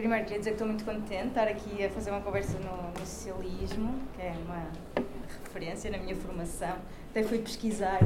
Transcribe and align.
primeiro 0.00 0.24
queria 0.24 0.38
dizer 0.38 0.50
que 0.50 0.54
estou 0.54 0.66
muito 0.66 0.84
contente 0.84 1.22
de 1.22 1.28
estar 1.28 1.46
aqui 1.46 1.84
a 1.84 1.90
fazer 1.90 2.10
uma 2.10 2.22
conversa 2.22 2.58
no, 2.58 2.90
no 2.98 3.06
socialismo, 3.06 3.94
que 4.16 4.22
é 4.22 4.34
uma 4.46 4.66
referência 5.44 5.90
na 5.90 5.98
minha 5.98 6.16
formação. 6.16 6.76
Até 7.10 7.22
fui 7.22 7.38
pesquisar 7.38 8.00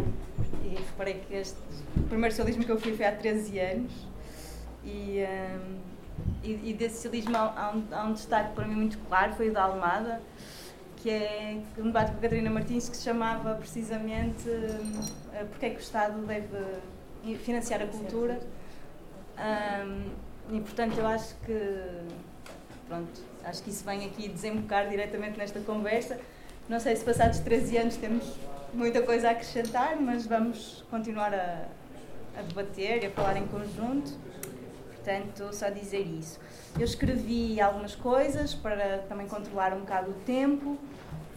e 0.64 0.74
reparei 0.74 1.20
que 1.20 1.34
este, 1.34 1.56
o 1.96 2.02
primeiro 2.02 2.34
socialismo 2.34 2.64
que 2.64 2.72
eu 2.72 2.80
fui 2.80 2.96
foi 2.96 3.06
há 3.06 3.12
13 3.12 3.58
anos. 3.60 3.92
E, 4.84 5.24
um, 5.24 5.78
e, 6.42 6.70
e 6.70 6.74
desse 6.74 6.96
socialismo 6.96 7.36
há 7.36 7.72
um, 7.74 7.84
há 7.94 8.04
um 8.04 8.12
destaque 8.12 8.54
para 8.54 8.66
mim 8.66 8.74
muito 8.74 8.98
claro, 9.08 9.32
foi 9.34 9.50
o 9.50 9.52
da 9.52 9.62
Almada, 9.62 10.20
que 10.96 11.10
é 11.10 11.60
um 11.78 11.84
debate 11.84 12.10
com 12.10 12.18
a 12.18 12.20
Catarina 12.20 12.50
Martins 12.50 12.88
que 12.88 12.96
se 12.96 13.04
chamava 13.04 13.54
precisamente 13.54 14.48
uh, 14.48 15.46
porque 15.50 15.66
é 15.66 15.70
que 15.70 15.76
o 15.76 15.80
Estado 15.80 16.26
deve 16.26 17.36
financiar 17.38 17.82
a 17.82 17.86
cultura. 17.86 18.40
Um, 19.38 20.33
e 20.50 20.60
portanto 20.60 20.98
eu 20.98 21.06
acho 21.06 21.34
que 21.46 21.56
pronto, 22.88 23.20
acho 23.44 23.62
que 23.62 23.70
isso 23.70 23.84
vem 23.84 24.04
aqui 24.06 24.28
desembocar 24.28 24.88
diretamente 24.88 25.38
nesta 25.38 25.60
conversa. 25.60 26.18
Não 26.68 26.80
sei 26.80 26.96
se 26.96 27.04
passados 27.04 27.38
13 27.40 27.76
anos 27.78 27.96
temos 27.96 28.24
muita 28.72 29.02
coisa 29.02 29.28
a 29.28 29.30
acrescentar, 29.32 29.96
mas 30.00 30.26
vamos 30.26 30.84
continuar 30.90 31.34
a, 31.34 31.66
a 32.38 32.42
debater 32.42 33.02
e 33.02 33.06
a 33.06 33.10
falar 33.10 33.36
em 33.36 33.46
conjunto. 33.46 34.12
Portanto, 34.94 35.52
só 35.52 35.68
dizer 35.68 36.06
isso. 36.06 36.40
Eu 36.78 36.84
escrevi 36.84 37.60
algumas 37.60 37.94
coisas 37.94 38.54
para 38.54 38.98
também 39.08 39.26
controlar 39.28 39.74
um 39.74 39.80
bocado 39.80 40.12
o 40.12 40.14
tempo 40.14 40.78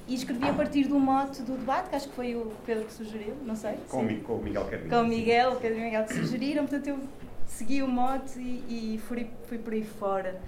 e 0.08 0.16
escrevi 0.16 0.48
a 0.48 0.54
partir 0.54 0.88
do 0.88 0.98
mote 0.98 1.42
do 1.42 1.58
debate, 1.58 1.90
que 1.90 1.96
acho 1.98 2.08
que 2.08 2.16
foi 2.16 2.34
o 2.36 2.54
Pedro 2.66 2.86
que 2.86 2.94
sugeriu, 2.94 3.36
não 3.44 3.56
sei. 3.58 3.76
Com, 3.90 4.08
com 4.22 4.36
o 4.36 4.42
Miguel 4.42 4.64
Carvalho. 4.64 4.90
Com 4.90 5.02
o 5.02 5.06
Miguel, 5.06 5.52
o 5.52 5.56
Pedro 5.58 5.78
e 5.78 5.82
o 5.82 5.84
Miguel 5.84 6.06
que 6.06 6.14
sugeriram, 6.14 6.66
portanto 6.66 6.88
eu 6.88 7.00
segui 7.48 7.82
o 7.82 7.88
mote 7.88 8.40
e, 8.40 8.95
e 8.95 9.02
fui, 9.08 9.28
fui 9.48 9.58
por 9.58 9.73
aí 9.73 9.84
fora. 9.84 10.40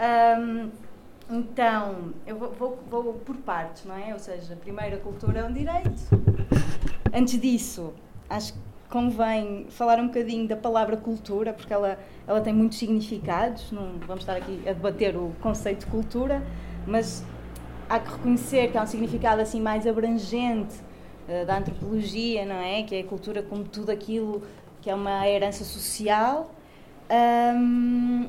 Um, 0.00 0.70
então, 1.30 2.14
eu 2.26 2.38
vou, 2.38 2.52
vou, 2.52 2.78
vou, 2.88 3.14
por 3.14 3.36
partes, 3.36 3.84
não 3.84 3.96
é? 3.96 4.12
Ou 4.12 4.18
seja, 4.18 4.56
primeiro 4.56 4.96
a 4.96 4.98
cultura 4.98 5.40
é 5.40 5.44
um 5.44 5.52
direito. 5.52 6.00
Antes 7.12 7.40
disso, 7.40 7.92
acho 8.30 8.54
que 8.54 8.58
convém 8.88 9.66
falar 9.68 9.98
um 9.98 10.06
bocadinho 10.06 10.48
da 10.48 10.56
palavra 10.56 10.96
cultura, 10.96 11.52
porque 11.52 11.72
ela, 11.72 11.98
ela 12.26 12.40
tem 12.40 12.54
muitos 12.54 12.78
significados. 12.78 13.70
Não 13.70 13.98
vamos 14.06 14.20
estar 14.22 14.36
aqui 14.36 14.62
a 14.66 14.72
debater 14.72 15.16
o 15.16 15.34
conceito 15.40 15.80
de 15.80 15.86
cultura, 15.86 16.42
mas 16.86 17.22
há 17.88 17.98
que 17.98 18.10
reconhecer 18.10 18.70
que 18.70 18.78
há 18.78 18.82
um 18.82 18.86
significado 18.86 19.42
assim 19.42 19.60
mais 19.60 19.86
abrangente 19.86 20.76
uh, 21.28 21.44
da 21.44 21.58
antropologia, 21.58 22.46
não 22.46 22.56
é? 22.56 22.82
Que 22.82 22.96
é 22.96 23.00
a 23.00 23.04
cultura 23.04 23.42
como 23.42 23.64
tudo 23.64 23.90
aquilo 23.90 24.42
que 24.88 24.92
é 24.92 24.94
uma 24.94 25.28
herança 25.28 25.64
social. 25.64 26.50
Um, 27.10 28.26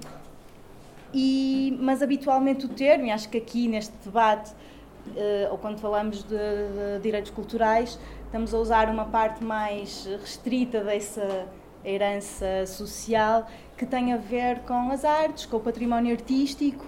e, 1.13 1.77
mas 1.79 2.03
habitualmente 2.03 2.65
o 2.65 2.67
termo, 2.67 3.05
e 3.05 3.11
acho 3.11 3.29
que 3.29 3.38
aqui 3.38 3.65
neste 3.69 3.93
debate, 4.03 4.52
uh, 4.52 5.52
ou 5.52 5.57
quando 5.57 5.80
falamos 5.80 6.21
de, 6.21 6.35
de, 6.35 6.99
direitos 7.02 7.31
culturais, 7.31 7.97
estamos 8.25 8.53
a 8.53 8.57
usar 8.57 8.89
uma 8.89 9.05
parte 9.05 9.41
mais 9.41 10.05
restrita 10.19 10.83
dessa 10.83 11.47
herança 11.85 12.65
social 12.67 13.47
que 13.77 13.85
tem 13.85 14.11
a 14.11 14.17
ver 14.17 14.59
com 14.63 14.91
as 14.91 15.05
artes, 15.05 15.45
com 15.45 15.55
o 15.55 15.59
património 15.61 16.11
artístico 16.11 16.85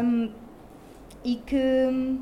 um, 0.00 0.30
e 1.24 1.34
que 1.44 2.20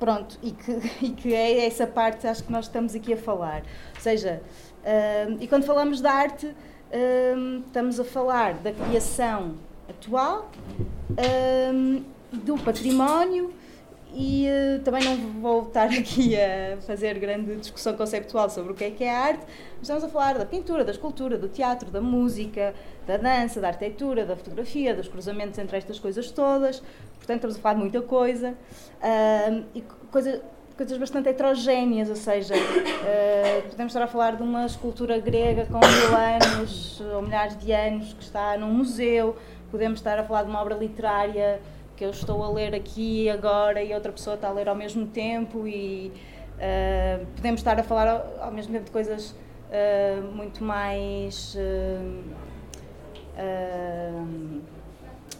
pronto 0.00 0.38
e 0.42 0.50
que, 0.50 0.72
e 1.06 1.10
que 1.10 1.34
é 1.34 1.66
essa 1.66 1.86
parte 1.86 2.26
acho 2.26 2.42
que 2.42 2.50
nós 2.50 2.64
estamos 2.64 2.96
aqui 2.96 3.12
a 3.12 3.16
falar 3.16 3.62
seja, 4.00 4.42
uh, 4.84 5.36
e 5.40 5.46
quando 5.46 5.64
falamos 5.64 6.00
de 6.00 6.06
arte, 6.06 6.46
uh, 6.46 7.62
estamos 7.66 8.00
a 8.00 8.04
falar 8.04 8.54
da 8.54 8.72
criação 8.72 9.56
atual, 9.88 10.50
uh, 11.10 12.04
do 12.32 12.56
património 12.58 13.52
e 14.12 14.46
também 14.84 15.04
não 15.04 15.16
vou 15.40 15.62
estar 15.68 15.86
aqui 15.90 16.36
a 16.36 16.78
fazer 16.80 17.16
grande 17.18 17.54
discussão 17.56 17.96
conceptual 17.96 18.50
sobre 18.50 18.72
o 18.72 18.74
que 18.74 18.84
é 18.84 18.90
que 18.90 19.04
é 19.04 19.14
arte, 19.14 19.44
mas 19.78 19.82
estamos 19.82 20.02
a 20.02 20.08
falar 20.08 20.36
da 20.36 20.44
pintura, 20.44 20.84
da 20.84 20.90
escultura, 20.90 21.38
do 21.38 21.48
teatro, 21.48 21.90
da 21.90 22.00
música, 22.00 22.74
da 23.06 23.16
dança, 23.16 23.60
da 23.60 23.68
arquitetura, 23.68 24.24
da 24.24 24.34
fotografia, 24.34 24.94
dos 24.94 25.06
cruzamentos 25.06 25.58
entre 25.58 25.76
estas 25.76 26.00
coisas 26.00 26.28
todas. 26.30 26.82
Portanto, 27.18 27.36
estamos 27.36 27.56
a 27.56 27.60
falar 27.60 27.74
de 27.74 27.80
muita 27.80 28.02
coisa. 28.02 28.54
e 29.74 29.80
coisa, 30.10 30.42
coisas 30.80 30.96
bastante 30.96 31.28
heterogéneas, 31.28 32.08
ou 32.08 32.16
seja, 32.16 32.54
uh, 32.54 33.68
podemos 33.68 33.92
estar 33.92 34.02
a 34.02 34.06
falar 34.06 34.36
de 34.36 34.42
uma 34.42 34.64
escultura 34.64 35.18
grega 35.18 35.66
com 35.66 35.78
mil 35.78 36.16
anos 36.16 37.02
ou 37.14 37.20
milhares 37.20 37.58
de 37.58 37.70
anos 37.70 38.14
que 38.14 38.22
está 38.22 38.56
num 38.56 38.72
museu, 38.72 39.36
podemos 39.70 40.00
estar 40.00 40.18
a 40.18 40.24
falar 40.24 40.44
de 40.44 40.48
uma 40.48 40.58
obra 40.58 40.74
literária 40.74 41.60
que 41.94 42.02
eu 42.02 42.08
estou 42.08 42.42
a 42.42 42.48
ler 42.50 42.74
aqui 42.74 43.28
agora 43.28 43.82
e 43.82 43.92
outra 43.92 44.10
pessoa 44.10 44.36
está 44.36 44.48
a 44.48 44.52
ler 44.52 44.70
ao 44.70 44.74
mesmo 44.74 45.06
tempo 45.06 45.68
e 45.68 46.10
uh, 46.56 47.26
podemos 47.36 47.60
estar 47.60 47.78
a 47.78 47.82
falar 47.82 48.08
ao, 48.08 48.46
ao, 48.46 48.50
mesmo 48.50 48.72
tempo 48.72 48.86
de 48.86 48.90
coisas 48.90 49.32
uh, 49.32 50.34
muito 50.34 50.64
mais 50.64 51.58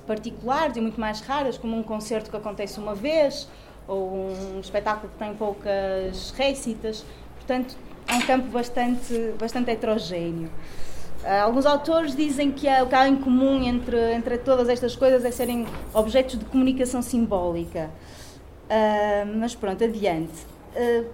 particulares 0.07 0.77
e 0.77 0.83
muito 0.83 1.01
mais 1.01 1.23
raras, 1.23 1.57
como 1.57 1.79
um 1.79 1.83
concerto 1.83 2.31
que 2.31 2.37
acontece 2.37 2.79
uma 2.79 2.95
vez 2.95 3.49
ou 3.91 4.29
um 4.57 4.61
espetáculo 4.61 5.13
que 5.13 5.19
tem 5.19 5.35
poucas 5.35 6.31
récitas. 6.37 7.05
Portanto, 7.37 7.77
é 8.07 8.15
um 8.15 8.21
campo 8.23 8.47
bastante, 8.49 9.35
bastante 9.39 9.71
heterogéneo. 9.73 10.49
Uh, 11.23 11.43
alguns 11.43 11.67
autores 11.67 12.15
dizem 12.15 12.51
que 12.53 12.67
o 12.67 12.87
que 12.87 12.95
há 12.95 13.09
em 13.09 13.17
comum 13.17 13.63
entre, 13.63 14.15
entre 14.15 14.39
todas 14.39 14.69
estas 14.69 14.95
coisas 14.95 15.25
é 15.25 15.31
serem 15.31 15.67
objetos 15.93 16.39
de 16.39 16.45
comunicação 16.45 17.03
simbólica. 17.03 17.91
Uh, 18.67 19.39
mas 19.39 19.55
pronto, 19.57 19.83
adiante. 19.83 20.47
Uh, 20.75 21.07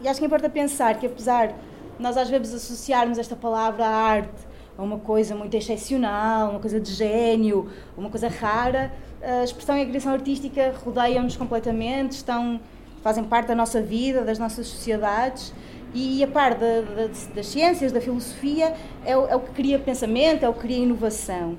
e 0.00 0.06
acho 0.06 0.20
que 0.20 0.26
importa 0.26 0.50
pensar 0.50 0.98
que, 0.98 1.06
apesar 1.06 1.48
de 1.48 1.54
nós 1.98 2.16
às 2.16 2.28
vezes 2.28 2.54
associarmos 2.54 3.18
esta 3.18 3.34
palavra 3.34 3.86
arte 3.86 4.46
a 4.76 4.82
uma 4.82 4.98
coisa 4.98 5.34
muito 5.34 5.56
excepcional, 5.56 6.50
uma 6.50 6.60
coisa 6.60 6.78
de 6.78 6.92
gênio, 6.92 7.68
uma 7.96 8.10
coisa 8.10 8.28
rara, 8.28 8.92
a 9.22 9.44
expressão 9.44 9.76
e 9.76 9.82
a 9.82 9.86
criação 9.86 10.12
artística 10.12 10.74
rodeiam-nos 10.84 11.36
completamente, 11.36 12.12
estão, 12.12 12.60
fazem 13.02 13.24
parte 13.24 13.48
da 13.48 13.54
nossa 13.54 13.80
vida, 13.80 14.22
das 14.24 14.38
nossas 14.38 14.66
sociedades 14.66 15.52
e 15.94 16.22
a 16.22 16.26
par 16.26 16.54
da, 16.54 16.80
da, 16.82 17.08
das 17.34 17.46
ciências, 17.46 17.92
da 17.92 18.00
filosofia, 18.00 18.74
é 19.04 19.16
o, 19.16 19.26
é 19.26 19.36
o, 19.36 19.40
que 19.40 19.52
cria 19.52 19.78
pensamento, 19.78 20.44
é 20.44 20.48
o 20.48 20.52
que 20.52 20.60
cria 20.60 20.78
inovação. 20.78 21.56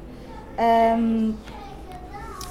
Um, 0.97 1.33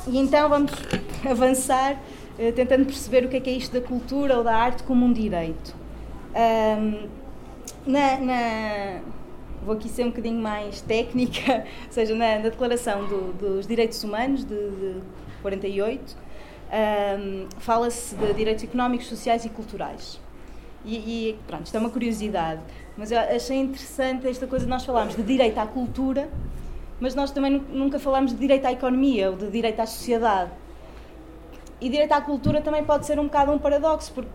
e 0.06 0.18
então 0.18 0.48
vamos 0.48 0.72
avançar 1.28 1.94
uh, 2.38 2.52
tentando 2.52 2.84
perceber 2.86 3.24
o 3.24 3.28
que 3.28 3.36
é, 3.36 3.40
que 3.40 3.50
é 3.50 3.52
isto 3.52 3.72
da 3.72 3.86
cultura 3.86 4.36
ou 4.38 4.44
da 4.44 4.56
arte 4.56 4.82
como 4.82 5.04
um 5.04 5.12
direito. 5.12 5.74
Um, 6.34 7.08
na, 7.86 8.18
na 8.18 9.00
vou 9.64 9.74
aqui 9.74 9.88
ser 9.88 10.04
um 10.04 10.10
bocadinho 10.10 10.40
mais 10.40 10.80
técnica, 10.80 11.64
ou 11.86 11.92
seja, 11.92 12.14
na, 12.14 12.36
na 12.36 12.48
Declaração 12.48 13.06
do, 13.06 13.32
dos 13.32 13.66
Direitos 13.66 14.02
Humanos 14.02 14.44
de, 14.44 14.54
de 14.54 15.00
48, 15.42 16.16
um, 16.68 17.46
fala-se 17.58 18.14
de 18.14 18.32
direitos 18.34 18.64
económicos, 18.64 19.06
sociais 19.06 19.44
e 19.44 19.48
culturais. 19.48 20.20
E, 20.84 20.96
e, 20.96 21.38
pronto, 21.46 21.66
isto 21.66 21.76
é 21.76 21.80
uma 21.80 21.90
curiosidade, 21.90 22.62
mas 22.96 23.10
eu 23.10 23.18
achei 23.18 23.56
interessante 23.56 24.26
esta 24.28 24.46
coisa 24.46 24.64
de 24.64 24.70
nós 24.70 24.84
falarmos 24.84 25.16
de 25.16 25.22
direito 25.22 25.58
à 25.58 25.66
cultura, 25.66 26.28
mas 27.00 27.14
nós 27.14 27.30
também 27.30 27.62
nunca 27.68 27.98
falamos 27.98 28.32
de 28.32 28.38
direito 28.38 28.66
à 28.66 28.72
economia 28.72 29.30
ou 29.30 29.36
de 29.36 29.50
direito 29.50 29.80
à 29.80 29.86
sociedade. 29.86 30.50
E 31.80 31.88
direito 31.88 32.12
à 32.12 32.20
cultura 32.20 32.60
também 32.60 32.84
pode 32.84 33.06
ser 33.06 33.20
um 33.20 33.24
bocado 33.24 33.52
um 33.52 33.58
paradoxo, 33.58 34.12
porque 34.12 34.30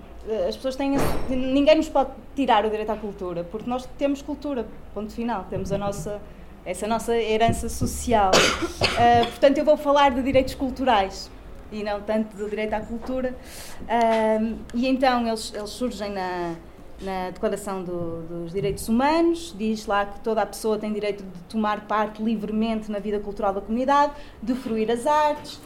as 0.47 0.55
pessoas 0.55 0.75
têm. 0.75 0.95
Ninguém 1.29 1.75
nos 1.75 1.89
pode 1.89 2.11
tirar 2.35 2.65
o 2.65 2.69
direito 2.69 2.91
à 2.91 2.95
cultura, 2.95 3.43
porque 3.43 3.69
nós 3.69 3.87
temos 3.97 4.21
cultura, 4.21 4.65
ponto 4.93 5.11
final. 5.11 5.45
Temos 5.49 5.71
a 5.71 5.77
nossa, 5.77 6.21
essa 6.65 6.87
nossa 6.87 7.15
herança 7.15 7.67
social. 7.69 8.31
Uh, 8.31 9.25
portanto, 9.31 9.57
eu 9.57 9.65
vou 9.65 9.77
falar 9.77 10.11
de 10.11 10.21
direitos 10.21 10.55
culturais 10.55 11.29
e 11.71 11.83
não 11.83 12.01
tanto 12.01 12.37
do 12.37 12.49
direito 12.49 12.73
à 12.73 12.79
cultura. 12.79 13.35
Uh, 13.81 14.57
e 14.73 14.87
então 14.87 15.27
eles, 15.27 15.53
eles 15.53 15.71
surgem 15.71 16.11
na, 16.11 16.55
na 17.01 17.31
Declaração 17.31 17.83
do, 17.83 18.21
dos 18.21 18.53
Direitos 18.53 18.87
Humanos, 18.87 19.53
diz 19.57 19.85
lá 19.85 20.05
que 20.05 20.19
toda 20.21 20.41
a 20.41 20.45
pessoa 20.45 20.77
tem 20.77 20.93
direito 20.93 21.23
de 21.23 21.39
tomar 21.49 21.87
parte 21.87 22.23
livremente 22.23 22.89
na 22.89 22.99
vida 22.99 23.19
cultural 23.19 23.53
da 23.53 23.61
comunidade, 23.61 24.13
de 24.41 24.53
fruir 24.53 24.89
as 24.89 25.05
artes, 25.05 25.59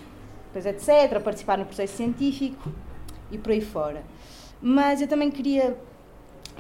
depois 0.48 0.65
etc., 0.65 1.21
participar 1.21 1.57
no 1.57 1.65
processo 1.65 1.98
científico 1.98 2.71
e 3.30 3.38
por 3.38 3.51
aí 3.51 3.62
fora. 3.62 4.03
Mas 4.62 5.01
eu 5.01 5.07
também 5.07 5.30
queria 5.30 5.77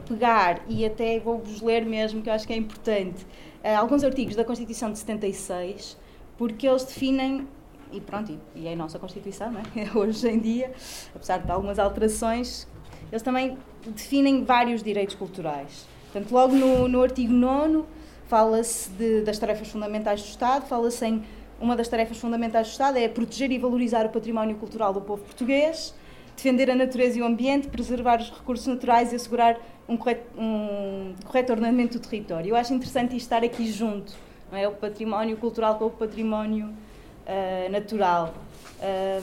pegar, 0.07 0.61
e 0.67 0.85
até 0.85 1.19
vou-vos 1.19 1.61
ler 1.61 1.85
mesmo, 1.85 2.21
que 2.21 2.29
eu 2.29 2.33
acho 2.33 2.45
que 2.45 2.53
é 2.53 2.55
importante, 2.55 3.25
uh, 3.63 3.77
alguns 3.77 4.03
artigos 4.03 4.35
da 4.35 4.43
Constituição 4.43 4.91
de 4.91 4.99
76, 4.99 5.97
porque 6.37 6.67
eles 6.67 6.83
definem, 6.83 7.47
e 7.91 7.99
pronto, 7.99 8.37
e, 8.55 8.67
é 8.67 8.73
a 8.73 8.75
nossa 8.75 8.99
Constituição, 8.99 9.51
não 9.51 9.61
é? 9.61 9.91
hoje 9.97 10.29
em 10.29 10.39
dia, 10.39 10.71
apesar 11.15 11.39
de 11.39 11.51
algumas 11.51 11.79
alterações, 11.79 12.67
eles 13.11 13.21
também 13.21 13.57
definem 13.85 14.43
vários 14.43 14.83
direitos 14.83 15.15
culturais. 15.15 15.87
Portanto, 16.11 16.31
logo 16.31 16.55
no, 16.55 16.87
no 16.87 17.01
artigo 17.01 17.33
9 17.33 17.83
fala-se 18.27 18.89
das 19.23 19.39
tarefas 19.39 19.69
fundamentais 19.69 20.21
do 20.21 20.27
Estado, 20.27 20.67
fala-se 20.67 21.05
em 21.05 21.23
uma 21.59 21.75
das 21.75 21.87
tarefas 21.87 22.17
fundamentais 22.17 22.67
do 22.67 22.71
Estado 22.71 22.97
é 22.97 23.07
proteger 23.07 23.51
e 23.51 23.57
valorizar 23.57 24.05
o 24.05 24.09
património 24.09 24.55
cultural 24.57 24.93
do 24.93 25.01
povo 25.01 25.23
português, 25.23 25.93
defender 26.37 26.69
a 26.69 26.75
natureza 26.75 27.17
e 27.17 27.21
o 27.21 27.25
ambiente, 27.25 27.67
preservar 27.67 28.21
os 28.21 28.29
recursos 28.29 28.67
naturais 28.67 29.11
e 29.11 29.15
assegurar 29.15 29.59
um 29.89 29.97
correto, 29.97 30.39
um 30.39 31.15
correto 31.25 31.51
ordenamento 31.51 31.99
do 31.99 32.07
território. 32.07 32.49
Eu 32.49 32.55
acho 32.55 32.73
interessante 32.73 33.17
estar 33.17 33.43
aqui 33.43 33.69
junto, 33.69 34.13
não 34.51 34.57
é? 34.57 34.67
o 34.67 34.71
património 34.71 35.35
cultural 35.37 35.75
com 35.75 35.85
o 35.85 35.89
património 35.89 36.67
uh, 36.67 37.71
natural. 37.71 38.35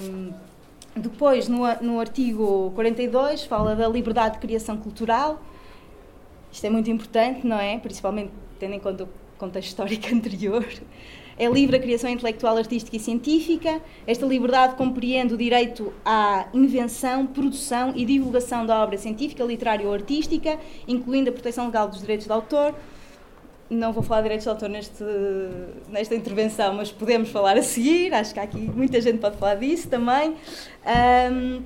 Um, 0.00 0.32
depois, 0.96 1.48
no, 1.48 1.62
no 1.80 2.00
artigo 2.00 2.72
42, 2.74 3.44
fala 3.44 3.76
da 3.76 3.88
liberdade 3.88 4.34
de 4.34 4.40
criação 4.40 4.76
cultural. 4.76 5.40
Isto 6.52 6.66
é 6.66 6.70
muito 6.70 6.90
importante, 6.90 7.46
não 7.46 7.58
é? 7.58 7.78
Principalmente 7.78 8.32
tendo 8.58 8.74
em 8.74 8.80
conta 8.80 9.04
o 9.04 9.08
contexto 9.38 9.68
histórico 9.68 10.08
anterior. 10.14 10.66
É 11.36 11.48
livre 11.48 11.76
a 11.76 11.80
criação 11.80 12.08
intelectual, 12.08 12.56
artística 12.56 12.96
e 12.96 13.00
científica. 13.00 13.80
Esta 14.06 14.24
liberdade 14.24 14.76
compreende 14.76 15.34
o 15.34 15.36
direito 15.36 15.92
à 16.04 16.46
invenção, 16.54 17.26
produção 17.26 17.92
e 17.96 18.04
divulgação 18.04 18.64
da 18.64 18.82
obra 18.82 18.96
científica, 18.96 19.42
literária 19.42 19.86
ou 19.86 19.92
artística, 19.92 20.58
incluindo 20.86 21.30
a 21.30 21.32
proteção 21.32 21.66
legal 21.66 21.88
dos 21.88 22.00
direitos 22.00 22.26
de 22.26 22.32
autor. 22.32 22.74
Não 23.68 23.92
vou 23.92 24.02
falar 24.02 24.20
de 24.20 24.24
direitos 24.24 24.44
de 24.44 24.50
autor 24.50 24.68
neste, 24.68 25.04
nesta 25.88 26.14
intervenção, 26.14 26.74
mas 26.74 26.92
podemos 26.92 27.30
falar 27.30 27.56
a 27.56 27.62
seguir. 27.62 28.14
Acho 28.14 28.32
que 28.34 28.40
aqui 28.40 28.58
muita 28.58 29.00
gente 29.00 29.18
pode 29.18 29.36
falar 29.36 29.56
disso 29.56 29.88
também. 29.88 30.36
Um, 31.32 31.62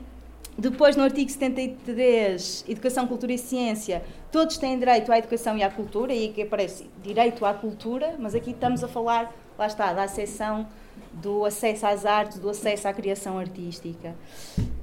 depois, 0.56 0.96
no 0.96 1.04
artigo 1.04 1.30
73, 1.30 2.64
Educação, 2.68 3.06
Cultura 3.06 3.32
e 3.32 3.38
Ciência, 3.38 4.02
todos 4.32 4.58
têm 4.58 4.76
direito 4.76 5.12
à 5.12 5.18
educação 5.18 5.56
e 5.56 5.62
à 5.62 5.70
cultura, 5.70 6.12
e 6.12 6.30
aqui 6.30 6.42
aparece 6.42 6.90
direito 7.00 7.44
à 7.44 7.54
cultura, 7.54 8.16
mas 8.18 8.34
aqui 8.34 8.50
estamos 8.50 8.82
a 8.82 8.88
falar 8.88 9.32
lá 9.58 9.66
está, 9.66 9.92
da 9.92 10.04
acessão 10.04 10.66
do 11.12 11.44
acesso 11.44 11.86
às 11.86 12.06
artes, 12.06 12.38
do 12.38 12.48
acesso 12.48 12.86
à 12.86 12.92
criação 12.92 13.38
artística. 13.38 14.14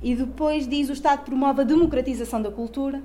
E 0.03 0.15
depois 0.15 0.67
diz 0.67 0.89
o 0.89 0.93
Estado 0.93 1.23
promove 1.23 1.61
a 1.61 1.63
democratização 1.63 2.41
da 2.41 2.51
cultura, 2.51 3.01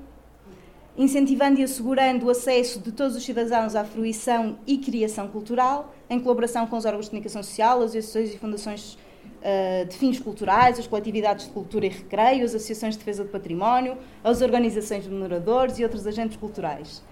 incentivando 0.97 1.61
e 1.61 1.63
assegurando 1.63 2.27
o 2.27 2.31
acesso 2.31 2.81
de 2.81 2.93
todos 2.93 3.17
os 3.17 3.25
cidadãos 3.25 3.77
à 3.77 3.85
fruição 3.85 4.59
e 4.67 4.79
criação 4.79 5.29
cultural, 5.29 5.95
em 6.09 6.19
colaboração 6.19 6.67
com 6.67 6.77
os 6.77 6.85
órgãos 6.85 7.07
de 7.07 7.11
comunicação 7.11 7.43
social, 7.43 7.79
as 7.83 7.91
associações 7.91 8.35
e 8.35 8.39
fundações 8.39 8.95
uh, 8.95 9.87
de 9.87 9.97
fins 9.97 10.19
culturais, 10.19 10.79
as 10.79 10.87
coletividades 10.87 11.47
de 11.47 11.53
cultura 11.53 11.87
e 11.87 11.89
recreio, 11.89 12.45
as 12.45 12.55
associações 12.55 12.95
de 12.95 12.99
defesa 12.99 13.25
do 13.25 13.31
património, 13.31 13.97
as 14.25 14.43
organizações 14.43 15.05
de 15.05 15.11
mineradores 15.11 15.79
e 15.79 15.85
outros 15.85 16.07
agentes 16.07 16.37
culturais. 16.37 17.03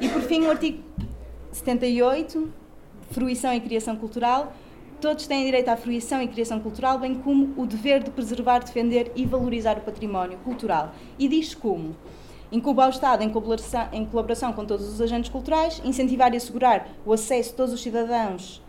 E 0.00 0.08
por 0.08 0.22
fim, 0.22 0.42
o 0.42 0.50
artigo 0.50 0.82
78 1.52 2.52
fruição 3.10 3.52
e 3.52 3.60
criação 3.60 3.96
cultural, 3.96 4.52
todos 5.00 5.26
têm 5.26 5.44
direito 5.44 5.68
à 5.68 5.76
fruição 5.76 6.22
e 6.22 6.28
criação 6.28 6.60
cultural, 6.60 6.98
bem 6.98 7.14
como 7.14 7.54
o 7.56 7.66
dever 7.66 8.02
de 8.02 8.10
preservar, 8.10 8.60
defender 8.60 9.12
e 9.16 9.24
valorizar 9.24 9.78
o 9.78 9.80
património 9.80 10.38
cultural. 10.38 10.94
E 11.18 11.28
diz 11.28 11.54
como? 11.54 11.96
Incuba 12.52 12.84
ao 12.84 12.90
Estado, 12.90 13.22
em 13.22 13.30
colaboração, 13.30 13.88
em 13.92 14.04
colaboração 14.04 14.52
com 14.52 14.64
todos 14.64 14.88
os 14.88 15.00
agentes 15.00 15.30
culturais, 15.30 15.80
incentivar 15.84 16.32
e 16.34 16.36
assegurar 16.36 16.88
o 17.06 17.12
acesso 17.12 17.50
de 17.50 17.56
todos 17.56 17.72
os 17.72 17.82
cidadãos 17.82 18.60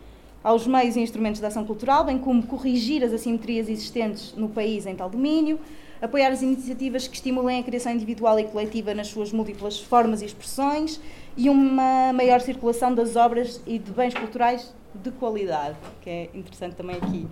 aos 0.44 0.66
meios 0.66 0.96
e 0.96 1.00
instrumentos 1.00 1.40
de 1.40 1.46
ação 1.46 1.66
cultural, 1.66 2.04
bem 2.04 2.18
como 2.18 2.46
corrigir 2.46 3.04
as 3.04 3.14
assimetrias 3.14 3.70
existentes 3.70 4.34
no 4.36 4.50
país 4.50 4.86
em 4.86 4.96
tal 4.96 5.10
domínio, 5.10 5.60
apoiar 6.02 6.30
as 6.32 6.42
iniciativas 6.42 7.08
que 7.08 7.16
estimulem 7.16 7.60
a 7.60 7.64
criação 7.64 7.92
individual 7.92 8.40
e 8.40 8.46
coletiva 8.46 8.94
nas 8.94 9.08
suas 9.08 9.32
múltiplas 9.32 9.80
formas 9.80 10.22
e 10.22 10.26
expressões, 10.26 11.00
e 11.36 11.50
uma 11.50 12.12
maior 12.14 12.42
circulação 12.42 12.94
das 12.94 13.16
obras 13.16 13.62
e 13.66 13.80
de 13.80 13.92
bens 13.92 14.14
culturais 14.14 14.74
de 14.94 15.12
qualidade, 15.12 15.78
que 16.02 16.10
é 16.10 16.30
interessante 16.34 16.76
também 16.76 16.98
aqui. 16.98 17.28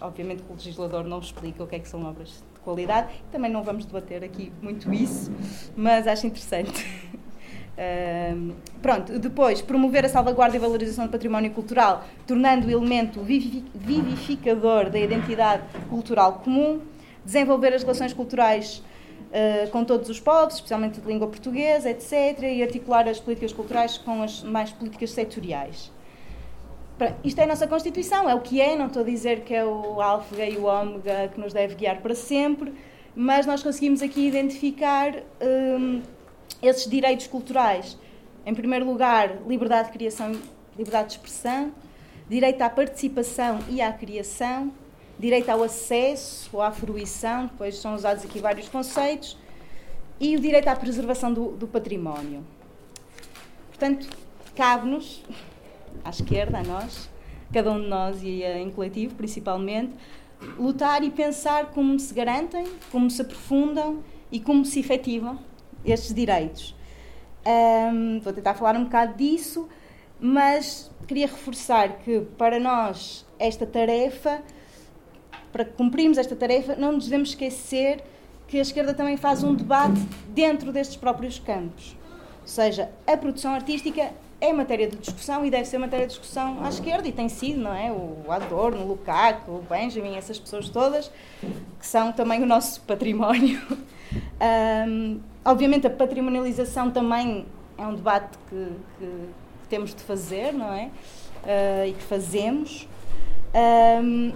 Obviamente 0.00 0.42
que 0.42 0.52
o 0.52 0.54
legislador 0.54 1.04
não 1.04 1.18
explica 1.18 1.62
o 1.62 1.66
que 1.66 1.76
é 1.76 1.78
que 1.78 1.88
são 1.88 2.04
obras 2.04 2.28
de 2.54 2.60
qualidade, 2.60 3.12
também 3.30 3.50
não 3.50 3.62
vamos 3.62 3.84
debater 3.84 4.22
aqui 4.22 4.52
muito 4.60 4.92
isso, 4.92 5.30
mas 5.76 6.06
acho 6.06 6.26
interessante. 6.26 6.84
Uh, 7.72 8.52
pronto, 8.82 9.18
depois, 9.18 9.62
promover 9.62 10.04
a 10.04 10.08
salvaguarda 10.08 10.54
e 10.54 10.58
valorização 10.60 11.06
do 11.06 11.10
património 11.10 11.50
cultural, 11.52 12.04
tornando 12.26 12.66
o 12.66 12.70
elemento 12.70 13.22
vivificador 13.22 14.90
da 14.90 14.98
identidade 14.98 15.62
cultural 15.88 16.42
comum, 16.44 16.82
desenvolver 17.24 17.72
as 17.72 17.82
relações 17.82 18.12
culturais 18.12 18.82
uh, 19.28 19.70
com 19.70 19.84
todos 19.84 20.08
os 20.08 20.20
povos, 20.20 20.54
especialmente 20.54 21.00
de 21.00 21.06
língua 21.06 21.28
portuguesa, 21.28 21.90
etc., 21.90 22.42
e 22.42 22.62
articular 22.62 23.08
as 23.08 23.20
políticas 23.20 23.52
culturais 23.52 23.98
com 23.98 24.22
as 24.22 24.42
mais 24.42 24.70
políticas 24.70 25.10
setoriais. 25.10 25.90
Isto 27.24 27.40
é 27.40 27.44
a 27.44 27.46
nossa 27.46 27.66
Constituição, 27.66 28.28
é 28.28 28.34
o 28.34 28.40
que 28.40 28.60
é, 28.60 28.76
não 28.76 28.86
estou 28.86 29.02
a 29.02 29.04
dizer 29.04 29.40
que 29.40 29.54
é 29.54 29.64
o 29.64 30.00
alfa 30.00 30.44
e 30.44 30.56
o 30.56 30.64
ômega 30.64 31.28
que 31.34 31.40
nos 31.40 31.52
deve 31.52 31.74
guiar 31.74 32.00
para 32.00 32.14
sempre, 32.14 32.72
mas 33.14 33.44
nós 33.44 33.62
conseguimos 33.62 34.02
aqui 34.02 34.26
identificar 34.26 35.14
um, 35.40 36.00
esses 36.62 36.88
direitos 36.88 37.26
culturais. 37.26 37.98
Em 38.46 38.54
primeiro 38.54 38.86
lugar, 38.86 39.36
liberdade 39.46 39.88
de 39.88 39.94
criação, 39.94 40.32
liberdade 40.76 41.08
de 41.08 41.14
expressão, 41.14 41.72
direito 42.28 42.62
à 42.62 42.70
participação 42.70 43.58
e 43.68 43.80
à 43.80 43.92
criação, 43.92 44.72
direito 45.22 45.50
ao 45.50 45.62
acesso 45.62 46.60
à 46.60 46.72
fruição, 46.72 47.46
depois 47.46 47.78
são 47.78 47.94
usados 47.94 48.24
aqui 48.24 48.40
vários 48.40 48.68
conceitos, 48.68 49.38
e 50.18 50.36
o 50.36 50.40
direito 50.40 50.66
à 50.66 50.74
preservação 50.74 51.32
do, 51.32 51.52
do 51.52 51.68
património. 51.68 52.44
Portanto, 53.68 54.08
cabe-nos, 54.56 55.22
à 56.04 56.10
esquerda, 56.10 56.58
a 56.58 56.64
nós, 56.64 57.08
cada 57.52 57.70
um 57.70 57.80
de 57.80 57.86
nós 57.86 58.20
e 58.20 58.42
em 58.42 58.68
coletivo 58.72 59.14
principalmente, 59.14 59.94
lutar 60.58 61.04
e 61.04 61.10
pensar 61.10 61.66
como 61.66 61.96
se 62.00 62.12
garantem, 62.12 62.66
como 62.90 63.08
se 63.08 63.22
aprofundam 63.22 64.02
e 64.32 64.40
como 64.40 64.64
se 64.64 64.80
efetivam 64.80 65.38
estes 65.84 66.12
direitos. 66.12 66.74
Um, 67.46 68.18
vou 68.18 68.32
tentar 68.32 68.54
falar 68.54 68.76
um 68.76 68.84
bocado 68.84 69.14
disso, 69.14 69.68
mas 70.18 70.90
queria 71.06 71.28
reforçar 71.28 71.98
que 71.98 72.22
para 72.36 72.58
nós 72.58 73.24
esta 73.38 73.64
tarefa 73.64 74.42
para 75.52 75.64
cumprirmos 75.64 76.18
esta 76.18 76.34
tarefa, 76.34 76.74
não 76.76 76.92
nos 76.92 77.04
devemos 77.04 77.30
esquecer 77.30 78.02
que 78.48 78.58
a 78.58 78.62
esquerda 78.62 78.92
também 78.94 79.16
faz 79.16 79.42
um 79.42 79.54
debate 79.54 80.00
dentro 80.28 80.72
destes 80.72 80.96
próprios 80.96 81.38
campos. 81.38 81.96
Ou 82.42 82.48
seja, 82.48 82.90
a 83.06 83.16
produção 83.16 83.54
artística 83.54 84.10
é 84.40 84.52
matéria 84.52 84.88
de 84.88 84.96
discussão 84.96 85.46
e 85.46 85.50
deve 85.50 85.64
ser 85.66 85.78
matéria 85.78 86.06
de 86.06 86.12
discussão 86.12 86.64
à 86.64 86.68
esquerda, 86.68 87.06
e 87.06 87.12
tem 87.12 87.28
sido, 87.28 87.60
não 87.60 87.72
é? 87.72 87.92
O 87.92 88.24
Adorno, 88.28 88.82
o 88.82 88.88
Lukács, 88.88 89.46
o 89.46 89.62
Benjamin, 89.70 90.16
essas 90.16 90.38
pessoas 90.38 90.68
todas, 90.68 91.10
que 91.40 91.86
são 91.86 92.12
também 92.12 92.42
o 92.42 92.46
nosso 92.46 92.80
património. 92.82 93.60
Um, 94.42 95.20
obviamente, 95.42 95.86
a 95.86 95.90
patrimonialização 95.90 96.90
também 96.90 97.46
é 97.78 97.86
um 97.86 97.94
debate 97.94 98.36
que, 98.50 98.68
que 98.98 99.28
temos 99.70 99.94
de 99.94 100.02
fazer, 100.02 100.52
não 100.52 100.70
é? 100.70 100.90
Uh, 101.44 101.88
e 101.88 101.92
que 101.94 102.02
fazemos. 102.02 102.86
Um, 103.54 104.32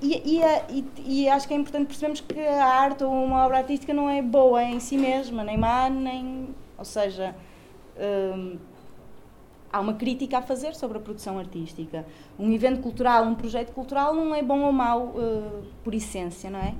e, 0.00 0.40
e, 0.70 0.84
e, 1.04 1.28
acho 1.28 1.48
que 1.48 1.54
é 1.54 1.56
importante 1.56 1.86
percebermos 1.86 2.20
que 2.20 2.40
a 2.40 2.64
arte 2.64 3.02
ou 3.02 3.12
uma 3.12 3.44
obra 3.44 3.58
artística 3.58 3.92
não 3.92 4.08
é 4.08 4.22
boa 4.22 4.62
em 4.62 4.78
si 4.78 4.96
mesma, 4.96 5.42
nem 5.42 5.58
má, 5.58 5.90
nem. 5.90 6.54
Ou 6.76 6.84
seja, 6.84 7.34
hum, 8.36 8.58
há 9.72 9.80
uma 9.80 9.94
crítica 9.94 10.38
a 10.38 10.42
fazer 10.42 10.74
sobre 10.76 10.98
a 10.98 11.00
produção 11.00 11.38
artística. 11.38 12.06
Um 12.38 12.52
evento 12.52 12.80
cultural, 12.80 13.24
um 13.24 13.34
projeto 13.34 13.72
cultural 13.72 14.14
não 14.14 14.32
é 14.34 14.42
bom 14.42 14.60
ou 14.60 14.72
mau 14.72 15.06
uh, 15.06 15.64
por 15.82 15.92
essência, 15.92 16.48
não 16.48 16.60
é? 16.60 16.74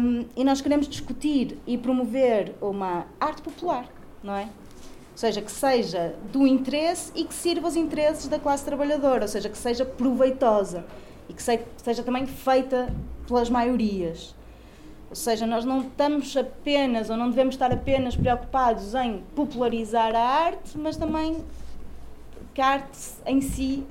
Um, 0.00 0.26
e 0.36 0.42
nós 0.42 0.60
queremos 0.60 0.88
discutir 0.88 1.58
e 1.66 1.78
promover 1.78 2.54
uma 2.60 3.06
arte 3.20 3.42
popular, 3.42 3.86
não 4.24 4.34
é? 4.34 4.44
Ou 4.44 5.18
seja, 5.18 5.40
que 5.40 5.52
seja 5.52 6.16
do 6.32 6.46
interesse 6.46 7.12
e 7.14 7.24
que 7.24 7.34
sirva 7.34 7.68
os 7.68 7.76
interesses 7.76 8.26
da 8.26 8.40
classe 8.40 8.64
trabalhadora, 8.64 9.22
ou 9.22 9.28
seja, 9.28 9.48
que 9.48 9.58
seja 9.58 9.84
proveitosa 9.84 10.84
e 11.32 11.34
que 11.34 11.42
seja 11.82 12.02
também 12.02 12.26
feita 12.26 12.92
pelas 13.26 13.48
maiorias. 13.48 14.34
Ou 15.08 15.16
seja, 15.16 15.46
nós 15.46 15.64
não 15.64 15.80
estamos 15.80 16.36
apenas, 16.36 17.10
ou 17.10 17.16
não 17.16 17.28
devemos 17.28 17.54
estar 17.54 17.72
apenas 17.72 18.14
preocupados 18.14 18.94
em 18.94 19.22
popularizar 19.34 20.14
a 20.14 20.20
arte, 20.20 20.76
mas 20.76 20.96
também 20.96 21.42
que 22.54 22.60
a 22.60 22.66
arte 22.66 22.98
em 23.26 23.40
si, 23.40 23.84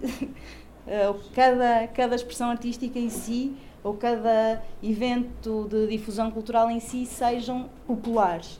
ou 1.07 1.19
cada, 1.33 1.87
cada 1.87 2.15
expressão 2.15 2.49
artística 2.49 2.97
em 2.97 3.09
si, 3.09 3.55
ou 3.83 3.95
cada 3.95 4.61
evento 4.81 5.67
de 5.69 5.87
difusão 5.87 6.29
cultural 6.29 6.69
em 6.69 6.79
si 6.79 7.05
sejam 7.05 7.69
populares. 7.87 8.59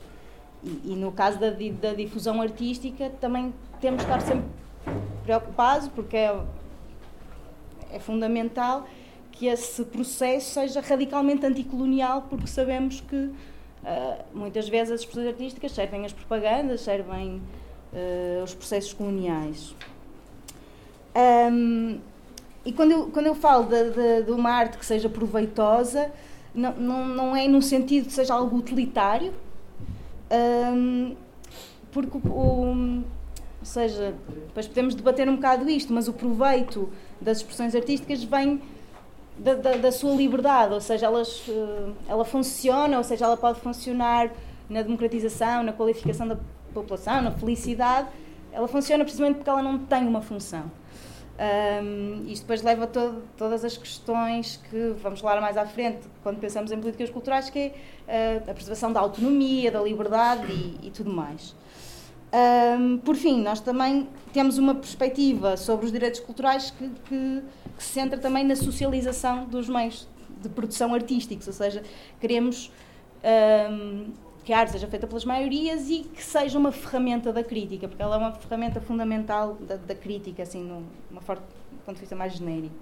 E, 0.62 0.92
e 0.92 0.96
no 0.96 1.12
caso 1.12 1.38
da, 1.38 1.50
da 1.50 1.94
difusão 1.94 2.40
artística 2.40 3.10
também 3.20 3.52
temos 3.80 4.04
de 4.04 4.10
estar 4.10 4.20
sempre 4.20 4.46
preocupados, 5.24 5.88
porque 5.88 6.16
é 6.16 6.40
é 7.92 7.98
fundamental 7.98 8.86
que 9.30 9.46
esse 9.46 9.84
processo 9.84 10.54
seja 10.54 10.80
radicalmente 10.80 11.44
anticolonial, 11.44 12.26
porque 12.28 12.46
sabemos 12.46 13.00
que 13.00 13.16
uh, 13.16 13.32
muitas 14.34 14.68
vezes 14.68 14.92
as 14.92 15.00
expressões 15.00 15.28
artísticas 15.28 15.72
servem 15.72 16.04
as 16.04 16.12
propagandas, 16.12 16.80
servem 16.82 17.42
uh, 17.92 18.42
os 18.42 18.54
processos 18.54 18.92
coloniais. 18.92 19.74
Um, 21.14 21.98
e 22.64 22.72
quando 22.72 22.92
eu, 22.92 23.06
quando 23.08 23.26
eu 23.26 23.34
falo 23.34 23.64
de, 23.64 23.90
de, 23.90 24.22
de, 24.24 24.30
uma 24.30 24.50
arte 24.50 24.78
que 24.78 24.86
seja 24.86 25.08
proveitosa, 25.08 26.12
não, 26.54 26.72
não, 26.74 27.08
não 27.08 27.36
é 27.36 27.48
no 27.48 27.60
sentido 27.60 28.06
de 28.06 28.12
seja 28.12 28.34
algo 28.34 28.56
utilitário, 28.56 29.32
um, 30.30 31.16
porque 31.90 32.16
o, 32.16 33.02
ou 33.62 33.66
seja, 33.66 34.14
depois 34.28 34.66
podemos 34.66 34.94
debater 34.94 35.28
um 35.28 35.36
bocado 35.36 35.68
isto, 35.68 35.92
mas 35.92 36.08
o 36.08 36.12
proveito 36.12 36.88
das 37.22 37.38
expressões 37.38 37.74
artísticas 37.74 38.22
vem 38.24 38.60
da, 39.38 39.54
da, 39.54 39.76
da, 39.76 39.92
sua 39.92 40.14
liberdade, 40.14 40.74
ou 40.74 40.80
seja, 40.80 41.06
elas, 41.06 41.42
eh, 41.48 41.92
ela 42.08 42.24
funciona, 42.24 42.98
ou 42.98 43.04
seja, 43.04 43.24
ela 43.24 43.36
pode 43.36 43.60
funcionar 43.60 44.30
na 44.68 44.82
democratização, 44.82 45.62
na 45.62 45.72
qualificação 45.72 46.28
da 46.28 46.36
população, 46.74 47.22
na 47.22 47.30
felicidade, 47.30 48.08
ela 48.52 48.68
funciona 48.68 49.04
precisamente 49.04 49.36
porque 49.36 49.50
ela 49.50 49.62
não 49.62 49.78
tem 49.78 50.06
uma 50.06 50.20
função. 50.20 50.70
Um, 51.82 52.26
isto 52.28 52.42
depois 52.42 52.62
leva 52.62 52.84
a 52.84 52.86
to 52.86 53.22
todas 53.38 53.64
as 53.64 53.76
questões 53.76 54.60
que 54.70 54.94
vamos 55.02 55.20
falar 55.20 55.40
mais 55.40 55.56
à 55.56 55.66
frente 55.66 56.00
quando 56.22 56.38
pensamos 56.38 56.70
em 56.70 56.78
políticas 56.78 57.08
culturais, 57.08 57.48
que 57.48 57.72
é 58.06 58.42
uh, 58.46 58.50
a 58.50 58.54
preservação 58.54 58.92
da 58.92 59.00
autonomia, 59.00 59.70
da 59.72 59.80
liberdade 59.80 60.52
e, 60.52 60.88
e 60.88 60.90
tudo 60.90 61.10
mais. 61.10 61.54
Um, 62.32 62.96
por 62.98 63.14
fim, 63.14 63.42
nós 63.42 63.60
também 63.60 64.08
temos 64.32 64.56
uma 64.56 64.74
perspectiva 64.74 65.56
sobre 65.56 65.84
os 65.84 65.92
direitos 65.92 66.20
culturais 66.20 66.70
que, 66.70 66.88
que, 67.04 67.42
que, 67.76 67.84
se 67.84 67.90
centra 67.90 68.18
também 68.18 68.42
na 68.42 68.56
socialização 68.56 69.44
dos 69.44 69.68
meios 69.68 70.08
de 70.40 70.48
produção 70.48 70.94
artísticos, 70.94 71.46
ou 71.46 71.52
seja, 71.52 71.82
queremos 72.18 72.72
um, 73.70 74.06
que 74.44 74.52
a 74.52 74.60
arte 74.60 74.72
seja 74.72 74.86
feita 74.86 75.06
pelas 75.06 75.26
maiorias 75.26 75.90
e 75.90 76.00
que 76.00 76.24
seja 76.24 76.58
uma 76.58 76.72
ferramenta 76.72 77.32
da 77.32 77.44
crítica, 77.44 77.86
porque 77.86 78.02
ela 78.02 78.16
é 78.16 78.18
uma 78.18 78.32
ferramenta 78.32 78.80
fundamental 78.80 79.58
da, 79.60 79.76
da 79.76 79.94
crítica, 79.94 80.42
assim, 80.42 80.64
numa 81.10 81.20
forte 81.20 81.42
ponto 81.84 81.96
de 81.96 82.00
vista 82.00 82.16
mais 82.16 82.32
genérico. 82.32 82.74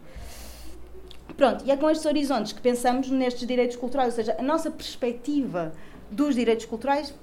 Pronto, 1.36 1.64
e 1.64 1.70
é 1.70 1.76
com 1.76 1.88
estes 1.90 2.06
horizontes 2.06 2.52
que 2.52 2.60
pensamos 2.60 3.10
nestes 3.10 3.46
direitos 3.46 3.76
culturais, 3.76 4.12
ou 4.12 4.16
seja, 4.16 4.36
a 4.38 4.42
nossa 4.42 4.70
perspectiva 4.70 5.72
dos 6.10 6.34
direitos 6.34 6.66
culturais 6.66 7.14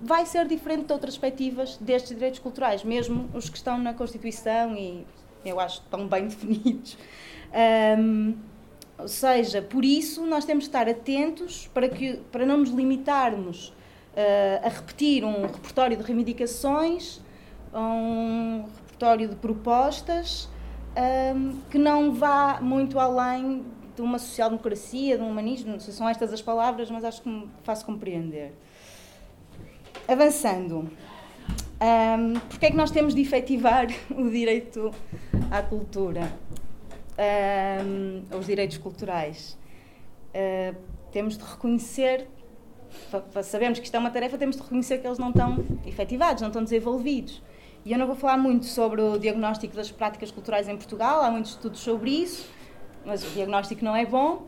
vai 0.00 0.26
ser 0.26 0.46
diferente 0.46 0.86
de 0.86 0.92
outras 0.92 1.16
perspectivas 1.16 1.76
destes 1.76 2.10
direitos 2.14 2.38
culturais, 2.38 2.82
mesmo 2.82 3.28
os 3.34 3.48
que 3.48 3.56
estão 3.56 3.78
na 3.78 3.94
Constituição 3.94 4.76
e 4.76 5.06
eu 5.44 5.58
acho 5.60 5.80
estão 5.80 6.06
bem 6.06 6.26
definidos. 6.28 6.96
Um, 7.98 8.34
ou 8.98 9.08
seja, 9.08 9.62
por 9.62 9.84
isso 9.84 10.26
nós 10.26 10.44
temos 10.44 10.64
de 10.64 10.68
estar 10.68 10.88
atentos 10.88 11.68
para, 11.72 11.88
que, 11.88 12.18
para 12.30 12.44
não 12.44 12.58
nos 12.58 12.70
limitarmos 12.70 13.68
uh, 13.68 14.66
a 14.66 14.68
repetir 14.68 15.24
um 15.24 15.42
repertório 15.42 15.96
de 15.96 16.02
reivindicações, 16.02 17.20
um 17.72 18.64
repertório 18.82 19.28
de 19.28 19.36
propostas 19.36 20.48
um, 21.34 21.60
que 21.70 21.78
não 21.78 22.12
vá 22.12 22.60
muito 22.60 22.98
além 22.98 23.64
de 23.94 24.02
uma 24.02 24.18
social-democracia, 24.18 25.16
de 25.16 25.22
um 25.22 25.30
humanismo, 25.30 25.72
não 25.72 25.80
sei 25.80 25.92
se 25.92 25.98
são 25.98 26.08
estas 26.08 26.32
as 26.32 26.42
palavras, 26.42 26.90
mas 26.90 27.04
acho 27.04 27.22
que 27.22 27.28
me 27.28 27.48
faço 27.62 27.84
compreender. 27.84 28.54
Avançando, 30.10 30.90
um, 31.80 32.40
porque 32.48 32.66
é 32.66 32.70
que 32.72 32.76
nós 32.76 32.90
temos 32.90 33.14
de 33.14 33.20
efetivar 33.20 33.86
o 34.10 34.28
direito 34.28 34.90
à 35.48 35.62
cultura? 35.62 36.32
Um, 37.86 38.24
os 38.36 38.46
direitos 38.46 38.76
culturais? 38.78 39.56
Uh, 40.34 40.76
temos 41.12 41.38
de 41.38 41.44
reconhecer, 41.44 42.26
sabemos 43.44 43.78
que 43.78 43.84
isto 43.84 43.94
é 43.94 44.00
uma 44.00 44.10
tarefa, 44.10 44.36
temos 44.36 44.56
de 44.56 44.62
reconhecer 44.62 44.98
que 44.98 45.06
eles 45.06 45.18
não 45.20 45.28
estão 45.28 45.64
efetivados, 45.86 46.42
não 46.42 46.48
estão 46.48 46.64
desenvolvidos. 46.64 47.40
E 47.84 47.92
eu 47.92 47.98
não 47.98 48.08
vou 48.08 48.16
falar 48.16 48.36
muito 48.36 48.66
sobre 48.66 49.00
o 49.00 49.16
diagnóstico 49.16 49.76
das 49.76 49.92
práticas 49.92 50.32
culturais 50.32 50.68
em 50.68 50.76
Portugal, 50.76 51.22
há 51.22 51.30
muitos 51.30 51.52
estudos 51.52 51.78
sobre 51.78 52.10
isso, 52.10 52.50
mas 53.06 53.22
o 53.22 53.30
diagnóstico 53.30 53.84
não 53.84 53.94
é 53.94 54.04
bom. 54.04 54.42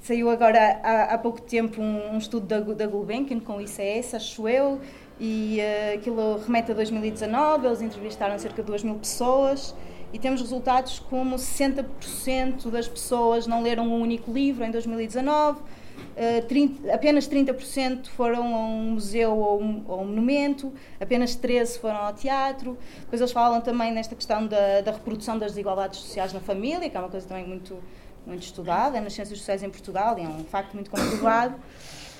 Saiu 0.00 0.30
agora 0.30 0.80
há, 0.82 1.14
há 1.14 1.18
pouco 1.18 1.42
tempo 1.42 1.82
um, 1.82 2.14
um, 2.14 2.18
estudo 2.18 2.46
da, 2.46 2.60
da 2.60 2.86
Gulbenkian 2.86 3.40
com 3.40 3.56
o 3.56 3.60
ICS, 3.60 4.14
acho 4.14 4.48
eu, 4.48 4.80
e 5.20 5.58
uh, 5.60 5.98
aquilo 5.98 6.38
remete 6.38 6.70
a 6.72 6.74
2019, 6.74 7.66
eles 7.66 7.82
entrevistaram 7.82 8.38
cerca 8.38 8.62
de 8.62 8.66
2 8.68 8.84
mil 8.84 8.94
pessoas 8.96 9.74
e 10.12 10.18
temos 10.18 10.40
resultados 10.40 10.98
como 10.98 11.36
60% 11.36 12.70
das 12.70 12.88
pessoas 12.88 13.46
não 13.46 13.62
leram 13.62 13.86
um 13.88 14.00
único 14.00 14.32
livro 14.32 14.64
em 14.64 14.70
2019, 14.70 15.60
uh, 15.60 16.46
30, 16.46 16.94
apenas 16.94 17.28
30% 17.28 18.06
foram 18.08 18.54
a 18.54 18.58
um 18.58 18.92
museu 18.92 19.36
ou 19.36 19.60
um, 19.60 19.84
ou 19.86 20.02
um, 20.02 20.06
monumento, 20.06 20.72
apenas 21.00 21.36
13% 21.36 21.80
foram 21.80 21.96
ao 21.96 22.14
teatro. 22.14 22.78
Depois 23.00 23.20
eles 23.20 23.32
falam 23.32 23.60
também 23.60 23.92
nesta 23.92 24.14
questão 24.14 24.46
da, 24.46 24.80
da 24.80 24.92
reprodução 24.92 25.38
das 25.38 25.52
desigualdades 25.52 25.98
sociais 26.00 26.32
na 26.32 26.40
família, 26.40 26.88
que 26.88 26.96
é 26.96 27.00
uma 27.00 27.10
coisa 27.10 27.26
também 27.26 27.46
muito, 27.46 27.78
muito 28.26 28.42
estudada 28.42 28.98
é 28.98 29.00
nas 29.00 29.12
ciências 29.12 29.38
sociais 29.38 29.62
em 29.62 29.70
Portugal 29.70 30.18
e 30.18 30.22
é 30.22 30.28
um 30.28 30.44
facto 30.44 30.74
muito 30.74 30.90
comprovado. 30.90 31.56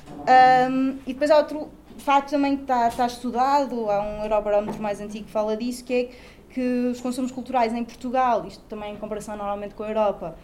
Um, 0.09 0.99
e 1.07 1.13
depois 1.13 1.31
há 1.31 1.37
outro 1.37 1.71
de 1.99 2.05
facto 2.05 2.31
também 2.31 2.55
está, 2.55 2.87
está 2.87 3.07
estudado, 3.07 3.91
há 3.91 4.01
um 4.01 4.23
Eurobarómetro 4.23 4.81
mais 4.81 5.01
antigo 5.01 5.27
que 5.27 5.33
fala 5.33 5.57
disso, 5.57 5.85
que 5.85 5.93
é 5.93 6.11
que 6.49 6.91
os 6.93 7.01
consumos 7.01 7.33
culturais 7.33 7.75
em 7.75 7.85
Portugal, 7.85 8.47
isto 8.47 8.63
também 8.69 8.95
em 8.95 8.97
comparação 8.97 9.37
normalmente 9.37 9.75
com 9.75 9.83
a 9.83 9.89
Europa, 9.89 10.37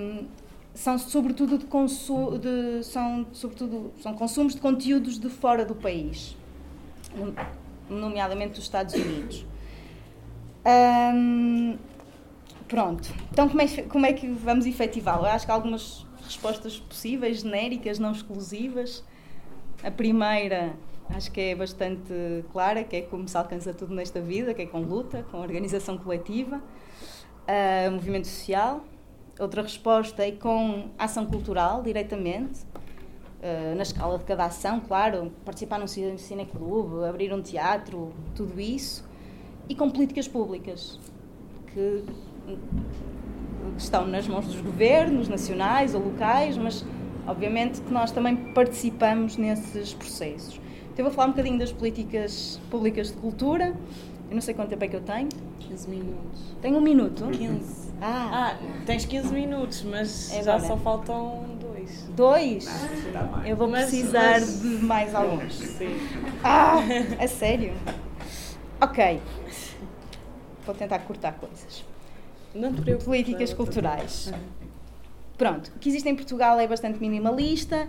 um, 0.00 0.26
são 0.72 0.98
sobretudo 0.98 1.58
de, 1.58 1.66
consu 1.66 2.38
de, 2.38 2.82
são, 2.82 3.26
sobretudo, 3.32 3.92
são 4.00 4.14
consumos 4.14 4.54
de 4.54 4.60
conteúdos 4.60 5.18
de 5.18 5.28
fora 5.28 5.66
do 5.66 5.74
país, 5.74 6.34
nomeadamente 7.88 8.54
dos 8.54 8.64
Estados 8.64 8.94
Unidos. 8.94 9.46
Um, 11.14 11.76
pronto, 12.66 13.12
então 13.30 13.50
como 13.50 13.60
é, 13.60 13.68
como 13.82 14.06
é 14.06 14.12
que 14.14 14.26
vamos 14.28 14.64
efetivá-lo? 14.64 15.26
Acho 15.26 15.44
que 15.44 15.52
há 15.52 15.54
algumas 15.54 16.06
respostas 16.24 16.78
possíveis, 16.80 17.40
genéricas, 17.42 17.98
não 17.98 18.12
exclusivas. 18.12 19.04
A 19.82 19.90
primeira, 19.90 20.74
acho 21.10 21.30
que 21.30 21.40
é 21.40 21.54
bastante 21.54 22.44
clara, 22.52 22.84
que 22.84 22.96
é 22.96 23.00
como 23.02 23.28
se 23.28 23.36
alcança 23.36 23.72
tudo 23.74 23.94
nesta 23.94 24.20
vida, 24.20 24.54
que 24.54 24.62
é 24.62 24.66
com 24.66 24.80
luta, 24.80 25.24
com 25.30 25.40
organização 25.40 25.98
coletiva, 25.98 26.56
uh, 26.56 27.90
movimento 27.90 28.26
social. 28.26 28.84
Outra 29.38 29.62
resposta 29.62 30.26
é 30.26 30.32
com 30.32 30.90
ação 30.98 31.26
cultural, 31.26 31.82
diretamente, 31.82 32.60
uh, 32.60 33.74
na 33.76 33.82
escala 33.82 34.18
de 34.18 34.24
cada 34.24 34.44
ação, 34.46 34.80
claro, 34.80 35.32
participar 35.44 35.78
num 35.78 35.86
cineclube, 35.88 37.04
abrir 37.04 37.32
um 37.32 37.42
teatro, 37.42 38.12
tudo 38.34 38.60
isso. 38.60 39.04
E 39.68 39.74
com 39.74 39.90
políticas 39.90 40.28
públicas, 40.28 41.00
que 41.72 42.04
estão 43.76 44.06
nas 44.06 44.28
mãos 44.28 44.46
dos 44.46 44.60
governos 44.60 45.28
nacionais 45.28 45.94
ou 45.94 46.02
locais, 46.02 46.56
mas 46.56 46.84
Obviamente 47.26 47.80
que 47.80 47.92
nós 47.92 48.10
também 48.10 48.36
participamos 48.36 49.36
nesses 49.36 49.94
processos. 49.94 50.60
Então, 50.92 51.04
eu 51.04 51.04
vou 51.04 51.12
falar 51.12 51.28
um 51.28 51.30
bocadinho 51.30 51.58
das 51.58 51.72
políticas 51.72 52.60
públicas 52.70 53.08
de 53.08 53.14
cultura. 53.14 53.74
Eu 54.28 54.34
não 54.34 54.40
sei 54.40 54.54
quanto 54.54 54.68
tempo 54.68 54.84
é 54.84 54.88
que 54.88 54.96
eu 54.96 55.00
tenho. 55.00 55.28
15 55.60 55.88
minutos. 55.88 56.56
Tenho 56.60 56.76
um 56.76 56.80
minuto? 56.80 57.26
15. 57.26 57.92
Ah, 58.00 58.52
ah 58.52 58.58
tens 58.86 59.04
15 59.04 59.32
minutos, 59.32 59.82
mas 59.82 60.32
é 60.32 60.42
já 60.42 60.60
só 60.60 60.76
faltam 60.76 61.44
dois. 61.60 62.02
Dois? 62.14 62.66
Ah, 62.68 63.48
eu 63.48 63.56
vou 63.56 63.68
mas, 63.68 63.86
precisar 63.86 64.40
mas... 64.40 64.60
de 64.60 64.68
mais 64.84 65.12
alguns. 65.16 65.54
Sim. 65.54 65.96
Ah, 66.42 66.76
é 67.18 67.26
sério? 67.26 67.72
Ok. 68.80 69.20
Vou 70.64 70.74
tentar 70.74 71.00
cortar 71.00 71.32
coisas. 71.32 71.84
Não 72.54 72.72
te 72.72 72.82
preocupes. 72.82 73.06
Políticas 73.06 73.52
culturais. 73.52 74.32
Pronto, 75.36 75.72
o 75.74 75.78
que 75.78 75.88
existe 75.88 76.08
em 76.08 76.14
Portugal 76.14 76.58
é 76.60 76.66
bastante 76.66 77.00
minimalista. 77.00 77.88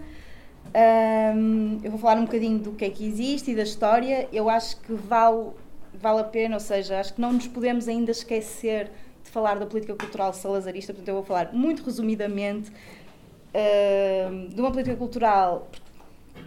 Um, 0.73 1.79
eu 1.83 1.91
vou 1.91 1.99
falar 1.99 2.17
um 2.17 2.25
bocadinho 2.25 2.57
do 2.59 2.71
que 2.71 2.85
é 2.85 2.89
que 2.89 3.05
existe 3.05 3.51
e 3.51 3.55
da 3.55 3.63
história. 3.63 4.27
Eu 4.33 4.49
acho 4.49 4.77
que 4.81 4.93
vale, 4.93 5.51
vale 5.93 6.21
a 6.21 6.23
pena, 6.23 6.55
ou 6.55 6.59
seja, 6.59 6.99
acho 6.99 7.13
que 7.13 7.21
não 7.21 7.33
nos 7.33 7.47
podemos 7.47 7.87
ainda 7.87 8.11
esquecer 8.11 8.91
de 9.23 9.29
falar 9.29 9.59
da 9.59 9.65
política 9.65 9.95
cultural 9.95 10.33
salazarista. 10.33 10.91
Portanto, 10.91 11.09
eu 11.09 11.15
vou 11.15 11.23
falar 11.23 11.53
muito 11.53 11.83
resumidamente 11.83 12.71
uh, 12.71 14.47
de 14.49 14.59
uma 14.59 14.71
política 14.71 14.95
cultural, 14.95 15.67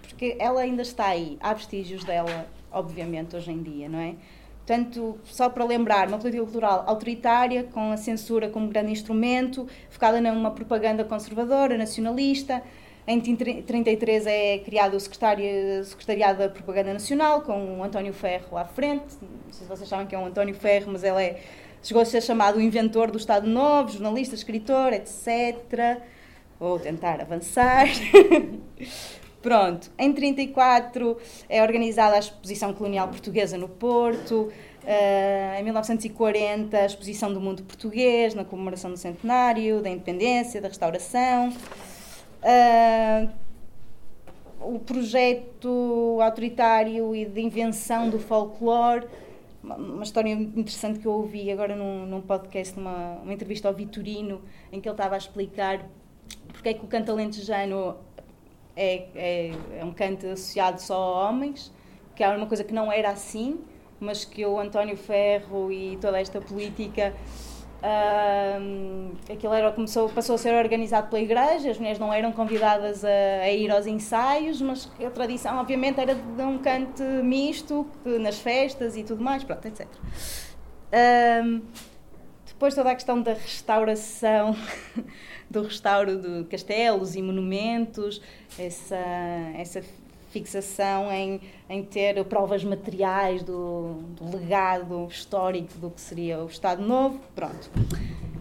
porque 0.03 0.37
ela 0.39 0.61
ainda 0.61 0.83
está 0.83 1.07
aí. 1.07 1.39
Há 1.41 1.55
vestígios 1.55 2.03
dela, 2.05 2.47
obviamente, 2.73 3.37
hoje 3.37 3.53
em 3.53 3.63
dia, 3.63 3.89
não 3.89 4.01
é? 4.01 4.17
Portanto, 4.69 5.19
só 5.25 5.49
para 5.49 5.65
lembrar, 5.65 6.09
uma 6.09 6.19
política 6.19 6.45
cultural 6.45 6.85
autoritária, 6.87 7.65
com 7.65 7.91
a 7.91 7.97
censura 7.97 8.51
como 8.51 8.69
grande 8.69 8.93
instrumento, 8.93 9.67
focada 9.89 10.21
numa 10.21 10.51
propaganda 10.51 11.03
conservadora, 11.05 11.79
nacionalista. 11.79 12.63
Em 13.07 13.17
1933 13.17 14.27
é 14.27 14.59
criado 14.59 14.95
o 14.95 15.01
Secretariado 15.01 16.41
da 16.41 16.51
Propaganda 16.51 16.93
Nacional, 16.93 17.41
com 17.41 17.79
o 17.79 17.83
António 17.83 18.13
Ferro 18.13 18.59
à 18.59 18.67
frente. 18.67 19.17
Não 19.23 19.51
sei 19.51 19.63
se 19.63 19.65
vocês 19.65 19.89
sabem 19.89 20.07
que 20.07 20.15
é 20.15 20.19
o 20.19 20.27
António 20.27 20.55
Ferro, 20.55 20.93
mas 20.93 21.03
ele 21.03 21.23
é, 21.23 21.41
chegou 21.83 22.03
a 22.03 22.05
ser 22.05 22.23
chamado 22.23 22.59
o 22.59 22.61
inventor 22.61 23.11
do 23.11 23.17
Estado 23.17 23.49
Novo, 23.49 23.91
jornalista, 23.91 24.35
escritor, 24.35 24.93
etc. 24.93 26.03
Vou 26.61 26.79
tentar 26.79 27.23
avançar. 27.23 27.87
Pronto, 29.41 29.91
em 29.97 30.13
34 30.13 31.17
é 31.49 31.63
organizada 31.63 32.17
a 32.17 32.19
Exposição 32.19 32.75
Colonial 32.75 33.07
Portuguesa 33.07 33.57
no 33.57 33.69
Porto, 33.69 34.51
uh, 34.83 35.59
em 35.59 35.63
1940 35.63 36.77
a 36.77 36.87
Exposição 36.87 37.33
do 37.33 37.41
Mundo 37.41 37.63
Português, 37.63 38.35
na 38.35 38.45
comemoração 38.45 38.91
do 38.91 38.97
centenário, 38.97 39.81
da 39.81 39.91
independência, 39.91 40.61
da 40.61 40.67
restauração. 40.67 41.51
Uh, 42.43 43.31
o 44.61 44.81
projeto 44.81 46.19
autoritário 46.21 47.15
e 47.15 47.25
de 47.25 47.41
invenção 47.41 48.11
do 48.11 48.19
folclore, 48.19 49.07
uma 49.63 50.03
história 50.03 50.31
interessante 50.31 50.99
que 50.99 51.07
eu 51.07 51.13
ouvi 51.13 51.51
agora 51.51 51.77
num, 51.77 52.07
num 52.07 52.21
podcast, 52.21 52.77
numa 52.77 53.19
uma 53.23 53.33
entrevista 53.33 53.69
ao 53.69 53.75
Vitorino, 53.75 54.43
em 54.73 54.81
que 54.81 54.89
ele 54.89 54.95
estava 54.95 55.15
a 55.15 55.19
explicar 55.19 55.89
porque 56.53 56.71
é 56.71 56.75
que 56.75 56.85
o 56.85 56.89
canto 56.89 57.13
alentejano 57.13 57.97
é, 58.79 59.09
é, 59.15 59.53
é 59.81 59.85
um 59.85 59.93
canto 59.93 60.27
associado 60.27 60.81
só 60.81 60.95
a 60.95 61.29
homens, 61.29 61.73
que 62.15 62.23
era 62.23 62.37
uma 62.37 62.47
coisa 62.47 62.63
que 62.63 62.73
não 62.73 62.93
era 62.93 63.11
assim, 63.11 63.59
mas 63.99 64.25
que 64.25 64.47
o 64.47 64.61
António 64.61 64.97
Ferro 64.97 65.73
e 65.73 65.99
toda 66.01 66.21
esta 66.21 66.41
política 66.41 67.13
aquilo 69.33 69.53
era, 69.53 69.71
começou, 69.71 70.09
passou 70.09 70.35
a 70.35 70.39
ser 70.39 70.53
organizado 70.55 71.09
pela 71.09 71.23
igreja, 71.23 71.71
as 71.71 71.79
mulheres 71.79 71.99
não 71.99 72.13
eram 72.13 72.33
convidadas 72.33 73.05
a, 73.05 73.09
a, 73.09 73.51
ir 73.51 73.71
aos 73.71 73.87
ensaios, 73.87 74.61
mas 74.61 74.91
a 75.05 75.11
tradição, 75.11 75.59
obviamente, 75.59 76.01
era 76.01 76.15
de 76.15 76.43
um 76.43 76.59
canto 76.59 77.03
misto 77.23 77.87
que, 78.03 78.19
nas 78.19 78.39
festas 78.39 78.97
e 78.97 79.05
tudo 79.05 79.23
mais, 79.23 79.45
pronto, 79.45 79.67
etc. 79.67 79.87
depois 82.59 82.75
toda 82.75 82.91
a 82.91 82.95
questão 82.97 83.23
da 83.23 83.35
restauração, 83.35 84.57
do 85.49 85.63
restauro 85.63 86.21
de 86.21 86.45
castelos 86.49 87.15
e 87.15 87.23
monumentos, 87.23 88.21
essa, 88.59 88.97
essa 89.57 89.81
fixação 90.33 91.09
em, 91.13 91.41
em 91.71 91.85
ter 91.85 92.25
provas 92.25 92.65
materiais 92.65 93.45
do, 93.45 94.03
do, 94.11 94.37
legado 94.37 95.07
histórico 95.09 95.79
do 95.79 95.89
que 95.89 96.01
seria 96.01 96.41
o 96.41 96.47
Estado 96.47 96.83
Novo. 96.83 97.21
Pronto. 97.33 97.71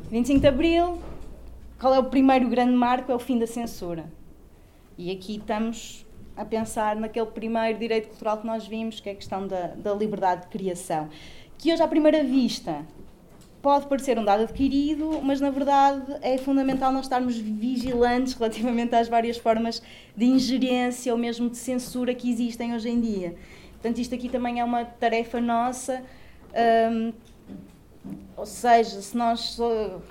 25 0.10 0.40
de 0.40 0.48
Abril, 0.48 1.00
qual 1.80 1.94
é 1.94 2.00
o 2.00 2.06
primeiro 2.06 2.50
grande 2.50 2.74
marco? 2.74 3.12
É 3.12 3.16
o 3.16 3.20
fim 3.20 3.38
da 3.38 3.46
censura. 3.46 4.12
E 4.98 5.12
aqui 5.12 5.36
estamos 5.36 6.08
a 6.36 6.44
pensar 6.44 6.96
naquele 6.96 7.28
primeiro 7.28 7.78
direito 7.78 8.08
cultural 8.08 8.40
que 8.40 8.48
nós 8.48 8.66
vimos, 8.66 9.00
que 9.00 9.10
é 9.10 9.12
a 9.12 9.16
questão 9.16 9.48
da, 9.48 9.68
da 9.76 9.94
liberdade 9.94 10.42
de 10.42 10.48
criação. 10.48 11.08
Que 11.56 11.72
hoje, 11.72 11.84
à 11.84 11.88
primeira 11.88 12.24
vista, 12.24 12.84
pode 13.62 13.88
parecer 13.88 14.18
um 14.18 14.24
dado 14.24 14.44
adquirido, 14.44 15.22
mas 15.22 15.42
na 15.42 15.50
verdade 15.50 16.04
é 16.22 16.38
fundamental 16.38 16.92
nós 16.92 17.06
estarmos 17.06 17.38
vigilantes 17.38 18.34
relativamente 18.34 18.96
às 18.96 19.08
várias 19.08 19.38
formas 19.38 19.82
de 20.16 20.26
ingerência 20.26 21.12
ou 21.12 21.18
mesmo 21.18 21.50
de 21.50 21.58
censura 21.58 22.14
que 22.14 22.30
existem 22.30 22.74
hoje 22.74 22.90
em 22.90 23.00
dia. 23.00 23.36
Portanto, 23.74 24.00
isto 24.00 24.16
aqui 24.16 24.30
também 24.30 24.60
é 24.60 24.64
uma 24.64 24.86
tarefa 24.86 25.40
nossa. 25.40 26.04
Um, 26.92 27.14
ou 28.36 28.46
seja, 28.46 29.02
se 29.02 29.16
nós. 29.16 29.58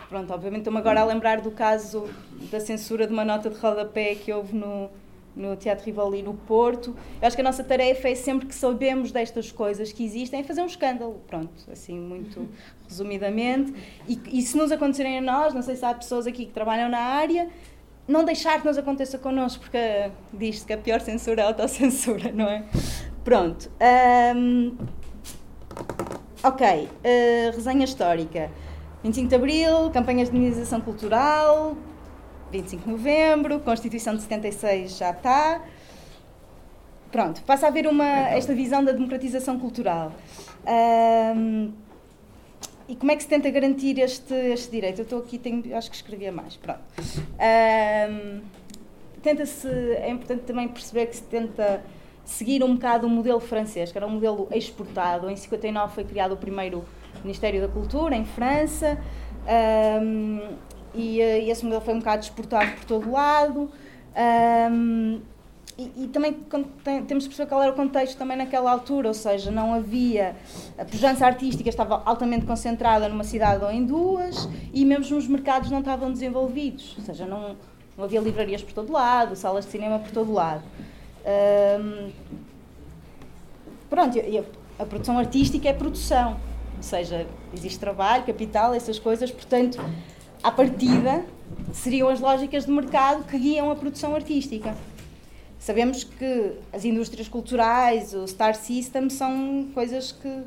Pronto, 0.09 0.33
obviamente 0.33 0.61
estou-me 0.61 0.79
agora 0.79 1.01
a 1.01 1.05
lembrar 1.05 1.41
do 1.41 1.51
caso 1.51 2.09
da 2.51 2.61
censura 2.61 3.07
de 3.07 3.13
uma 3.13 3.25
nota 3.25 3.49
de 3.49 3.57
rodapé 3.59 4.15
que 4.15 4.33
houve 4.33 4.55
no, 4.55 4.91
no 5.37 5.55
Teatro 5.55 5.85
Rivoli 5.85 6.23
no 6.23 6.35
Porto. 6.35 6.97
Eu 7.21 7.29
acho 7.29 7.37
que 7.37 7.43
a 7.43 7.45
nossa 7.45 7.63
tarefa 7.63 8.09
é 8.09 8.15
sempre 8.15 8.47
que 8.47 8.55
sabemos 8.55 9.13
destas 9.13 9.53
coisas 9.53 9.93
que 9.93 10.03
existem, 10.03 10.41
é 10.41 10.43
fazer 10.43 10.63
um 10.63 10.67
escândalo, 10.67 11.21
pronto, 11.27 11.53
assim, 11.71 11.99
muito 11.99 12.49
resumidamente. 12.89 13.75
E, 14.09 14.19
e 14.33 14.43
se 14.43 14.57
nos 14.57 14.73
acontecerem 14.73 15.19
a 15.19 15.21
nós, 15.21 15.53
não 15.53 15.63
sei 15.63 15.77
se 15.77 15.85
há 15.85 15.93
pessoas 15.93 16.27
aqui 16.27 16.47
que 16.47 16.53
trabalham 16.53 16.89
na 16.89 16.99
área, 16.99 17.49
não 18.09 18.25
deixar 18.25 18.61
que 18.61 18.67
nos 18.67 18.79
aconteça 18.79 19.19
connosco, 19.19 19.63
porque 19.63 20.11
diz-se 20.33 20.65
que 20.65 20.73
a 20.73 20.79
pior 20.79 21.01
censura 21.01 21.43
é 21.43 21.45
a 21.45 21.49
autocensura, 21.49 22.33
não 22.33 22.47
é? 22.47 22.65
Pronto. 23.23 23.71
Um, 24.35 24.77
ok, 26.43 26.89
uh, 26.89 27.55
resenha 27.55 27.85
histórica. 27.85 28.51
25 29.03 29.29
de 29.29 29.35
Abril, 29.35 29.91
campanhas 29.93 30.31
de 30.31 30.37
dinamização 30.37 30.81
cultural, 30.81 31.77
25 32.51 32.85
de 32.85 32.91
novembro, 32.91 33.61
Constituição 33.61 34.15
de 34.15 34.23
76 34.23 34.97
já 34.97 35.11
está. 35.11 35.63
Pronto, 37.11 37.43
passa 37.43 37.67
a 37.67 37.69
haver 37.69 37.87
uma, 37.87 38.07
esta 38.31 38.55
visão 38.55 38.85
da 38.85 38.93
democratização 38.93 39.59
cultural. 39.59 40.13
Um, 40.67 41.73
e 42.89 42.95
como 42.95 43.11
é 43.11 43.17
que 43.17 43.23
se 43.23 43.29
tenta 43.29 43.51
garantir 43.51 43.99
este, 43.99 44.35
este 44.35 44.71
direito? 44.71 45.01
Eu 45.01 45.05
estou 45.05 45.19
aqui, 45.21 45.39
tenho, 45.39 45.77
acho 45.77 45.91
que 45.91 45.97
escrevia 45.97 46.31
mais. 46.31 46.57
Pronto. 46.57 46.81
Um, 47.01 48.41
tenta-se, 49.23 49.69
é 49.69 50.11
importante 50.11 50.43
também 50.43 50.69
perceber 50.69 51.07
que 51.07 51.17
se 51.17 51.23
tenta 51.23 51.83
seguir 52.25 52.63
um 52.63 52.75
bocado 52.75 53.07
o 53.07 53.11
modelo 53.11 53.41
francês, 53.41 53.91
que 53.91 53.99
era 53.99 54.07
um 54.07 54.11
modelo 54.11 54.49
exportado. 54.53 55.31
Em 55.31 55.37
59 55.37 55.95
foi 55.95 56.05
criado 56.05 56.33
o 56.33 56.37
primeiro 56.37 56.85
Ministério 57.23 57.61
da 57.61 57.69
Cultura, 57.69 58.15
em 58.15 58.25
França. 58.25 58.99
Um, 60.03 60.57
e, 60.97 61.21
eh, 61.21 61.45
e 61.45 61.51
esse 61.51 61.65
modelo 61.65 61.83
foi 61.83 61.95
um 61.95 61.99
bocado 61.99 62.23
exportado 62.23 62.73
por 62.73 62.85
todo 62.85 63.11
lado. 63.11 63.71
Um, 64.71 65.21
e, 65.79 66.05
e, 66.05 66.09
também 66.09 66.33
tem, 66.83 67.05
temos 67.05 67.25
que 67.25 67.29
perceber 67.29 67.51
qual 67.51 67.63
era 67.63 67.71
o 67.71 67.75
contexto 67.75 68.17
também 68.17 68.35
naquela 68.35 68.71
altura, 68.71 69.09
ou 69.09 69.15
seja, 69.15 69.51
não 69.51 69.75
havia. 69.75 70.35
A 70.79 70.87
pujança 70.87 71.27
artística 71.27 71.69
estava 71.69 72.03
altamente 72.07 72.47
concentrada 72.47 73.09
numa 73.11 73.25
cidade 73.25 73.63
ou 73.63 73.71
em 73.71 73.85
duas, 73.85 74.49
e 74.73 74.87
mesmo 74.87 75.19
os 75.19 75.29
mercados 75.29 75.71
não 75.71 75.81
estavam 75.81 76.11
desenvolvidos, 76.11 76.95
ou 76.99 77.05
seja, 77.05 77.27
não, 77.27 77.57
não 77.95 78.05
havia 78.05 78.21
livrarias 78.21 78.63
por 78.63 78.73
todo 78.73 78.91
lado, 78.91 79.37
salas 79.37 79.67
de 79.67 79.71
cinema 79.71 79.99
por 79.99 80.11
todo 80.13 80.33
lado. 80.33 80.63
Um, 81.79 82.11
pronto, 83.91 84.19
a, 84.19 84.83
a 84.83 84.87
produção 84.87 85.19
artística 85.19 85.69
é 85.69 85.75
produção, 85.75 86.41
ou 86.75 86.83
seja, 86.83 87.27
existe 87.53 87.79
trabalho, 87.79 88.25
capital, 88.25 88.73
essas 88.73 88.99
coisas, 88.99 89.31
portanto 89.31 89.79
à 90.47 90.51
partida, 90.53 91.25
seriam 91.73 92.09
as 92.09 92.21
lógicas 92.21 92.67
de 92.67 92.71
mercado 92.71 93.25
que 93.25 93.37
guiam 93.37 93.69
a 93.69 93.75
produção 93.75 94.15
artística. 94.15 94.77
Sabemos 95.59 96.05
que 96.05 96.53
as 96.73 96.85
indústrias 96.85 97.27
culturais, 97.27 98.15
o 98.15 98.25
Star 98.29 98.55
System, 98.55 99.11
são 99.11 99.69
coisas 99.75 100.13
que 100.13 100.45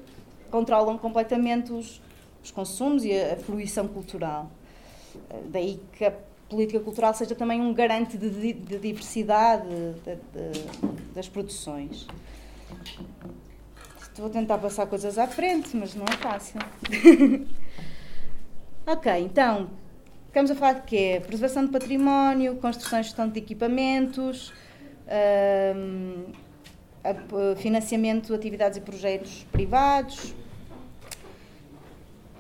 controlam 0.50 0.98
completamente 0.98 1.74
os, 1.74 2.02
os 2.42 2.50
consumos 2.50 3.04
e 3.04 3.12
a, 3.12 3.34
a 3.34 3.36
fruição 3.36 3.90
cultural. 3.90 4.50
Daí 5.50 5.82
que 5.92 6.06
a 6.06 6.14
política 6.48 6.80
cultural 6.80 7.14
seja 7.14 7.36
também 7.36 7.60
um 7.60 7.74
garante 7.74 8.18
de, 8.18 8.54
de 8.54 8.80
diversidade 8.80 9.68
de, 9.68 10.16
de, 10.16 11.14
das 11.14 11.28
produções. 11.28 12.08
A 14.18 14.30
tentar 14.30 14.60
passar 14.60 14.86
coisas 14.88 15.18
à 15.18 15.28
frente, 15.28 15.76
mas 15.76 15.94
não 15.94 16.06
é 16.06 16.18
fácil. 16.18 16.60
ok, 18.88 19.12
então, 19.20 19.70
Ficamos 20.30 20.52
a 20.52 20.56
falar 20.56 20.74
de 20.74 20.82
quê? 20.84 21.20
Preservação 21.26 21.66
de 21.66 21.72
património, 21.72 22.56
construção 22.58 23.00
e 23.00 23.04
gestão 23.04 23.28
de 23.28 23.40
equipamentos, 23.40 24.54
um, 25.76 26.26
financiamento 27.56 28.28
de 28.28 28.36
atividades 28.36 28.78
e 28.78 28.82
projetos 28.82 29.48
privados. 29.52 30.36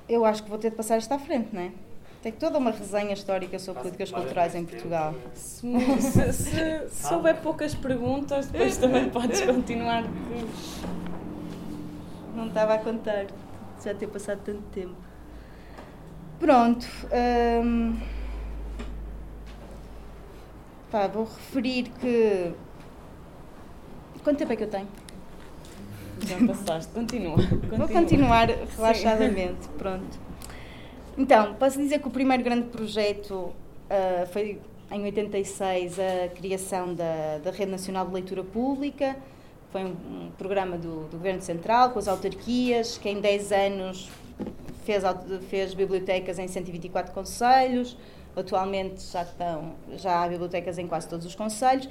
Eu 0.07 0.23
acho 0.23 0.43
que 0.43 0.49
vou 0.51 0.59
ter 0.59 0.69
de 0.69 0.75
passar 0.75 0.99
isto 0.99 1.11
à 1.11 1.17
frente, 1.17 1.49
não 1.51 1.61
é? 1.61 1.71
Tem 2.21 2.31
toda 2.31 2.59
uma 2.59 2.69
resenha 2.69 3.13
histórica 3.13 3.57
sobre 3.57 3.81
políticas 3.81 4.11
culturais 4.11 4.53
em 4.53 4.65
Portugal. 4.65 5.15
Se, 5.33 5.65
se, 5.99 6.33
se, 6.33 6.89
se 6.89 7.13
houver 7.13 7.41
poucas 7.41 7.73
perguntas, 7.73 8.49
depois 8.49 8.77
também 8.77 9.09
podes 9.09 9.41
continuar. 9.41 10.03
Não 12.35 12.49
estava 12.49 12.75
a 12.75 12.77
contar, 12.77 13.25
já 13.83 13.95
ter 13.95 14.07
passado 14.07 14.41
tanto 14.45 14.61
tempo. 14.71 15.08
Pronto. 16.39 16.87
Hum, 17.63 17.97
pá, 20.89 21.07
vou 21.07 21.25
referir 21.25 21.91
que. 21.99 22.51
Quanto 24.23 24.37
tempo 24.37 24.53
é 24.53 24.55
que 24.55 24.63
eu 24.63 24.69
tenho? 24.69 24.87
Já 26.21 26.37
passaste, 26.45 26.93
continua. 26.93 27.35
continua. 27.35 27.77
Vou 27.77 27.87
continuar 27.87 28.47
relaxadamente, 28.47 29.65
Sim. 29.65 29.71
pronto. 29.77 30.19
Então, 31.17 31.53
posso 31.55 31.77
dizer 31.77 31.99
que 31.99 32.07
o 32.07 32.11
primeiro 32.11 32.43
grande 32.43 32.67
projeto 32.67 33.33
uh, 33.33 34.27
foi 34.31 34.59
em 34.91 35.03
86 35.03 35.99
a 35.99 36.27
criação 36.29 36.93
da, 36.93 37.39
da 37.43 37.51
Rede 37.51 37.71
Nacional 37.71 38.07
de 38.07 38.13
Leitura 38.13 38.43
Pública. 38.43 39.15
Foi 39.71 39.83
um, 39.83 39.89
um 39.89 40.31
programa 40.37 40.77
do, 40.77 41.07
do 41.09 41.17
Governo 41.17 41.41
Central 41.41 41.91
com 41.91 41.99
as 41.99 42.07
autarquias, 42.07 42.97
que 42.97 43.09
em 43.09 43.19
10 43.19 43.51
anos 43.51 44.09
fez, 44.83 45.03
fez 45.49 45.73
bibliotecas 45.73 46.39
em 46.39 46.47
124 46.47 47.13
conselhos, 47.13 47.97
atualmente 48.35 49.01
já, 49.01 49.23
estão, 49.23 49.73
já 49.97 50.23
há 50.23 50.27
bibliotecas 50.27 50.77
em 50.77 50.87
quase 50.87 51.07
todos 51.07 51.25
os 51.25 51.35
conselhos. 51.35 51.89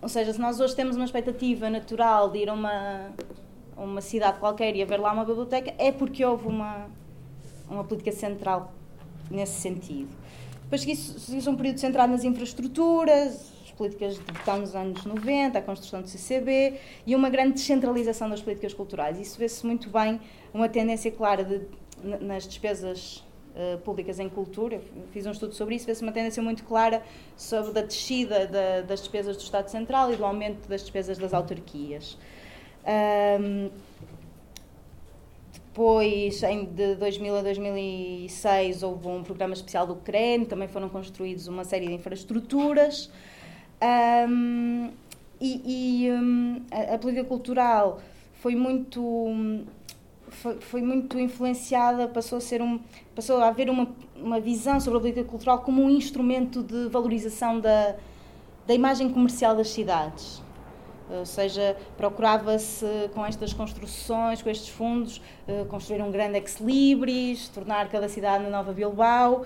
Ou 0.00 0.08
seja, 0.08 0.32
se 0.32 0.40
nós 0.40 0.60
hoje 0.60 0.74
temos 0.74 0.96
uma 0.96 1.04
expectativa 1.04 1.70
natural 1.70 2.30
de 2.30 2.38
ir 2.38 2.48
a 2.48 2.54
uma, 2.54 3.10
uma 3.76 4.00
cidade 4.00 4.38
qualquer 4.38 4.74
e 4.74 4.82
haver 4.82 4.98
lá 4.98 5.12
uma 5.12 5.24
biblioteca, 5.24 5.72
é 5.78 5.92
porque 5.92 6.24
houve 6.24 6.48
uma, 6.48 6.88
uma 7.68 7.84
política 7.84 8.12
central 8.12 8.72
nesse 9.30 9.60
sentido. 9.60 10.10
Depois 10.62 10.82
seguiu 10.82 11.52
um 11.52 11.56
período 11.56 11.78
centrado 11.78 12.10
nas 12.10 12.24
infraestruturas, 12.24 13.52
políticas 13.82 14.14
de 14.14 14.32
botão 14.32 14.58
nos 14.58 14.74
anos 14.74 15.04
90, 15.04 15.58
a 15.58 15.62
construção 15.62 16.02
do 16.02 16.08
CCB 16.08 16.78
e 17.06 17.16
uma 17.16 17.28
grande 17.28 17.54
descentralização 17.54 18.28
das 18.28 18.40
políticas 18.40 18.72
culturais. 18.72 19.18
Isso 19.18 19.38
vê-se 19.38 19.66
muito 19.66 19.90
bem, 19.90 20.20
uma 20.54 20.68
tendência 20.68 21.10
clara 21.10 21.44
de, 21.44 21.62
nas 22.20 22.46
despesas 22.46 23.24
uh, 23.54 23.78
públicas 23.78 24.18
em 24.18 24.28
cultura, 24.28 24.80
fiz 25.12 25.26
um 25.26 25.30
estudo 25.30 25.54
sobre 25.54 25.74
isso, 25.74 25.86
vê-se 25.86 26.02
uma 26.02 26.12
tendência 26.12 26.42
muito 26.42 26.64
clara 26.64 27.02
sobre 27.36 27.78
a 27.78 27.82
descida 27.82 28.46
da, 28.46 28.80
das 28.82 29.00
despesas 29.00 29.36
do 29.36 29.42
Estado 29.42 29.68
Central 29.68 30.12
e 30.12 30.16
do 30.16 30.24
aumento 30.24 30.68
das 30.68 30.82
despesas 30.82 31.18
das 31.18 31.32
autarquias. 31.32 32.18
Um, 33.40 33.70
depois, 35.72 36.42
em, 36.42 36.66
de 36.66 36.96
2000 36.96 37.36
a 37.36 37.42
2006, 37.42 38.82
houve 38.82 39.08
um 39.08 39.22
programa 39.22 39.54
especial 39.54 39.86
do 39.86 39.96
CREN, 39.96 40.44
também 40.44 40.68
foram 40.68 40.86
construídos 40.90 41.46
uma 41.46 41.64
série 41.64 41.86
de 41.86 41.94
infraestruturas. 41.94 43.10
Um, 44.28 44.90
e, 45.40 46.04
e 46.04 46.12
um, 46.12 46.62
a, 46.70 46.94
a, 46.94 46.98
política 46.98 47.26
cultural 47.26 48.02
foi 48.34 48.54
muito 48.54 49.00
foi, 50.32 50.60
foi, 50.60 50.82
muito 50.82 51.18
influenciada 51.18 52.08
passou 52.08 52.38
a 52.38 52.40
ser 52.40 52.60
um 52.62 52.80
passou 53.14 53.38
a 53.38 53.48
haver 53.48 53.70
uma, 53.70 53.88
uma 54.16 54.40
visão 54.40 54.80
sobre 54.80 54.98
a 54.98 55.00
política 55.00 55.24
cultural 55.24 55.60
como 55.60 55.82
um 55.82 55.90
instrumento 55.90 56.62
de 56.62 56.88
valorização 56.88 57.60
da, 57.60 57.96
da 58.66 58.74
imagem 58.74 59.08
comercial 59.10 59.54
das 59.54 59.68
cidades 59.70 60.42
ou 61.10 61.26
seja, 61.26 61.76
procurava-se 61.96 62.86
com 63.14 63.24
estas 63.24 63.52
construções, 63.52 64.40
com 64.40 64.48
estes 64.48 64.68
fundos, 64.68 65.20
eh, 65.46 65.64
construir 65.68 66.00
um 66.00 66.10
grande 66.10 66.38
ex-libris, 66.38 67.48
tornar 67.48 67.88
cada 67.88 68.08
cidade 68.08 68.44
uma 68.44 68.50
nova 68.50 68.72
Bilbao. 68.72 69.44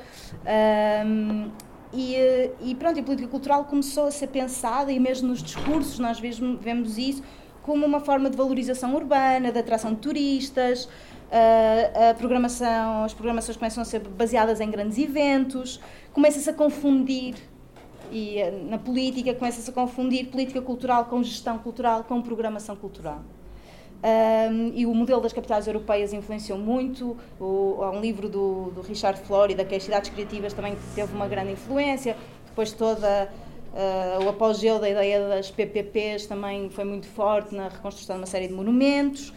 Um, 1.04 1.50
e, 1.92 2.14
eh, 2.14 2.52
e, 2.60 2.74
pronto, 2.74 3.00
a 3.00 3.02
política 3.02 3.28
cultural 3.28 3.64
começou 3.64 4.06
a 4.06 4.10
ser 4.10 4.28
pensada, 4.28 4.92
e 4.92 5.00
mesmo 5.00 5.28
nos 5.28 5.42
discursos 5.42 5.98
nós 5.98 6.20
vemos 6.20 6.98
isso, 6.98 7.22
como 7.66 7.84
uma 7.84 8.00
forma 8.00 8.30
de 8.30 8.36
valorização 8.36 8.94
urbana, 8.94 9.50
de 9.50 9.58
atração 9.58 9.92
de 9.92 10.00
turistas, 10.00 10.88
a, 11.30 12.10
a 12.10 12.14
programação, 12.14 13.02
as 13.04 13.12
programações 13.12 13.56
começam 13.56 13.82
a 13.82 13.84
ser 13.84 13.98
baseadas 14.00 14.60
em 14.60 14.70
grandes 14.70 14.96
eventos, 14.96 15.80
começa-se 16.12 16.48
a 16.48 16.54
confundir 16.54 17.34
e 18.12 18.38
eh, 18.38 18.52
na 18.70 18.78
política 18.78 19.34
começa-se 19.34 19.68
a 19.68 19.72
confundir 19.72 20.28
política 20.28 20.62
cultural 20.62 21.06
com 21.06 21.20
gestão 21.24 21.58
cultural, 21.58 22.04
com 22.04 22.22
programação 22.22 22.76
cultural. 22.76 23.20
Um, 23.96 24.72
e 24.74 24.86
o 24.86 24.94
modelo 24.94 25.20
das 25.20 25.32
capitais 25.32 25.66
europeias 25.66 26.12
influenciou 26.12 26.58
muito. 26.58 27.16
O, 27.40 27.82
há 27.82 27.90
um 27.90 28.00
livro 28.00 28.28
do, 28.28 28.70
do 28.70 28.80
Richard 28.82 29.18
Florida, 29.22 29.64
que 29.64 29.74
é 29.74 29.78
as 29.78 29.82
cidades 29.82 30.10
criativas, 30.10 30.52
também 30.52 30.76
teve 30.94 31.12
uma 31.12 31.26
grande 31.26 31.52
influência. 31.52 32.16
Depois 32.46 32.70
toda 32.70 33.28
uh, 33.76 34.24
o 34.24 34.28
apogeu 34.30 34.78
da 34.78 34.88
ideia 34.88 35.28
das 35.28 35.50
PPPs 35.50 36.26
também 36.26 36.70
foi 36.70 36.84
muito 36.84 37.06
forte 37.06 37.54
na 37.54 37.68
reconstrução 37.68 38.16
de 38.16 38.22
uma 38.22 38.26
série 38.26 38.48
de 38.48 38.54
monumentos. 38.54 39.32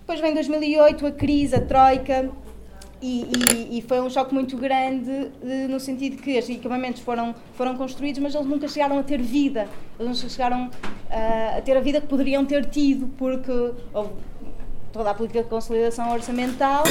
Depois 0.00 0.20
vem 0.20 0.34
2008, 0.34 1.06
a 1.06 1.12
crise, 1.12 1.54
a 1.54 1.60
troika, 1.60 2.30
e, 3.00 3.26
e, 3.36 3.78
e, 3.78 3.82
foi 3.82 4.00
um 4.00 4.08
choque 4.08 4.32
muito 4.32 4.56
grande 4.56 5.32
no 5.68 5.80
sentido 5.80 6.22
que 6.22 6.38
os 6.38 6.48
equipamentos 6.48 7.02
foram, 7.02 7.34
foram 7.54 7.76
construídos, 7.76 8.20
mas 8.22 8.32
eles 8.32 8.46
nunca 8.46 8.68
chegaram 8.68 8.96
a 8.96 9.02
ter 9.02 9.20
vida. 9.20 9.66
Eles 9.98 10.16
nunca 10.16 10.28
chegaram 10.28 10.66
uh, 10.66 11.58
a 11.58 11.60
ter 11.60 11.76
a 11.76 11.80
vida 11.80 12.00
que 12.00 12.06
poderiam 12.06 12.44
ter 12.44 12.64
tido, 12.66 13.08
porque 13.18 13.50
houve 13.92 14.10
toda 14.92 15.10
a 15.10 15.14
política 15.14 15.42
de 15.42 15.48
consolidação 15.48 16.12
orçamental 16.12 16.84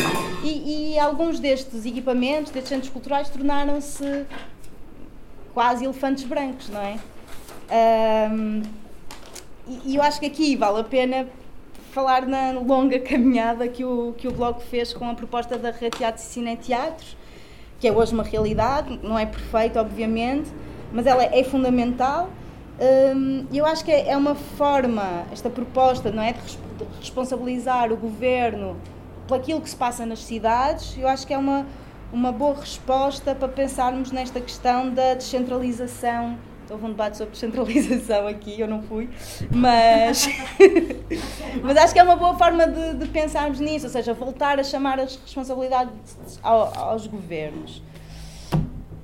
e, 0.44 0.96
e 0.96 1.00
alguns 1.00 1.40
destes 1.40 1.86
equipamentos, 1.86 2.52
destes 2.52 2.70
centros 2.70 2.92
culturais, 2.92 3.30
tornaram-se 3.30 4.26
quase 5.54 5.84
elefantes 5.84 6.24
brancos, 6.24 6.70
não 6.70 6.82
é? 6.82 6.98
Um, 8.32 8.62
e 9.86 9.96
eu 9.96 10.02
acho 10.02 10.20
que 10.20 10.26
aqui 10.26 10.56
vale 10.56 10.82
a 10.82 10.84
pena 10.84 11.28
falar 11.92 12.26
na 12.26 12.52
longa 12.52 13.00
caminhada 13.00 13.68
que 13.68 13.84
o, 13.84 14.14
que 14.18 14.28
o 14.28 14.32
Bloco 14.32 14.62
fez 14.62 14.94
com 14.94 15.10
a 15.10 15.14
proposta 15.14 15.58
da 15.58 15.72
Rede 15.72 15.98
Teatro 15.98 16.22
e 16.22 16.26
Cine 16.26 16.58
Teatros, 16.58 17.16
que 17.80 17.88
é 17.88 17.92
hoje 17.92 18.14
uma 18.14 18.24
realidade, 18.24 19.00
não 19.04 19.18
é 19.18 19.26
perfeita, 19.26 19.82
obviamente, 19.82 20.50
mas 20.92 21.06
ela 21.06 21.24
é 21.24 21.44
fundamental. 21.44 22.30
Hum, 23.16 23.46
eu 23.54 23.66
acho 23.66 23.84
que 23.84 23.92
é 23.92 24.16
uma 24.16 24.36
forma, 24.36 25.26
esta 25.32 25.50
proposta, 25.50 26.12
não 26.12 26.24
é, 26.24 26.34
de 26.34 26.86
responsabilizar 27.00 27.92
o 27.92 27.98
governo 27.98 28.78
por 29.28 29.38
aquilo 29.38 29.62
que 29.62 29.70
se 29.70 29.76
passa 29.76 30.06
nas 30.06 30.20
cidades, 30.20 30.98
eu 30.98 31.08
acho 31.08 31.26
que 31.26 31.34
é 31.34 31.38
uma, 31.38 31.66
uma 32.12 32.32
boa 32.32 32.60
resposta 32.60 33.34
para 33.34 33.48
pensarmos 33.48 34.12
nesta 34.12 34.40
questão 34.42 34.90
da 34.90 35.14
descentralização 35.14 36.38
houve 36.72 36.86
um 36.86 36.90
debate 36.90 37.18
sobre 37.18 37.34
descentralização 37.34 38.28
aqui, 38.28 38.60
eu 38.60 38.68
não 38.68 38.82
fui, 38.82 39.10
mas, 39.52 40.28
mas 41.62 41.78
acho 41.78 41.94
que 41.94 42.00
é 42.00 42.04
uma 42.04 42.16
boa 42.16 42.36
forma 42.36 42.66
de, 42.66 42.96
de, 42.96 43.08
pensarmos 43.10 43.60
nisso, 43.60 43.88
ou 43.88 43.92
seja, 43.92 44.14
voltar 44.14 44.60
a 44.60 44.64
chamar 44.64 45.00
as 45.00 45.18
responsabilidades 45.18 46.40
ao, 46.42 46.74
aos 46.78 47.08
governos. 47.08 47.84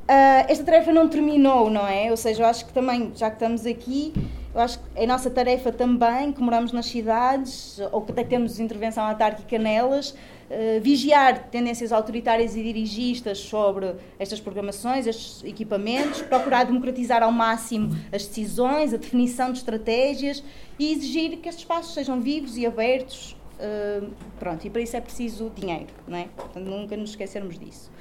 Uh, 0.10 0.48
esta 0.48 0.64
tarefa 0.64 0.94
não 0.94 1.10
terminou, 1.10 1.70
não 1.70 1.86
é? 1.86 2.10
Ou 2.10 2.16
seja, 2.16 2.44
eu 2.44 2.48
acho 2.48 2.66
que 2.66 2.72
também, 2.72 3.12
já 3.14 3.30
que 3.30 3.36
estamos 3.36 3.66
aqui, 3.66 4.14
eu 4.58 4.64
acho 4.64 4.80
que 4.80 4.86
é 4.96 5.06
nossa 5.06 5.30
tarefa 5.30 5.72
também, 5.72 6.34
que 6.34 6.42
moramos 6.42 6.72
nas 6.72 6.88
cidades, 6.88 7.80
ou 7.92 8.02
que 8.02 8.12
temos 8.24 8.60
intervenção 8.60 9.06
autárquica 9.06 9.60
nelas, 9.60 10.10
uh, 10.10 10.82
vigiar 10.82 11.50
tendências 11.50 11.92
autoritárias 11.92 12.56
e 12.56 12.64
dirigistas 12.64 13.38
sobre 13.38 13.94
estas 14.18 14.40
programações, 14.40 15.06
estes 15.06 15.44
equipamentos, 15.44 16.24
procurar 16.24 16.64
democratizar 16.64 17.22
ao 17.22 17.32
máximo 17.32 17.96
as 18.12 18.26
decisões, 18.26 18.96
a 18.96 18.98
definição 18.98 19.52
de 19.52 19.60
estratégias 19.60 20.44
e 20.80 20.92
exigir 20.92 21.38
que 21.38 21.48
estes 21.48 21.64
espaços 21.64 21.94
sejam 21.94 22.20
vivos 22.20 22.58
e 22.58 22.66
abertos. 22.66 23.38
Uh, 23.60 24.10
pronto, 24.40 24.66
e 24.66 24.72
para 24.72 24.82
isso 24.82 24.98
é 24.98 25.02
preciso 25.02 25.52
dinheiro, 25.56 25.94
não 26.08 26.18
é? 26.18 26.30
Portanto, 26.36 26.66
nunca 26.66 26.98
nos 26.98 27.12
esquecermos 27.12 27.60
disso. 27.60 27.92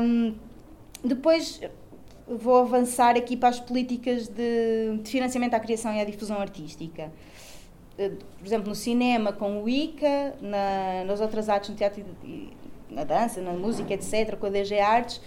Um, 0.00 0.36
depois 1.02 1.60
vou 2.28 2.58
avançar 2.58 3.16
aqui 3.16 3.36
para 3.36 3.48
as 3.48 3.60
políticas 3.60 4.28
de, 4.28 4.98
de, 5.02 5.10
financiamento 5.10 5.54
à 5.54 5.60
criação 5.60 5.94
e 5.94 6.00
à 6.00 6.04
difusão 6.04 6.38
artística. 6.40 7.10
Eh, 7.98 8.10
por 8.38 8.46
exemplo, 8.46 8.68
no 8.68 8.74
cinema, 8.74 9.32
com 9.32 9.62
o 9.62 9.68
ICA, 9.68 10.34
na, 10.40 11.04
nas 11.06 11.20
outras 11.20 11.48
artes, 11.48 11.70
no 11.70 11.76
teatro, 11.76 12.04
na 12.90 13.04
dança, 13.04 13.40
na 13.40 13.52
música, 13.52 13.94
etc., 13.94 14.36
com 14.36 14.46
a 14.46 14.50
DG 14.50 14.78
Artes, 14.78 15.20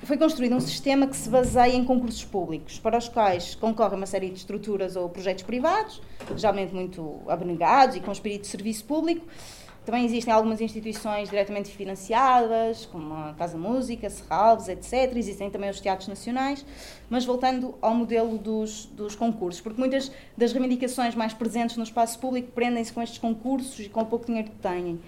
foi 0.00 0.16
construído 0.16 0.54
um 0.54 0.60
sistema 0.60 1.06
que 1.08 1.16
se 1.16 1.28
baseia 1.28 1.74
em 1.74 1.84
concursos 1.84 2.24
públicos, 2.24 2.78
para 2.78 2.96
os 2.96 3.08
quais 3.08 3.56
concorre 3.56 3.96
uma 3.96 4.06
série 4.06 4.30
de 4.30 4.38
estruturas 4.38 4.94
ou 4.94 5.08
projetos 5.08 5.42
privados, 5.42 6.00
geralmente 6.36 6.72
muito 6.72 7.20
abnegados 7.26 7.96
e 7.96 8.00
com 8.00 8.12
espírito 8.12 8.42
de 8.42 8.46
serviço 8.46 8.84
público, 8.84 9.26
também 9.88 10.04
existem 10.04 10.34
algumas 10.34 10.60
instituições 10.60 11.30
diretamente 11.30 11.70
financiadas, 11.70 12.84
como 12.84 13.14
a 13.14 13.32
Casa 13.32 13.56
Música, 13.56 14.10
Serralves, 14.10 14.68
etc. 14.68 15.16
Existem 15.16 15.48
também 15.48 15.70
os 15.70 15.80
teatros 15.80 16.08
nacionais, 16.08 16.62
mas 17.08 17.24
voltando 17.24 17.74
ao 17.80 17.94
modelo 17.94 18.36
dos, 18.36 18.84
dos 18.84 19.14
concursos, 19.14 19.62
porque 19.62 19.80
muitas 19.80 20.12
das 20.36 20.52
reivindicações 20.52 21.14
mais 21.14 21.32
presentes 21.32 21.78
no 21.78 21.84
espaço 21.84 22.18
público 22.18 22.52
prendem-se 22.52 22.92
com 22.92 23.00
estes 23.00 23.18
concursos 23.18 23.80
e 23.80 23.88
com 23.88 24.02
o 24.02 24.04
pouco 24.04 24.26
dinheiro 24.26 24.50
que 24.50 24.56
têm. 24.56 25.00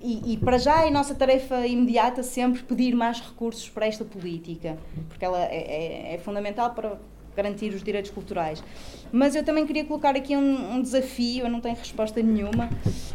E, 0.00 0.34
e, 0.34 0.36
para 0.36 0.56
já 0.56 0.86
é 0.86 0.90
nossa 0.90 1.12
tarefa 1.12 1.66
imediata 1.66 2.22
sempre 2.22 2.62
pedir 2.62 2.94
mais 2.94 3.20
recursos 3.20 3.68
para 3.68 3.88
esta 3.88 4.04
política, 4.04 4.78
porque 5.08 5.24
ela 5.24 5.42
é, 5.42 6.12
é, 6.12 6.14
é 6.14 6.18
fundamental 6.18 6.74
para 6.74 6.96
garantir 7.38 7.72
os 7.72 7.82
direitos 7.84 8.10
culturais. 8.10 8.62
Mas 9.12 9.36
eu 9.36 9.44
também 9.44 9.64
queria 9.64 9.84
colocar 9.84 10.16
aqui 10.16 10.36
um, 10.36 10.74
um, 10.74 10.82
desafio, 10.82 11.44
eu 11.44 11.50
não 11.50 11.60
tenho 11.60 11.76
resposta 11.76 12.20
nenhuma, 12.20 12.68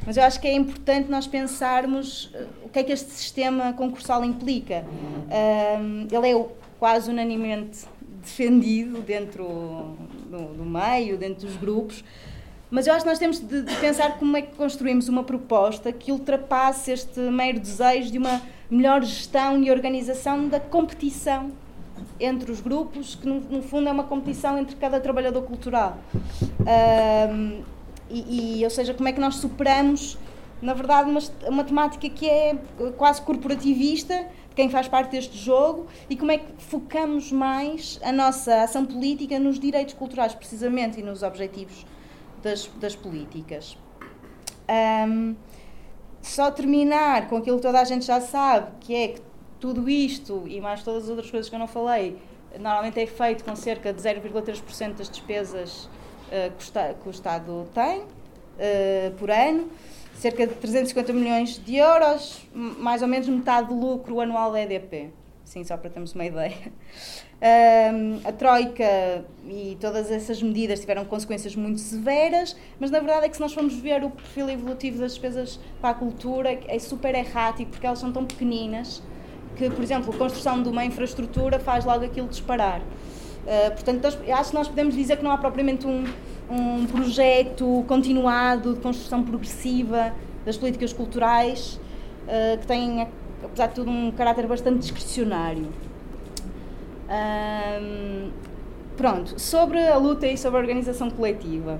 mas 0.05 0.15
eu 0.15 0.23
acho 0.23 0.39
que 0.39 0.47
é 0.47 0.53
importante 0.53 1.11
nós 1.11 1.27
pensarmos 1.27 2.31
eh, 2.33 2.45
o 2.63 2.69
que 2.69 2.79
é 2.79 2.83
que 2.83 2.93
este 2.93 3.11
sistema 3.11 3.73
concursal 3.73 4.23
implica. 4.23 4.85
Um, 4.87 6.07
ele 6.09 6.31
é 6.31 6.45
quase 6.79 7.11
unanimemente 7.11 7.85
defendido 8.21 9.01
dentro 9.01 9.43
do, 10.29 10.53
do, 10.57 10.65
meio, 10.65 11.17
dentro 11.17 11.45
dos 11.45 11.57
grupos, 11.57 12.03
mas 12.71 12.87
eu 12.87 12.93
acho 12.93 13.03
que 13.03 13.09
nós 13.09 13.19
temos 13.19 13.39
de, 13.39 13.61
de 13.61 13.75
pensar 13.75 14.17
como 14.17 14.37
é 14.37 14.41
que 14.41 14.55
construímos 14.55 15.09
uma 15.09 15.23
proposta 15.23 15.91
que 15.91 16.11
ultrapasse 16.11 16.91
este 16.91 17.19
mero 17.19 17.59
desejo 17.59 18.09
de 18.09 18.17
uma 18.17 18.41
melhor 18.71 19.03
gestão 19.03 19.61
e 19.61 19.69
organização 19.69 20.47
da 20.47 20.59
competição 20.59 21.51
entre 22.23 22.51
os 22.51 22.61
grupos, 22.61 23.15
que 23.15 23.27
no, 23.27 23.39
no, 23.41 23.61
fundo 23.61 23.89
é 23.89 23.91
uma 23.91 24.03
competição 24.03 24.57
entre 24.57 24.75
cada 24.75 24.99
trabalhador 24.99 25.43
cultural. 25.43 25.97
Um, 27.31 27.63
e, 28.09 28.59
e, 28.59 28.63
ou 28.63 28.69
seja, 28.69 28.93
como 28.93 29.09
é 29.09 29.11
que 29.11 29.19
nós 29.19 29.35
superamos, 29.35 30.17
na 30.61 30.73
verdade, 30.73 31.09
uma, 31.09 31.19
uma 31.47 31.63
temática 31.63 32.07
que 32.09 32.29
é 32.29 32.55
quase 32.97 33.21
corporativista, 33.21 34.27
quem 34.55 34.69
faz 34.69 34.87
parte 34.87 35.11
deste 35.11 35.37
jogo, 35.37 35.87
e 36.09 36.15
como 36.15 36.31
é 36.31 36.37
que 36.37 36.51
focamos 36.57 37.31
mais 37.31 37.99
a 38.03 38.11
nossa 38.11 38.63
ação 38.63 38.85
política 38.85 39.39
nos 39.39 39.59
direitos 39.59 39.93
culturais, 39.93 40.33
precisamente, 40.33 40.99
e 40.99 41.03
nos 41.03 41.23
objetivos 41.23 41.85
das, 42.41 42.67
das 42.79 42.95
políticas. 42.95 43.77
Um, 44.69 45.35
só 46.21 46.49
terminar 46.49 47.27
com 47.27 47.37
aquilo 47.37 47.57
que 47.57 47.63
toda 47.63 47.81
a 47.81 47.83
gente 47.83 48.05
já 48.05 48.21
sabe, 48.21 48.71
que 48.79 48.95
é 48.95 49.07
que 49.09 49.21
tudo 49.63 49.89
isto 49.89 50.43
e 50.45 50.59
mais 50.59 50.83
todas 50.83 51.05
as 51.05 51.09
outras 51.09 51.31
coisas 51.31 51.47
que 51.47 51.55
eu 51.55 51.59
não 51.59 51.69
falei 51.69 52.17
normalmente 52.59 52.99
é 52.99 53.07
feito 53.07 53.45
com 53.45 53.55
cerca 53.55 53.93
de 53.93 54.01
0,3% 54.01 54.95
das 54.95 55.09
despesas 55.09 55.85
uh, 56.27 56.93
que 57.01 57.07
o 57.07 57.09
Estado 57.09 57.65
tem 57.73 58.01
uh, 58.01 59.11
por 59.17 59.31
ano, 59.31 59.69
cerca 60.15 60.45
de 60.45 60.53
350 60.55 61.13
milhões 61.13 61.63
de 61.63 61.77
euros, 61.77 62.45
mais 62.53 63.01
ou 63.01 63.07
menos 63.07 63.29
metade 63.29 63.69
do 63.69 63.79
lucro 63.79 64.19
anual 64.19 64.51
da 64.51 64.61
EDP. 64.61 65.11
Sim, 65.45 65.63
só 65.63 65.77
para 65.77 65.89
termos 65.89 66.13
uma 66.13 66.25
ideia. 66.25 66.57
Um, 67.43 68.25
a 68.25 68.31
Troika 68.31 69.25
e 69.45 69.77
todas 69.77 70.09
essas 70.09 70.41
medidas 70.41 70.79
tiveram 70.79 71.03
consequências 71.03 71.53
muito 71.57 71.81
severas, 71.81 72.55
mas 72.79 72.89
na 72.89 72.99
verdade 72.99 73.25
é 73.25 73.29
que 73.29 73.35
se 73.35 73.41
nós 73.41 73.53
formos 73.53 73.75
ver 73.75 74.01
o 74.01 74.09
perfil 74.09 74.49
evolutivo 74.49 74.99
das 74.99 75.11
despesas 75.11 75.59
para 75.81 75.89
a 75.89 75.93
cultura, 75.93 76.57
é 76.69 76.79
super 76.79 77.13
errático, 77.13 77.71
porque 77.71 77.85
elas 77.85 77.99
são 77.99 78.13
tão 78.13 78.23
pequeninas 78.23 79.03
que, 79.55 79.69
por 79.69 79.83
exemplo, 79.83 80.13
a 80.13 80.17
construção 80.17 80.61
de 80.61 80.69
uma 80.69 80.83
infraestrutura 80.85 81.59
faz 81.59 81.85
logo 81.85 82.03
aquilo 82.05 82.27
disparar. 82.27 82.79
Uh, 82.81 83.71
portanto, 83.71 84.05
acho 84.05 84.49
que 84.49 84.55
nós 84.55 84.67
podemos 84.67 84.95
dizer 84.95 85.17
que 85.17 85.23
não 85.23 85.31
há 85.31 85.37
propriamente 85.37 85.85
um, 85.85 86.05
um 86.49 86.85
projeto 86.85 87.83
continuado 87.87 88.73
de 88.73 88.79
construção 88.79 89.23
progressiva 89.23 90.13
das 90.45 90.57
políticas 90.57 90.93
culturais 90.93 91.79
uh, 92.23 92.57
que 92.59 92.67
tem, 92.67 93.07
apesar 93.43 93.67
de 93.67 93.75
tudo, 93.75 93.91
um 93.91 94.11
caráter 94.11 94.47
bastante 94.47 94.79
discricionário. 94.79 95.67
Pronto, 98.95 99.39
sobre 99.39 99.79
a 99.87 99.97
luta 99.97 100.27
e 100.27 100.37
sobre 100.37 100.59
a 100.59 100.61
organização 100.61 101.09
coletiva. 101.09 101.79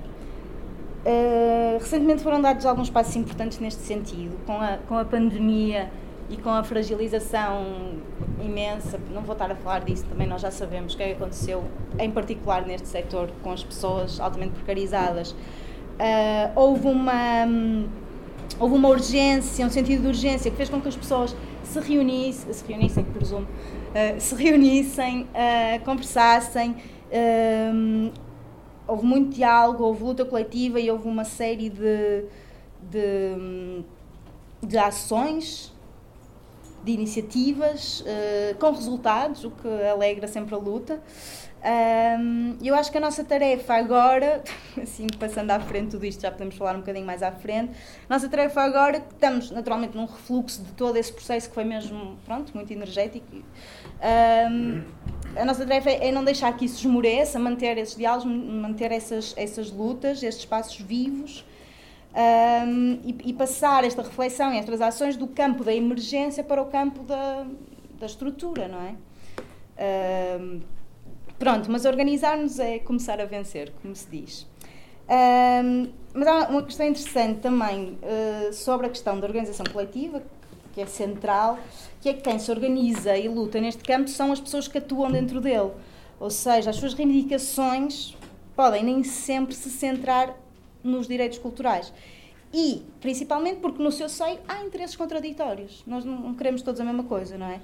Uh, 1.06 1.78
recentemente 1.80 2.24
foram 2.24 2.42
dados 2.42 2.66
alguns 2.66 2.90
passos 2.90 3.16
importantes 3.16 3.60
neste 3.60 3.82
sentido, 3.82 4.38
com 4.46 4.54
a, 4.54 4.78
com 4.88 4.98
a 4.98 5.06
pandemia 5.06 5.92
e 6.30 6.38
com 6.38 6.50
a 6.50 6.64
fragilização 6.64 8.00
imensa, 8.42 9.00
não 9.12 9.22
vou 9.22 9.34
estar 9.34 9.52
a 9.52 9.56
falar 9.56 9.80
disso, 9.80 10.06
também 10.06 10.28
nós 10.28 10.42
já 10.42 10.52
sabemos 10.52 10.94
o 10.94 10.98
que 10.98 11.04
é 11.04 11.08
que 11.08 11.14
aconteceu, 11.14 11.64
em 12.00 12.10
particular 12.12 12.66
neste 12.66 12.88
setor, 12.88 13.30
com 13.42 13.52
as 13.52 13.64
pessoas 13.64 14.20
altamente 14.20 14.54
precarizadas. 14.54 15.32
Uh, 15.32 16.52
houve 16.56 16.88
uma. 16.88 17.46
Um, 17.46 17.88
houve 18.60 18.76
uma 18.76 18.90
urgência, 18.90 19.66
um 19.66 19.70
sentido 19.70 20.02
de 20.02 20.08
urgência 20.08 20.50
que 20.50 20.58
fez 20.58 20.70
com 20.70 20.82
que 20.82 20.88
as 20.88 20.96
pessoas 20.96 21.36
se 21.64 21.80
reunissem, 21.80 22.54
se 22.54 22.66
reunissem, 22.68 23.04
presumo, 23.04 23.46
uh, 23.46 24.20
se 24.20 24.36
reunissem, 24.36 25.24
uh, 25.24 25.84
conversassem. 25.84 26.76
Houve 28.86 29.06
muito 29.06 29.36
diálogo, 29.36 29.84
houve 29.84 30.04
luta 30.04 30.26
coletiva 30.26 30.80
e 30.80 30.92
houve 30.92 31.08
uma 31.08 31.24
série 31.24 31.70
de, 31.70 32.26
de, 32.90 33.84
de 34.62 34.78
ações 34.78 35.73
de 36.84 36.92
iniciativas 36.92 38.02
uh, 38.02 38.58
com 38.60 38.72
resultados, 38.72 39.44
o 39.44 39.52
que 39.52 39.68
alegra 39.68 40.28
sempre 40.28 40.54
a 40.54 40.58
luta. 40.58 41.02
Um, 41.64 42.58
eu 42.62 42.76
acho 42.76 42.92
que 42.92 42.98
a 42.98 43.02
nossa 43.02 43.24
tarefa 43.24 43.74
agora, 43.74 44.44
assim 44.82 45.08
passando 45.18 45.52
à 45.52 45.60
frente 45.62 45.92
tudo 45.92 46.06
isto, 46.06 46.22
já 46.22 46.30
podemos 46.30 46.56
falar 46.58 46.76
um 46.76 46.80
bocadinho 46.80 47.06
mais 47.06 47.24
à 47.24 47.32
frente. 47.32 47.72
Nossa 48.10 48.28
tarefa 48.28 48.62
agora, 48.62 48.98
estamos 48.98 49.50
naturalmente 49.50 49.96
num 49.96 50.06
refluxo 50.06 50.62
de 50.62 50.74
todo 50.74 50.98
esse 50.98 51.14
processo 51.14 51.48
que 51.48 51.56
foi 51.56 51.64
mesmo, 51.64 52.18
pronto, 52.26 52.54
muito 52.54 52.72
energético. 52.74 53.26
Um, 53.32 54.84
a 55.38 55.46
nossa 55.46 55.66
tarefa 55.66 55.90
é 55.90 56.12
não 56.12 56.24
deixar 56.24 56.56
que 56.58 56.66
isso 56.66 56.80
esmoreça, 56.80 57.40
manter 57.40 57.78
esses 57.78 57.96
diálogos, 57.96 58.26
manter 58.26 58.92
essas, 58.92 59.34
essas 59.38 59.72
lutas, 59.72 60.22
esses 60.22 60.42
espaços 60.42 60.80
vivos 60.82 61.46
um, 62.16 63.00
e, 63.04 63.18
e, 63.26 63.34
passar 63.34 63.84
esta 63.84 64.04
reflexão 64.04 64.54
e 64.54 64.58
estas 64.58 64.82
ações 64.82 65.18
do 65.18 65.28
campo 65.28 65.64
da 65.64 65.74
emergência 65.74 66.44
para 66.44 66.62
o 66.62 66.66
campo 66.66 67.04
da, 67.04 67.46
da 68.00 68.06
estrutura, 68.06 68.68
não 68.68 68.82
é? 68.82 68.96
Um, 70.40 70.62
pronto, 71.40 71.72
mas 71.72 71.86
organizar-nos 71.86 72.60
é 72.60 72.78
começar 72.80 73.20
a 73.20 73.26
vencer, 73.26 73.74
como 73.82 73.96
se 73.96 74.08
diz. 74.10 74.48
Um, 75.10 75.90
mas 76.14 76.28
há 76.28 76.50
uma 76.50 76.62
questão 76.62 76.88
interessante 76.88 77.40
também 77.40 77.98
uh, 78.04 78.54
sobre 78.54 78.86
a 78.88 78.90
questão 78.90 79.20
da 79.20 79.26
organização 79.26 79.66
coletiva, 79.72 80.22
que 80.74 80.82
é 80.82 80.86
central, 80.86 81.58
que 82.00 82.10
é 82.10 82.14
que 82.14 82.22
quem 82.22 82.38
se 82.38 82.52
organiza 82.52 83.18
e 83.18 83.28
luta 83.28 83.60
neste 83.60 83.84
campo 83.84 84.10
são 84.10 84.32
as 84.32 84.40
pessoas 84.40 84.68
que 84.68 84.78
atuam 84.78 85.12
dentro 85.12 85.42
dele. 85.42 85.72
Ou 86.20 86.30
seja, 86.30 86.70
as 86.70 86.76
suas 86.76 86.94
reivindicações 86.94 88.16
podem 88.56 88.84
nem 88.84 89.04
sempre 89.04 89.56
se 89.56 89.70
centrar 89.70 90.36
nos 90.84 91.08
direitos 91.08 91.38
culturais. 91.38 91.94
E, 92.54 92.84
principalmente, 93.02 93.60
porque 93.60 93.82
no 93.82 93.92
seu 93.92 94.08
seio 94.08 94.40
há 94.48 94.64
interesses 94.64 94.96
contraditórios. 94.96 95.84
Nós 95.88 96.06
não 96.06 96.36
queremos 96.36 96.62
todos 96.62 96.80
a 96.80 96.84
mesma 96.84 97.04
coisa, 97.04 97.36
não 97.36 97.48
é? 97.48 97.60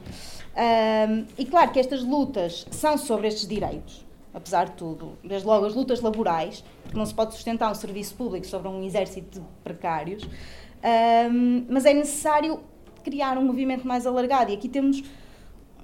Um, 1.07 1.25
e 1.37 1.45
claro 1.45 1.71
que 1.71 1.79
estas 1.79 2.03
lutas 2.03 2.65
são 2.71 2.97
sobre 2.97 3.27
estes 3.27 3.47
direitos, 3.47 4.03
apesar 4.33 4.65
de 4.65 4.71
tudo. 4.71 5.15
Desde 5.23 5.45
logo 5.45 5.67
as 5.67 5.75
lutas 5.75 6.01
laborais, 6.01 6.63
porque 6.81 6.97
não 6.97 7.05
se 7.05 7.13
pode 7.13 7.35
sustentar 7.35 7.71
um 7.71 7.75
serviço 7.75 8.15
público 8.15 8.47
sobre 8.47 8.67
um 8.67 8.83
exército 8.83 9.39
de 9.39 9.45
precários. 9.63 10.23
Um, 10.23 11.65
mas 11.69 11.85
é 11.85 11.93
necessário 11.93 12.59
criar 13.03 13.37
um 13.37 13.45
movimento 13.45 13.87
mais 13.87 14.07
alargado. 14.07 14.49
E 14.49 14.55
aqui 14.55 14.67
temos 14.67 15.03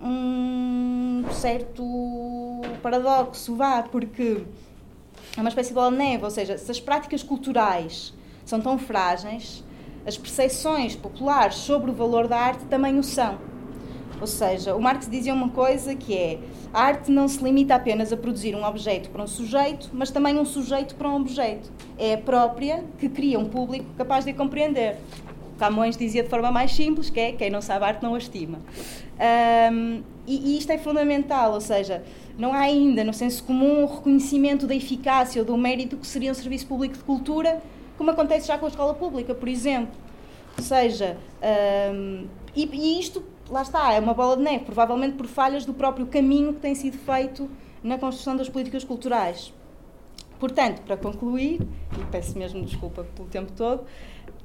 um 0.01 1.23
certo 1.31 1.83
paradoxo, 2.81 3.55
vá, 3.55 3.83
porque 3.83 4.43
é 5.37 5.41
uma 5.41 5.49
espécie 5.49 5.69
de 5.69 5.75
bola 5.75 5.91
de 5.91 5.97
neve, 5.97 6.23
ou 6.23 6.31
seja, 6.31 6.57
se 6.57 6.69
as 6.71 6.79
práticas 6.79 7.21
culturais 7.21 8.13
são 8.45 8.61
tão 8.61 8.77
frágeis, 8.77 9.63
as 10.05 10.17
percepções 10.17 10.95
populares 10.95 11.55
sobre 11.55 11.91
o 11.91 11.93
valor 11.93 12.27
da 12.27 12.37
arte 12.37 12.65
também 12.65 12.97
o 12.97 13.03
são. 13.03 13.37
Ou 14.21 14.27
seja, 14.27 14.73
o 14.75 14.81
Marx 14.81 15.09
dizia 15.09 15.33
uma 15.33 15.49
coisa 15.49 15.93
que 15.93 16.15
é 16.15 16.39
a 16.73 16.83
arte 16.83 17.11
não 17.11 17.27
se 17.27 17.43
limita 17.43 17.75
apenas 17.75 18.13
a 18.13 18.17
produzir 18.17 18.55
um 18.55 18.63
objeto 18.63 19.09
para 19.09 19.23
um 19.23 19.27
sujeito, 19.27 19.89
mas 19.93 20.09
também 20.11 20.39
um 20.39 20.45
sujeito 20.45 20.95
para 20.95 21.09
um 21.09 21.15
objeto. 21.15 21.71
É 21.97 22.13
a 22.13 22.17
própria 22.17 22.83
que 22.97 23.09
cria 23.09 23.37
um 23.37 23.45
público 23.45 23.85
capaz 23.97 24.23
de 24.23 24.31
a 24.31 24.33
compreender. 24.33 24.97
Camões 25.57 25.97
dizia 25.97 26.23
de 26.23 26.29
forma 26.29 26.51
mais 26.51 26.71
simples 26.71 27.09
que 27.09 27.19
é 27.19 27.31
quem 27.31 27.49
não 27.49 27.61
sabe 27.61 27.85
arte 27.85 28.03
não 28.03 28.15
a 28.15 28.17
estima. 28.17 28.59
Um, 29.71 30.01
e, 30.27 30.57
isto 30.57 30.71
é 30.71 30.77
fundamental, 30.77 31.53
ou 31.53 31.61
seja, 31.61 32.03
não 32.37 32.53
há 32.53 32.59
ainda, 32.59 33.03
no 33.03 33.13
senso 33.13 33.43
comum, 33.43 33.83
o 33.83 33.85
reconhecimento 33.85 34.65
da 34.65 34.75
eficácia 34.75 35.41
ou 35.41 35.45
do 35.45 35.57
mérito 35.57 35.97
que 35.97 36.07
seria 36.07 36.31
um 36.31 36.33
serviço 36.33 36.67
público 36.67 36.95
de 36.97 37.03
cultura, 37.03 37.61
como 37.97 38.11
acontece 38.11 38.47
já 38.47 38.57
com 38.57 38.65
a 38.65 38.69
escola 38.69 38.93
pública, 38.93 39.33
por 39.33 39.47
exemplo. 39.47 39.95
Ou 40.57 40.63
seja, 40.63 41.17
um, 41.93 42.27
e, 42.55 42.65
e, 42.65 42.99
isto, 42.99 43.23
lá 43.49 43.61
está, 43.61 43.93
é 43.93 43.99
uma 43.99 44.13
bola 44.13 44.37
de 44.37 44.43
neve, 44.43 44.65
provavelmente 44.65 45.15
por 45.15 45.27
falhas 45.27 45.65
do 45.65 45.73
próprio 45.73 46.07
caminho 46.07 46.53
que 46.53 46.59
tem 46.59 46.73
sido 46.73 46.97
feito 46.97 47.49
na 47.83 47.97
construção 47.97 48.35
das 48.35 48.49
políticas 48.49 48.83
culturais. 48.83 49.53
Portanto, 50.39 50.81
para 50.81 50.97
concluir, 50.97 51.61
e 51.61 52.05
peço 52.11 52.37
mesmo 52.37 52.63
desculpa 52.63 53.05
pelo 53.15 53.27
tempo 53.27 53.51
todo, 53.51 53.85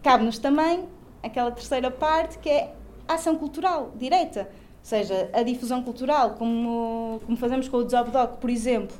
cabe-nos 0.02 0.38
também 0.38 0.84
aquela 1.22 1.50
terceira 1.50 1.90
parte 1.90 2.38
que 2.38 2.48
é 2.48 2.74
a 3.08 3.14
ação 3.14 3.36
cultural 3.36 3.92
direta 3.96 4.48
ou 4.80 4.84
seja, 4.84 5.30
a 5.32 5.42
difusão 5.42 5.82
cultural, 5.82 6.30
como, 6.30 7.20
como 7.26 7.36
fazemos 7.36 7.68
com 7.68 7.76
o 7.76 7.84
Desobdoc, 7.84 8.38
por 8.38 8.48
exemplo. 8.48 8.96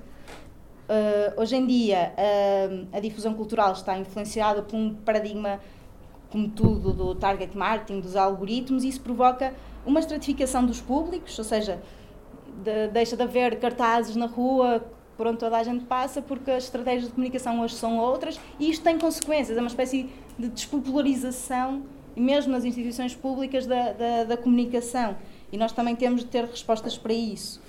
Uh, 0.91 1.41
hoje 1.41 1.57
em 1.57 1.67
dia, 1.67 2.13
uh, 2.17 2.87
a 2.93 3.01
difusão 3.01 3.33
cultural 3.33 3.73
está 3.73 3.97
influenciada 3.97 4.63
por 4.63 4.77
um 4.77 4.95
paradigma, 4.95 5.59
como 6.31 6.49
tudo, 6.49 6.93
do 6.93 7.15
target 7.15 7.57
marketing, 7.57 8.01
dos 8.01 8.15
algoritmos, 8.15 8.85
e 8.85 8.89
isso 8.89 9.01
provoca 9.01 9.55
uma 9.87 10.01
estratificação 10.01 10.67
dos 10.67 10.81
públicos, 10.81 11.39
ou 11.39 11.45
seja, 11.45 11.81
de, 12.63 12.89
deixa 12.89 13.17
de 13.17 13.23
haver 13.23 13.59
cartazes 13.59 14.17
na 14.17 14.27
rua 14.27 14.85
por 15.17 15.27
onde 15.27 15.39
toda 15.39 15.59
a 15.59 15.63
gente 15.63 15.85
passa, 15.85 16.21
porque 16.21 16.51
as 16.51 16.65
estratégias 16.65 17.05
de 17.05 17.11
comunicação 17.11 17.61
hoje 17.61 17.75
são 17.75 17.99
outras, 17.99 18.41
e 18.59 18.71
isto 18.71 18.83
tem 18.83 18.99
consequências, 18.99 19.57
é 19.57 19.61
uma 19.61 19.69
espécie 19.69 20.09
de 20.39 20.49
despopularização, 20.49 21.83
mesmo 22.17 22.53
nas 22.53 22.65
instituições 22.65 23.15
públicas, 23.15 23.67
da, 23.67 23.93
da, 23.93 24.25
da 24.25 24.37
comunicação. 24.37 25.17
E 25.53 25.57
nós 25.57 25.73
também 25.73 25.97
temos 25.97 26.23
de 26.23 26.29
ter 26.29 26.45
respostas 26.45 26.97
para 26.97 27.13
isso. 27.13 27.61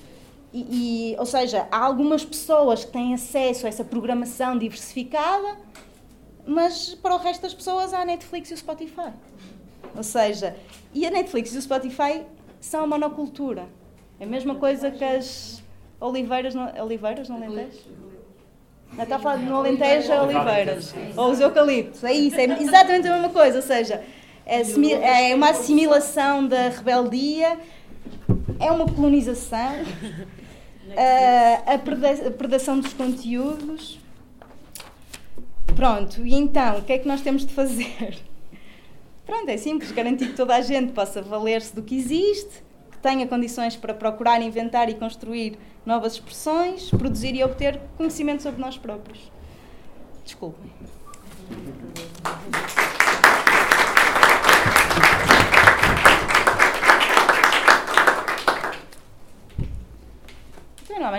E, 0.53 1.13
e, 1.13 1.15
ou 1.17 1.25
seja, 1.25 1.67
há 1.71 1.79
algumas 1.83 2.25
pessoas 2.25 2.83
que 2.83 2.91
têm 2.91 3.13
acesso 3.13 3.65
a 3.65 3.69
essa 3.69 3.83
programação 3.83 4.57
diversificada, 4.57 5.57
mas 6.45 6.93
para 6.95 7.15
o 7.15 7.17
resto 7.17 7.41
das 7.41 7.53
pessoas 7.53 7.93
há 7.93 8.01
a 8.01 8.05
Netflix 8.05 8.51
e 8.51 8.53
o 8.53 8.57
Spotify. 8.57 9.13
Ou 9.95 10.03
seja, 10.03 10.55
e 10.93 11.05
a 11.05 11.11
Netflix 11.11 11.53
e 11.53 11.57
o 11.57 11.61
Spotify 11.61 12.23
são 12.59 12.83
a 12.83 12.87
monocultura. 12.87 13.67
É 14.19 14.25
a 14.25 14.27
mesma 14.27 14.55
coisa 14.55 14.91
que 14.91 15.03
as 15.03 15.63
oliveiras, 15.99 16.53
no, 16.53 16.63
oliveiras 16.81 17.29
no 17.29 17.35
Alentejo? 17.35 17.79
Não, 18.93 19.03
está 19.03 19.15
a 19.15 19.19
falar 19.19 19.37
no 19.37 19.55
Alentejo 19.55 20.11
oliveiras. 20.13 20.93
Ou 21.15 21.31
os 21.31 21.39
eucaliptos. 21.39 22.03
É 22.03 22.13
isso, 22.13 22.35
é 22.35 22.43
exatamente 22.61 23.07
a 23.07 23.13
mesma 23.13 23.29
coisa. 23.29 23.57
Ou 23.57 23.63
seja, 23.63 24.03
é, 24.51 25.31
é 25.31 25.35
uma 25.35 25.51
assimilação 25.51 26.45
da 26.45 26.67
rebeldia, 26.67 27.57
é 28.59 28.69
uma 28.69 28.85
colonização, 28.85 29.57
a, 30.97 31.75
a 31.75 32.31
predação 32.31 32.79
dos 32.79 32.93
conteúdos. 32.93 33.97
Pronto, 35.73 36.25
e 36.25 36.33
então, 36.33 36.79
o 36.79 36.81
que 36.83 36.91
é 36.91 36.97
que 36.97 37.07
nós 37.07 37.21
temos 37.21 37.45
de 37.45 37.53
fazer? 37.53 38.19
Pronto, 39.25 39.47
é 39.47 39.55
simples, 39.55 39.89
garantir 39.93 40.27
que 40.27 40.33
toda 40.33 40.53
a 40.53 40.61
gente 40.61 40.91
possa 40.91 41.21
valer-se 41.21 41.73
do 41.73 41.81
que 41.81 41.95
existe, 41.95 42.61
que 42.91 42.97
tenha 42.97 43.25
condições 43.25 43.77
para 43.77 43.93
procurar, 43.93 44.41
inventar 44.41 44.89
e 44.89 44.95
construir 44.95 45.57
novas 45.85 46.13
expressões, 46.13 46.89
produzir 46.89 47.35
e 47.35 47.43
obter 47.43 47.79
conhecimento 47.95 48.43
sobre 48.43 48.59
nós 48.59 48.77
próprios. 48.77 49.31
Desculpem. 50.25 50.69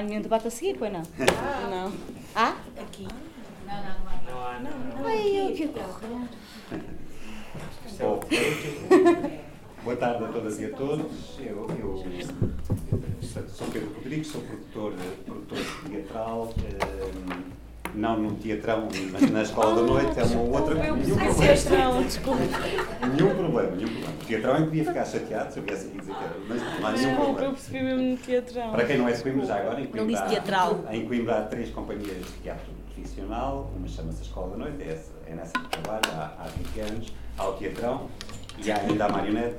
Há 0.03 0.05
nenhum 0.05 0.21
debate 0.21 0.49
a 0.49 0.51
seguir, 0.51 0.77
pois 0.79 0.93
não? 0.93 1.03
Não. 1.71 1.93
Há? 2.35 2.57
Aqui. 2.81 3.07
Não, 3.67 3.75
não, 3.75 3.83
não 3.83 4.09
há. 4.09 4.21
Não 4.31 4.47
há, 4.47 4.61
não. 4.61 5.07
Ai, 5.07 5.41
eu 5.41 5.55
que 5.55 5.69
correr. 5.69 6.29
Bom, 7.99 8.21
boa 9.85 9.97
tarde 9.97 10.25
a 10.25 10.29
todas 10.29 10.61
e 10.61 10.65
a 10.65 10.71
todos. 10.71 11.39
Eu, 11.39 11.67
eu 11.79 12.05
sou 13.49 13.67
Pedro 13.69 13.95
Rodrigues, 13.95 14.27
sou 14.29 14.41
produtor, 14.43 14.95
produtor 15.25 15.59
teatral, 15.89 16.55
eh, 16.59 17.32
não 17.95 18.19
num 18.19 18.35
teatrão, 18.37 18.89
mas 19.13 19.31
na 19.31 19.43
Escola 19.43 19.75
da 19.77 19.83
Noite, 19.83 20.19
é 20.19 20.23
uma 20.25 20.59
outra 20.59 20.75
Eu 20.87 20.97
nenhum 20.97 21.17
problema. 21.17 22.03
desculpa. 22.03 22.41
Nenhum 23.07 23.35
problema, 23.35 23.71
nenhum 23.77 23.89
problema. 23.89 24.15
O 24.23 24.27
teatrão 24.27 24.55
é 24.55 24.59
que 24.59 24.65
podia 24.65 24.85
ficar 24.85 25.05
chateado 25.05 25.53
se 25.53 25.59
eu 25.59 25.63
viesse 25.65 25.87
aqui 25.89 25.99
dizer 25.99 26.15
que 26.15 26.25
era, 26.25 26.35
mas 26.49 26.63
não 26.63 26.69
há 26.69 26.93
nenhum 26.93 26.93
Desculpa, 26.95 27.21
eu 27.21 27.25
problema. 27.27 27.53
percebi 27.55 27.83
mesmo 27.83 28.17
teatrão. 28.19 28.71
Para 28.73 28.85
quem 28.85 28.99
não 28.99 29.09
é 29.09 29.13
de 29.13 29.23
Coimbra, 29.23 29.47
já 29.47 29.57
agora, 29.57 29.81
em 29.81 29.87
Coimbra, 29.87 30.07
disse 30.07 30.23
há- 30.23 30.27
teatral. 30.27 30.85
em 30.91 31.07
Coimbra 31.07 31.39
há 31.39 31.43
três 31.43 31.71
companhias 31.71 32.17
de 32.17 32.33
teatro 32.43 32.73
profissional, 32.95 33.71
uma 33.77 33.89
chama-se 33.89 34.23
Escola 34.23 34.51
da 34.51 34.57
Noite, 34.59 34.83
é, 34.83 34.93
essa, 34.93 35.13
é 35.27 35.35
nessa 35.35 35.53
que 35.53 35.69
trabalho 35.69 36.03
há, 36.15 36.45
há 36.45 36.49
20 36.49 36.81
anos, 36.91 37.13
há 37.39 37.49
o 37.49 37.53
Teatrão 37.55 38.07
e 38.65 38.71
há 38.71 38.77
ainda 38.79 39.05
a 39.07 39.09
Marionete 39.09 39.57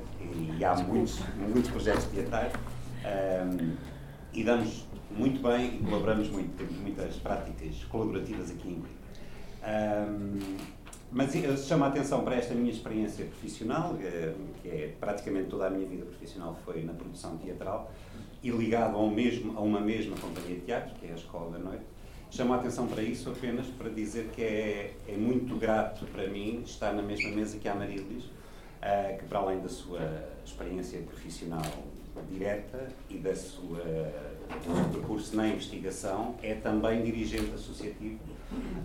e 0.57 0.63
há 0.63 0.75
muitos, 0.75 1.19
muitos 1.37 1.69
projetos 1.71 2.05
teatrais 2.05 2.51
ahm, 3.03 3.71
e 4.33 4.43
damos 4.43 4.87
muito 5.15 5.41
bem 5.41 5.75
e 5.75 5.77
colaboramos 5.79 6.29
muito, 6.29 6.55
temos 6.57 6.75
muitas 6.77 7.15
práticas 7.17 7.83
colaborativas 7.85 8.51
aqui 8.51 8.69
em 8.69 8.75
Coimbra. 8.75 8.89
Ahm, 9.63 10.57
mas 11.11 11.35
eu 11.35 11.55
chamo 11.55 11.83
a 11.83 11.87
atenção 11.87 12.23
para 12.23 12.35
esta 12.35 12.55
minha 12.55 12.71
experiência 12.71 13.25
profissional, 13.25 13.95
eh, 14.01 14.33
que 14.61 14.67
é 14.67 14.93
praticamente 14.99 15.47
toda 15.47 15.67
a 15.67 15.69
minha 15.69 15.87
vida 15.87 16.05
profissional 16.05 16.57
foi 16.65 16.81
na 16.83 16.93
produção 16.93 17.37
teatral 17.37 17.91
e 18.41 18.49
ligado 18.49 18.95
a, 18.97 18.99
um 18.99 19.11
mesmo, 19.11 19.55
a 19.55 19.61
uma 19.61 19.79
mesma 19.79 20.17
companhia 20.17 20.55
de 20.55 20.61
teatro, 20.61 20.95
que 20.95 21.05
é 21.05 21.11
a 21.11 21.15
Escola 21.15 21.51
da 21.51 21.59
Noite. 21.59 21.83
Chamo 22.31 22.53
a 22.53 22.55
atenção 22.55 22.87
para 22.87 23.03
isso 23.03 23.29
apenas 23.29 23.67
para 23.67 23.89
dizer 23.91 24.29
que 24.33 24.41
é, 24.41 24.95
é 25.07 25.15
muito 25.15 25.55
grato 25.55 26.03
para 26.07 26.27
mim 26.27 26.63
estar 26.65 26.91
na 26.93 27.03
mesma 27.03 27.29
mesa 27.29 27.59
que 27.59 27.67
a 27.67 27.75
Marilis, 27.75 28.23
eh, 28.81 29.17
que 29.19 29.25
para 29.25 29.37
além 29.37 29.59
da 29.59 29.69
sua 29.69 30.01
experiência 30.43 30.99
profissional 31.01 31.61
direta 32.31 32.87
e 33.09 33.17
da 33.17 33.35
sua, 33.35 33.81
seu 34.63 34.85
percurso 34.91 35.35
na 35.35 35.47
investigação, 35.47 36.35
é 36.41 36.53
também 36.55 37.01
dirigente 37.03 37.51
associativo 37.53 38.19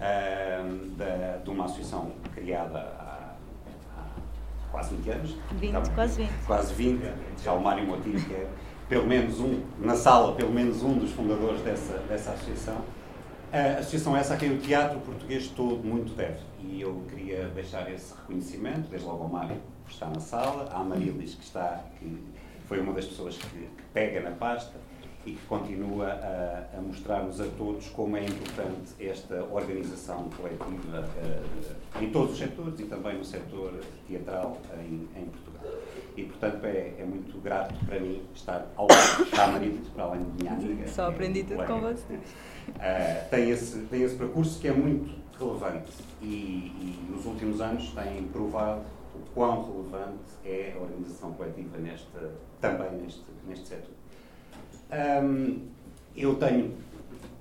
ahm, 0.01 0.97
da, 0.97 1.39
de 1.43 1.51
uma 1.51 1.65
associação 1.67 2.13
criada 2.35 2.79
há, 2.79 3.35
há 3.97 4.71
quase 4.71 4.95
20 4.97 5.11
anos. 5.11 5.37
20, 5.53 5.73
Tá 5.73 5.81
bem. 5.81 5.95
quase 5.95 6.23
20. 6.23 6.31
Quase 6.47 6.75
20. 6.75 7.13
Já 7.43 7.53
o 7.53 7.61
Mário 7.63 7.87
Motinho, 7.87 8.21
que 8.25 8.35
é 8.35 8.49
pelo 8.89 9.07
menos 9.07 9.39
um, 9.39 9.61
na 9.79 9.95
sala, 9.95 10.35
pelo 10.35 10.53
menos 10.53 10.83
um 10.83 10.99
dos 10.99 11.11
fundadores 11.13 11.61
dessa, 11.63 11.99
dessa 12.09 12.33
associação. 12.33 12.79
A 13.53 13.79
associação 13.81 14.17
essa 14.17 14.35
a 14.35 14.37
quem 14.37 14.53
o 14.53 14.59
teatro 14.59 14.99
português 15.01 15.49
todo 15.49 15.83
muito 15.83 16.15
deve. 16.15 16.41
E 16.61 16.81
eu 16.81 17.03
queria 17.09 17.49
deixar 17.49 17.91
esse 17.93 18.15
reconhecimento, 18.15 18.89
desde 18.91 19.07
logo 19.07 19.23
ao 19.25 19.29
Mário, 19.29 19.57
que 19.87 19.93
está 19.93 20.07
na 20.07 20.21
sala, 20.21 20.69
à 20.73 20.83
Marilis, 20.83 21.35
que 21.35 21.45
está, 21.45 21.83
que 21.99 22.19
foi 22.67 22.79
uma 22.81 22.93
das 22.93 23.07
pessoas 23.07 23.37
que, 23.37 23.47
que 23.49 23.83
pega 23.93 24.21
na 24.21 24.33
pasta 24.33 24.75
e 25.27 25.33
que 25.33 25.47
continua 25.47 26.07
a, 26.07 26.79
a 26.79 26.81
mostrar-nos 26.81 27.41
a 27.41 27.47
todos 27.57 27.89
como 27.91 28.17
é 28.17 28.25
importante 28.25 28.95
esta 28.99 29.43
organização 29.45 30.29
coletiva 30.31 31.09
eh, 31.23 32.03
em 32.03 32.11
todos 32.11 32.33
os 32.33 32.39
setores 32.39 32.81
e 32.81 32.85
também 32.85 33.19
no 33.19 33.25
setor 33.25 33.75
teatral 34.07 34.59
em, 34.79 35.09
em 35.21 35.25
Portugal. 35.27 35.73
E, 36.17 36.25
portanto, 36.25 36.65
é, 36.65 36.95
é 36.99 37.05
muito 37.05 37.41
grato 37.41 37.75
para 37.87 38.01
mim 38.01 38.23
estar 38.35 38.67
ao 38.77 38.87
lado 38.89 39.53
Marilis, 39.53 39.89
para 39.89 40.05
além 40.05 40.25
de 40.25 40.43
minha 40.43 40.53
amiga. 40.53 40.89
Só 40.89 41.07
é 41.07 41.09
aprendi 41.09 41.43
tudo 41.45 41.57
colega. 41.57 41.75
com 41.75 41.81
vocês. 41.81 42.21
Uh, 42.69 43.31
tem, 43.31 43.51
esse, 43.51 43.79
tem 43.83 44.03
esse 44.03 44.17
percurso 44.17 44.61
que 44.61 44.69
é 44.69 44.73
muito 44.73 45.15
relevante 45.39 45.93
e, 46.21 46.27
e 46.27 47.09
nos 47.11 47.25
últimos 47.25 47.61
anos 47.61 47.91
tem 47.91 48.25
provado 48.25 48.83
o 49.15 49.21
quão 49.35 49.73
relevante 49.73 50.19
é 50.45 50.75
a 50.77 50.81
organização 50.81 51.33
coletiva 51.33 51.79
nesta, 51.79 52.33
também 52.61 52.91
neste, 53.01 53.25
neste 53.47 53.69
setor. 53.69 53.98
Um, 54.91 55.61
eu 56.17 56.35
tenho, 56.37 56.73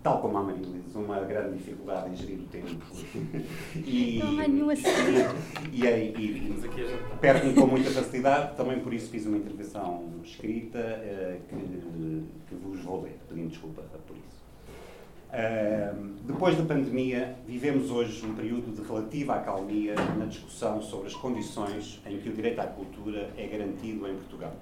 tal 0.03 0.19
como 0.19 0.37
a 0.37 0.43
Marilis, 0.43 0.93
uma 0.93 1.19
grande 1.21 1.57
dificuldade 1.57 2.11
em 2.11 2.15
gerir 2.15 2.39
o 2.39 2.43
tempo. 2.43 2.75
e, 3.75 4.19
Não 4.19 4.39
há 4.39 4.47
nenhum 4.47 4.69
a 4.69 4.75
seguir. 4.75 5.25
e, 5.71 5.85
e, 5.85 6.49
e 6.49 7.17
perco-me 7.21 7.53
com 7.53 7.67
muita 7.67 7.89
facilidade, 7.89 8.55
também 8.55 8.79
por 8.79 8.93
isso 8.93 9.09
fiz 9.09 9.25
uma 9.25 9.37
intervenção 9.37 10.03
escrita 10.23 10.79
eh, 10.79 11.39
que, 11.49 11.55
que 12.47 12.55
vos 12.55 12.81
vou 12.81 13.03
ler, 13.03 13.17
pedindo 13.29 13.49
desculpa 13.49 13.81
por 13.81 14.15
isso. 14.15 14.37
Ahm, 15.33 16.15
depois 16.25 16.55
da 16.57 16.63
pandemia, 16.63 17.35
vivemos 17.45 17.91
hoje 17.91 18.25
um 18.25 18.33
período 18.33 18.73
de 18.73 18.81
relativa 18.87 19.35
acalmia 19.35 19.93
na 20.17 20.25
discussão 20.25 20.81
sobre 20.81 21.07
as 21.07 21.15
condições 21.15 22.01
em 22.05 22.17
que 22.19 22.29
o 22.29 22.33
direito 22.33 22.59
à 22.59 22.67
cultura 22.67 23.29
é 23.37 23.45
garantido 23.45 24.07
em 24.07 24.15
Portugal. 24.15 24.53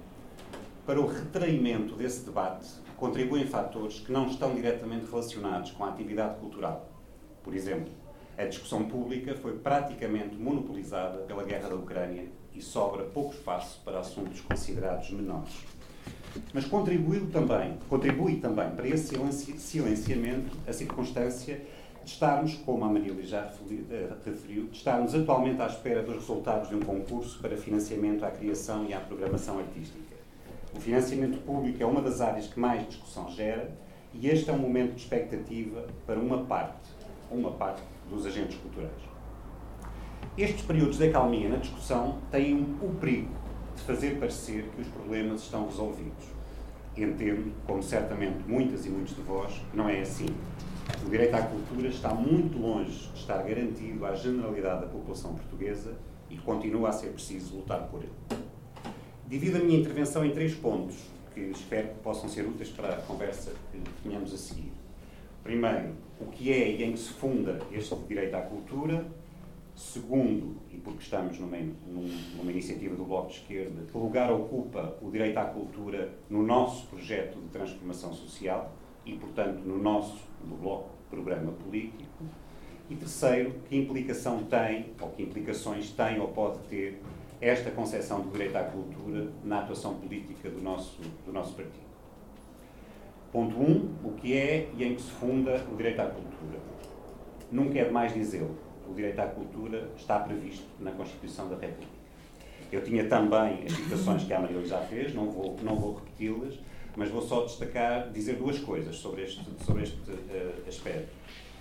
Para 0.85 1.01
o 1.01 1.07
retraimento 1.07 1.95
desse 1.95 2.25
debate, 2.25 2.67
contribuem 2.95 3.45
fatores 3.47 3.99
que 3.99 4.11
não 4.11 4.27
estão 4.27 4.53
diretamente 4.53 5.05
relacionados 5.09 5.71
com 5.71 5.83
a 5.83 5.89
atividade 5.89 6.39
cultural. 6.39 6.89
Por 7.43 7.53
exemplo, 7.55 7.91
a 8.37 8.45
discussão 8.45 8.85
pública 8.85 9.33
foi 9.35 9.57
praticamente 9.57 10.35
monopolizada 10.35 11.19
pela 11.19 11.43
guerra 11.43 11.69
da 11.69 11.75
Ucrânia 11.75 12.25
e 12.53 12.61
sobra 12.61 13.03
pouco 13.03 13.33
espaço 13.33 13.81
para 13.83 13.99
assuntos 13.99 14.41
considerados 14.41 15.09
menores 15.09 15.51
mas 16.53 16.65
contribuiu 16.65 17.27
também, 17.31 17.77
contribui 17.89 18.37
também 18.37 18.69
para 18.71 18.87
esse 18.87 19.07
silenci- 19.07 19.57
silenciamento 19.57 20.55
a 20.67 20.73
circunstância 20.73 21.61
de 22.03 22.11
estarmos, 22.11 22.55
como 22.65 22.83
a 22.83 22.89
Marília 22.89 23.25
já 23.25 23.49
eh, 23.89 24.09
referiu, 24.25 24.67
de 24.67 24.77
estarmos 24.77 25.15
atualmente 25.15 25.61
à 25.61 25.67
espera 25.67 26.03
dos 26.03 26.15
resultados 26.15 26.69
de 26.69 26.75
um 26.75 26.81
concurso 26.81 27.39
para 27.39 27.55
financiamento 27.57 28.23
à 28.25 28.31
criação 28.31 28.85
e 28.85 28.93
à 28.93 28.99
programação 28.99 29.59
artística. 29.59 30.14
O 30.75 30.79
financiamento 30.79 31.37
público 31.45 31.81
é 31.81 31.85
uma 31.85 32.01
das 32.01 32.19
áreas 32.19 32.47
que 32.47 32.59
mais 32.59 32.85
discussão 32.85 33.31
gera 33.31 33.73
e 34.13 34.27
este 34.27 34.49
é 34.49 34.53
um 34.53 34.57
momento 34.57 34.93
de 34.93 35.01
expectativa 35.01 35.87
para 36.05 36.19
uma 36.19 36.43
parte, 36.43 36.89
uma 37.31 37.51
parte 37.51 37.81
dos 38.09 38.25
agentes 38.25 38.57
culturais. 38.57 38.91
Estes 40.37 40.65
períodos 40.65 40.97
de 40.97 41.07
acalmia 41.07 41.47
na 41.47 41.57
discussão 41.57 42.19
têm 42.29 42.75
o 42.81 42.93
perigo 42.99 43.33
de 43.73 43.83
fazer 43.83 44.19
parecer 44.19 44.69
que 44.75 44.81
os 44.81 44.87
problemas 44.89 45.43
estão 45.43 45.65
resolvidos. 45.65 46.25
Entendo, 46.95 47.53
como 47.65 47.81
certamente 47.81 48.43
muitas 48.45 48.85
e 48.85 48.89
muitos 48.89 49.15
de 49.15 49.21
vós, 49.21 49.53
que 49.71 49.77
não 49.77 49.87
é 49.87 50.01
assim. 50.01 50.27
O 51.05 51.09
direito 51.09 51.35
à 51.35 51.41
cultura 51.41 51.87
está 51.87 52.13
muito 52.13 52.57
longe 52.57 53.09
de 53.13 53.19
estar 53.19 53.41
garantido 53.43 54.05
à 54.05 54.13
generalidade 54.13 54.81
da 54.81 54.87
população 54.87 55.35
portuguesa 55.35 55.97
e 56.29 56.37
continua 56.37 56.89
a 56.89 56.91
ser 56.91 57.13
preciso 57.13 57.55
lutar 57.55 57.87
por 57.87 58.01
ele. 58.03 58.45
Divido 59.27 59.57
a 59.57 59.59
minha 59.61 59.79
intervenção 59.79 60.23
em 60.25 60.31
três 60.31 60.53
pontos 60.53 60.95
que 61.33 61.39
espero 61.41 61.89
que 61.89 61.95
possam 61.95 62.29
ser 62.29 62.45
úteis 62.45 62.69
para 62.69 62.93
a 62.93 63.01
conversa 63.01 63.51
que 63.71 63.79
tenhamos 64.03 64.33
a 64.33 64.37
seguir. 64.37 64.71
Primeiro, 65.43 65.93
o 66.19 66.25
que 66.27 66.51
é 66.51 66.69
e 66.71 66.83
em 66.83 66.91
que 66.93 66.99
se 66.99 67.09
funda 67.13 67.59
este 67.71 67.95
direito 68.07 68.35
à 68.35 68.41
cultura. 68.41 69.05
Segundo, 69.75 70.55
e 70.71 70.77
porque 70.77 71.03
estamos 71.03 71.37
numa, 71.37 71.57
num- 71.57 72.17
numa 72.37 72.49
iniciativa 72.49 72.95
do 72.95 73.03
Bloco 73.03 73.27
de 73.27 73.33
Esquerda, 73.39 73.83
que 73.91 73.97
lugar 73.97 74.31
ocupa 74.31 74.95
o 75.01 75.11
direito 75.11 75.37
à 75.37 75.43
cultura 75.43 76.13
no 76.29 76.41
nosso 76.41 76.87
projeto 76.87 77.37
de 77.41 77.49
transformação 77.49 78.13
social 78.13 78.71
e, 79.05 79.15
portanto, 79.17 79.59
no 79.65 79.77
nosso, 79.77 80.15
do 80.45 80.55
Bloco, 80.55 80.91
programa 81.09 81.51
político. 81.51 82.23
E 82.89 82.95
terceiro, 82.95 83.53
que 83.67 83.75
implicação 83.75 84.43
tem, 84.45 84.85
ou 85.01 85.09
que 85.09 85.23
implicações 85.23 85.89
tem 85.91 86.21
ou 86.21 86.29
pode 86.29 86.59
ter 86.69 87.01
esta 87.41 87.71
concepção 87.71 88.21
do 88.21 88.31
direito 88.31 88.55
à 88.55 88.63
cultura 88.63 89.27
na 89.43 89.59
atuação 89.59 89.95
política 89.95 90.49
do 90.49 90.61
nosso, 90.61 91.01
do 91.25 91.31
nosso 91.31 91.53
partido. 91.53 91.85
Ponto 93.31 93.57
1. 93.57 93.63
Um, 93.63 93.95
o 94.03 94.13
que 94.13 94.33
é 94.37 94.69
e 94.77 94.83
em 94.83 94.95
que 94.95 95.01
se 95.01 95.11
funda 95.11 95.65
o 95.71 95.75
direito 95.75 95.99
à 95.99 96.05
cultura. 96.05 96.59
Nunca 97.51 97.79
é 97.79 97.85
demais 97.85 98.13
dizê-lo. 98.13 98.57
O 98.89 98.93
direito 98.93 99.19
à 99.19 99.27
cultura 99.27 99.89
está 99.97 100.19
previsto 100.19 100.65
na 100.79 100.91
Constituição 100.91 101.49
da 101.49 101.57
República. 101.57 101.95
Eu 102.71 102.83
tinha 102.83 103.07
também 103.07 103.65
as 103.65 103.73
citações 103.73 104.23
que 104.23 104.33
a 104.33 104.39
Maria 104.39 104.65
já 104.65 104.79
fez, 104.79 105.13
não 105.13 105.29
vou, 105.29 105.57
não 105.61 105.75
vou 105.75 105.95
repeti-las, 105.95 106.59
mas 106.95 107.09
vou 107.09 107.21
só 107.21 107.43
destacar, 107.43 108.09
dizer 108.11 108.37
duas 108.37 108.57
coisas 108.59 108.95
sobre 108.95 109.23
este, 109.23 109.43
sobre 109.63 109.83
este 109.83 109.99
eh, 110.29 110.53
aspecto. 110.67 111.13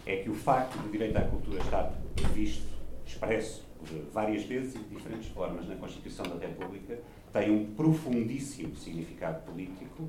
É 0.06 0.16
que 0.16 0.30
o 0.30 0.34
facto 0.34 0.76
do 0.78 0.90
direito 0.90 1.16
à 1.16 1.22
cultura 1.22 1.60
estar 1.60 1.92
previsto, 2.14 2.68
expresso 3.06 3.64
várias 4.12 4.44
vezes 4.44 4.74
e 4.74 4.78
de 4.78 4.94
diferentes 4.94 5.28
formas 5.28 5.66
na 5.68 5.76
Constituição 5.76 6.24
da 6.26 6.36
República, 6.36 6.98
tem 7.32 7.50
um 7.50 7.74
profundíssimo 7.74 8.76
significado 8.76 9.42
político 9.42 10.08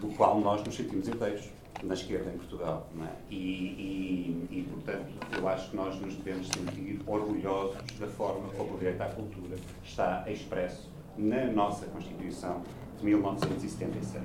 do 0.00 0.08
qual 0.16 0.40
nós 0.40 0.64
nos 0.64 0.74
sentimos 0.74 1.08
inteiros 1.08 1.48
na 1.82 1.94
esquerda 1.94 2.30
em 2.30 2.38
Portugal. 2.38 2.88
É? 3.00 3.12
E, 3.30 3.36
e, 3.36 4.46
e, 4.50 4.62
portanto, 4.70 5.06
eu 5.36 5.48
acho 5.48 5.70
que 5.70 5.76
nós 5.76 5.98
nos 6.00 6.14
devemos 6.16 6.48
sentir 6.48 7.00
orgulhosos 7.06 7.76
da 7.98 8.06
forma 8.06 8.48
como 8.50 8.74
o 8.74 8.78
direito 8.78 9.00
à 9.00 9.06
cultura 9.06 9.56
está 9.84 10.24
expresso 10.30 10.90
na 11.16 11.46
nossa 11.46 11.86
Constituição 11.86 12.62
de 12.98 13.04
1976. 13.04 14.22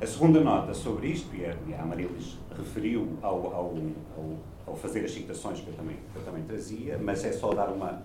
A 0.00 0.06
segunda 0.06 0.40
nota 0.40 0.74
sobre 0.74 1.08
isto, 1.08 1.34
e 1.34 1.44
a, 1.44 1.82
a 1.82 1.84
Marilis 1.84 2.38
referiu 2.56 3.18
ao, 3.22 3.46
ao, 3.46 3.74
ao, 4.16 4.36
ao, 4.68 4.76
fazer 4.76 5.04
as 5.04 5.10
citações 5.10 5.60
que 5.60 5.68
eu 5.68 5.74
também, 5.74 5.96
que 6.12 6.18
eu 6.18 6.24
também 6.24 6.42
trazia, 6.44 6.98
mas 6.98 7.24
é 7.24 7.32
só 7.32 7.52
dar 7.52 7.68
uma, 7.68 8.02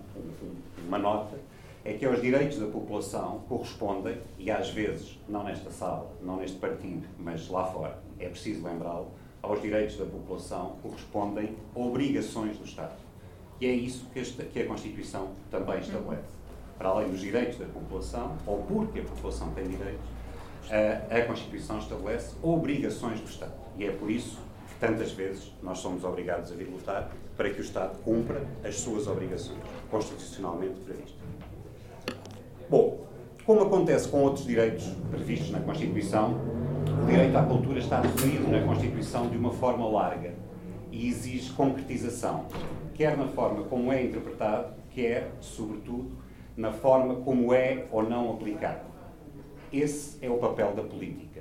uma 0.86 0.98
nota, 0.98 1.36
é 1.84 1.92
que 1.92 2.06
aos 2.06 2.20
direitos 2.20 2.58
da 2.58 2.66
população 2.66 3.40
correspondem, 3.48 4.18
e 4.38 4.50
às 4.50 4.70
vezes, 4.70 5.18
não 5.28 5.44
nesta 5.44 5.70
sala, 5.70 6.10
não 6.22 6.36
neste 6.36 6.56
partido, 6.56 7.06
mas 7.18 7.48
lá 7.48 7.66
fora, 7.66 7.98
é 8.18 8.28
preciso 8.28 8.64
lembrá-lo, 8.64 9.10
aos 9.42 9.60
direitos 9.60 9.98
da 9.98 10.06
população 10.06 10.76
correspondem 10.82 11.54
obrigações 11.74 12.56
do 12.56 12.64
Estado. 12.64 12.96
E 13.60 13.66
é 13.66 13.72
isso 13.72 14.06
que, 14.12 14.18
esta, 14.18 14.42
que 14.42 14.60
a 14.60 14.66
Constituição 14.66 15.28
também 15.50 15.78
estabelece. 15.78 16.34
Para 16.78 16.88
além 16.88 17.10
dos 17.10 17.20
direitos 17.20 17.58
da 17.58 17.66
população, 17.66 18.36
ou 18.46 18.62
porque 18.62 19.00
a 19.00 19.04
população 19.04 19.50
tem 19.52 19.68
direitos, 19.68 20.06
a, 20.70 21.14
a 21.14 21.24
Constituição 21.26 21.78
estabelece 21.78 22.34
obrigações 22.42 23.20
do 23.20 23.28
Estado. 23.28 23.52
E 23.76 23.84
é 23.84 23.92
por 23.92 24.10
isso 24.10 24.38
tantas 24.80 25.12
vezes 25.12 25.52
nós 25.62 25.78
somos 25.78 26.04
obrigados 26.04 26.52
a 26.52 26.54
vir 26.54 26.68
lutar 26.68 27.10
para 27.36 27.50
que 27.50 27.60
o 27.60 27.64
Estado 27.64 27.98
cumpra 28.02 28.44
as 28.64 28.76
suas 28.76 29.06
obrigações 29.06 29.58
constitucionalmente 29.90 30.80
previstas. 30.80 31.14
Bom, 32.68 33.04
como 33.44 33.62
acontece 33.62 34.08
com 34.08 34.22
outros 34.22 34.46
direitos 34.46 34.86
previstos 35.10 35.50
na 35.50 35.60
Constituição, 35.60 36.40
o 37.02 37.06
direito 37.06 37.36
à 37.36 37.42
cultura 37.42 37.78
está 37.78 38.00
definido 38.00 38.48
na 38.48 38.62
Constituição 38.62 39.28
de 39.28 39.36
uma 39.36 39.52
forma 39.52 39.86
larga 39.86 40.32
e 40.90 41.08
exige 41.08 41.52
concretização, 41.52 42.46
quer 42.94 43.16
na 43.16 43.26
forma 43.28 43.64
como 43.64 43.92
é 43.92 44.02
interpretado, 44.04 44.74
quer, 44.90 45.32
sobretudo, 45.40 46.12
na 46.56 46.72
forma 46.72 47.16
como 47.16 47.52
é 47.52 47.86
ou 47.90 48.02
não 48.02 48.32
aplicado. 48.32 48.86
Esse 49.72 50.24
é 50.24 50.30
o 50.30 50.38
papel 50.38 50.72
da 50.72 50.82
política. 50.82 51.33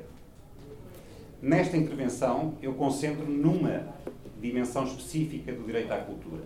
Nesta 1.43 1.75
intervenção, 1.75 2.57
eu 2.61 2.73
concentro 2.73 3.25
numa 3.25 3.93
dimensão 4.39 4.85
específica 4.85 5.51
do 5.51 5.65
direito 5.65 5.91
à 5.91 5.97
cultura: 5.97 6.41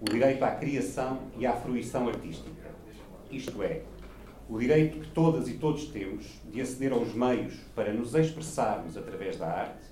o 0.00 0.04
direito 0.04 0.44
à 0.44 0.52
criação 0.52 1.22
e 1.36 1.44
à 1.44 1.52
fruição 1.52 2.06
artística. 2.06 2.70
Isto 3.28 3.60
é, 3.60 3.82
o 4.48 4.56
direito 4.56 5.00
que 5.00 5.08
todas 5.08 5.48
e 5.48 5.54
todos 5.54 5.86
temos 5.86 6.40
de 6.48 6.60
aceder 6.60 6.92
aos 6.92 7.12
meios 7.12 7.54
para 7.74 7.92
nos 7.92 8.14
expressarmos 8.14 8.96
através 8.96 9.36
da 9.36 9.48
arte 9.48 9.84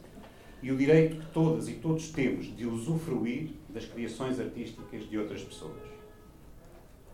e 0.62 0.70
o 0.70 0.76
direito 0.76 1.16
que 1.16 1.26
todas 1.32 1.68
e 1.68 1.72
todos 1.72 2.12
temos 2.12 2.56
de 2.56 2.64
usufruir 2.64 3.50
das 3.68 3.86
criações 3.86 4.38
artísticas 4.38 5.10
de 5.10 5.18
outras 5.18 5.42
pessoas. 5.42 5.82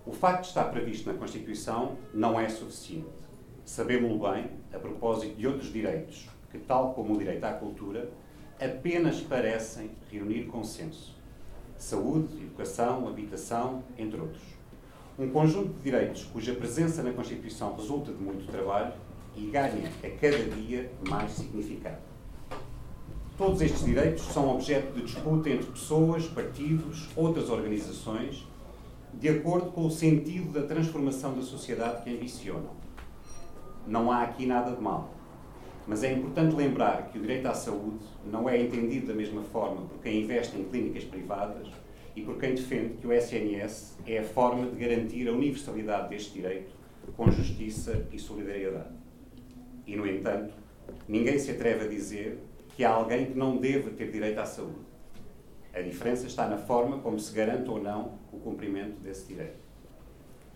O 0.05 0.13
facto 0.13 0.43
de 0.43 0.49
estar 0.49 0.65
previsto 0.65 1.11
na 1.11 1.19
Constituição 1.19 1.97
não 2.13 2.39
é 2.39 2.51
suficiente. 2.51 3.25
Sabemos-lo 3.65 4.31
bem, 4.31 4.51
a 4.75 4.79
propósito 4.79 5.35
de 5.37 5.47
outros 5.47 5.73
direitos, 5.73 6.29
que, 6.55 6.67
tal 6.67 6.95
como 6.95 7.15
o 7.15 7.19
direito 7.19 7.43
à 7.45 7.53
cultura, 7.53 8.09
apenas 8.61 9.21
parecem 9.21 9.91
reunir 10.11 10.45
consenso. 10.45 11.15
Saúde, 11.77 12.37
educação, 12.37 13.09
habitação, 13.09 13.83
entre 13.99 14.21
outros 14.21 14.55
um 15.17 15.31
conjunto 15.31 15.75
de 15.75 15.83
direitos 15.83 16.25
cuja 16.25 16.53
presença 16.55 17.01
na 17.01 17.13
Constituição 17.13 17.77
resulta 17.77 18.13
de 18.13 18.21
muito 18.21 18.51
trabalho 18.51 18.93
e 19.37 19.47
ganha 19.47 19.89
a 20.03 20.11
cada 20.11 20.39
dia 20.57 20.91
mais 21.09 21.31
significado. 21.31 21.99
Todos 23.39 23.61
estes 23.63 23.85
direitos 23.85 24.25
são 24.25 24.53
objeto 24.53 24.93
de 24.93 25.03
disputa 25.03 25.51
entre 25.51 25.71
pessoas, 25.71 26.27
partidos, 26.27 27.09
outras 27.15 27.49
organizações, 27.49 28.45
de 29.13 29.29
acordo 29.29 29.71
com 29.71 29.87
o 29.87 29.91
sentido 29.91 30.53
da 30.53 30.67
transformação 30.67 31.35
da 31.35 31.43
sociedade 31.43 32.03
que 32.03 32.11
ambicionam. 32.11 32.71
Não 33.87 34.11
há 34.11 34.23
aqui 34.23 34.47
nada 34.47 34.75
de 34.75 34.81
mal. 34.81 35.14
Mas 35.87 36.03
é 36.03 36.13
importante 36.13 36.55
lembrar 36.55 37.11
que 37.11 37.19
o 37.19 37.21
direito 37.21 37.47
à 37.47 37.55
saúde 37.55 38.05
não 38.25 38.49
é 38.49 38.61
entendido 38.61 39.09
da 39.09 39.15
mesma 39.15 39.43
forma 39.43 39.83
por 39.83 40.01
quem 40.01 40.23
investe 40.23 40.57
em 40.57 40.65
clínicas 40.65 41.05
privadas 41.05 41.69
e 42.17 42.23
por 42.23 42.39
quem 42.39 42.55
defende 42.55 42.95
que 42.95 43.07
o 43.07 43.13
SNS 43.13 43.99
é 44.07 44.19
a 44.19 44.25
forma 44.25 44.67
de 44.67 44.77
garantir 44.77 45.29
a 45.29 45.33
universalidade 45.33 46.09
deste 46.09 46.33
direito 46.33 46.73
com 47.17 47.31
justiça 47.31 48.07
e 48.11 48.19
solidariedade. 48.19 48.95
E, 49.87 49.95
no 49.95 50.07
entanto, 50.07 50.55
ninguém 51.07 51.39
se 51.39 51.51
atreve 51.51 51.85
a 51.85 51.89
dizer 51.89 52.39
que 52.75 52.83
há 52.83 52.91
alguém 52.91 53.27
que 53.27 53.39
não 53.39 53.59
deve 53.59 53.91
ter 53.91 54.11
direito 54.11 54.39
à 54.39 54.47
saúde. 54.47 54.79
A 55.75 55.81
diferença 55.81 56.27
está 56.27 56.49
na 56.49 56.57
forma 56.57 56.99
como 56.99 57.19
se 57.19 57.35
garante 57.35 57.69
ou 57.69 57.83
não 57.83 58.19
o 58.33 58.39
cumprimento 58.39 59.01
desse 59.01 59.27
direito. 59.27 59.59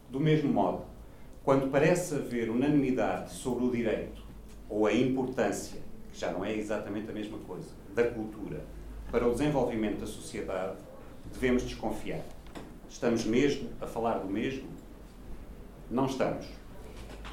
Do 0.08 0.18
mesmo 0.18 0.50
modo, 0.50 0.84
quando 1.44 1.70
parece 1.70 2.14
haver 2.14 2.48
unanimidade 2.48 3.32
sobre 3.32 3.64
o 3.64 3.70
direito 3.70 4.27
ou 4.68 4.86
a 4.86 4.92
importância, 4.92 5.80
que 6.12 6.18
já 6.18 6.32
não 6.32 6.44
é 6.44 6.54
exatamente 6.54 7.10
a 7.10 7.14
mesma 7.14 7.38
coisa, 7.38 7.68
da 7.94 8.04
cultura 8.04 8.64
para 9.10 9.26
o 9.26 9.32
desenvolvimento 9.32 10.00
da 10.00 10.06
sociedade, 10.06 10.76
devemos 11.32 11.62
desconfiar. 11.62 12.24
Estamos 12.88 13.24
mesmo 13.24 13.70
a 13.80 13.86
falar 13.86 14.18
do 14.18 14.28
mesmo? 14.28 14.68
Não 15.90 16.06
estamos. 16.06 16.46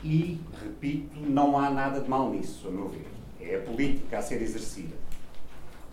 E, 0.04 0.40
repito, 0.62 1.18
não 1.20 1.58
há 1.58 1.70
nada 1.70 2.00
de 2.00 2.10
mal 2.10 2.30
nisso, 2.30 2.68
a 2.68 2.72
meu 2.72 2.90
ver. 2.90 3.08
É 3.42 3.56
a 3.56 3.62
política 3.62 4.20
a 4.20 4.22
ser 4.22 4.42
exercida. 4.42 4.96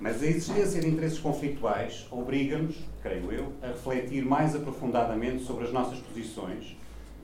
Mas 0.01 0.23
a 0.23 0.27
existência 0.27 0.81
de 0.81 0.89
interesses 0.89 1.19
conflituais 1.19 2.07
obriga-nos, 2.11 2.77
creio 3.03 3.33
eu, 3.33 3.53
a 3.63 3.69
refletir 3.69 4.25
mais 4.25 4.55
aprofundadamente 4.55 5.45
sobre 5.45 5.65
as 5.65 5.73
nossas 5.73 5.99
posições, 6.01 6.77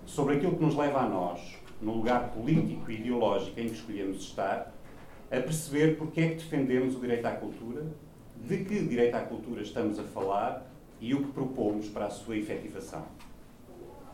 sobre 0.07 0.37
aquilo 0.37 0.57
que 0.57 0.65
nos 0.65 0.77
leva 0.77 1.01
a 1.01 1.09
nós, 1.09 1.41
no 1.81 1.95
lugar 1.95 2.31
político 2.31 2.91
e 2.91 2.97
ideológico 2.97 3.59
em 3.59 3.69
que 3.69 3.75
escolhemos 3.75 4.23
estar, 4.23 4.73
a 5.31 5.37
perceber 5.37 5.97
porque 5.97 6.21
é 6.21 6.29
que 6.31 6.37
defendemos 6.37 6.97
o 6.97 7.01
direito 7.01 7.27
à 7.27 7.33
cultura, 7.33 7.87
de 8.37 8.65
que 8.65 8.81
direito 8.81 9.15
à 9.15 9.21
cultura 9.21 9.63
estamos 9.63 9.99
a 9.99 10.03
falar 10.03 10.67
e 11.01 11.15
o 11.15 11.25
que 11.25 11.33
propomos 11.33 11.89
para 11.89 12.07
a 12.07 12.11
sua 12.11 12.37
efetivação. 12.37 13.05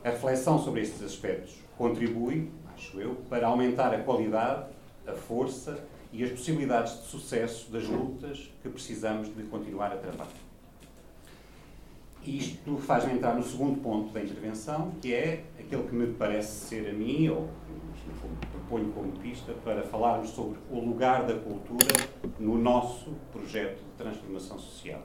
A 0.03 0.11
reflexão 0.11 0.59
sobre 0.59 0.83
estes 0.83 1.03
aspectos 1.03 1.55
contribui, 1.79 2.51
acho 2.75 3.01
eu, 3.01 3.15
para 3.29 3.47
aumentar 3.47 3.95
a 3.95 4.03
qualidade, 4.03 4.67
a 5.07 5.12
força 5.12 5.83
e 6.12 6.23
as 6.23 6.31
possibilidades 6.31 7.01
de 7.01 7.07
sucesso 7.07 7.71
das 7.73 7.85
lutas 7.85 8.53
que 8.62 8.69
precisamos 8.69 9.35
de 9.35 9.43
continuar 9.45 9.93
a 9.93 9.97
travar. 9.97 10.29
Isto 12.27 12.79
faz-me 12.79 13.12
entrar 13.12 13.35
no 13.35 13.43
segundo 13.43 13.81
ponto 13.83 14.11
da 14.12 14.22
intervenção, 14.22 14.93
que 15.03 15.12
é 15.12 15.45
aquele 15.59 15.83
que 15.83 15.95
me 15.95 16.07
parece 16.14 16.68
ser 16.68 16.89
a 16.89 16.93
mim, 16.95 17.29
ou 17.29 17.51
proponho 18.51 18.91
como 18.93 19.12
pista, 19.12 19.53
para 19.62 19.83
falarmos 19.83 20.31
sobre 20.31 20.59
o 20.70 20.81
lugar 20.81 21.27
da 21.27 21.35
cultura 21.35 21.87
no 22.41 22.57
nosso 22.57 23.11
projeto 23.31 23.77
de 23.77 23.91
transformação 24.03 24.59
social. 24.59 25.03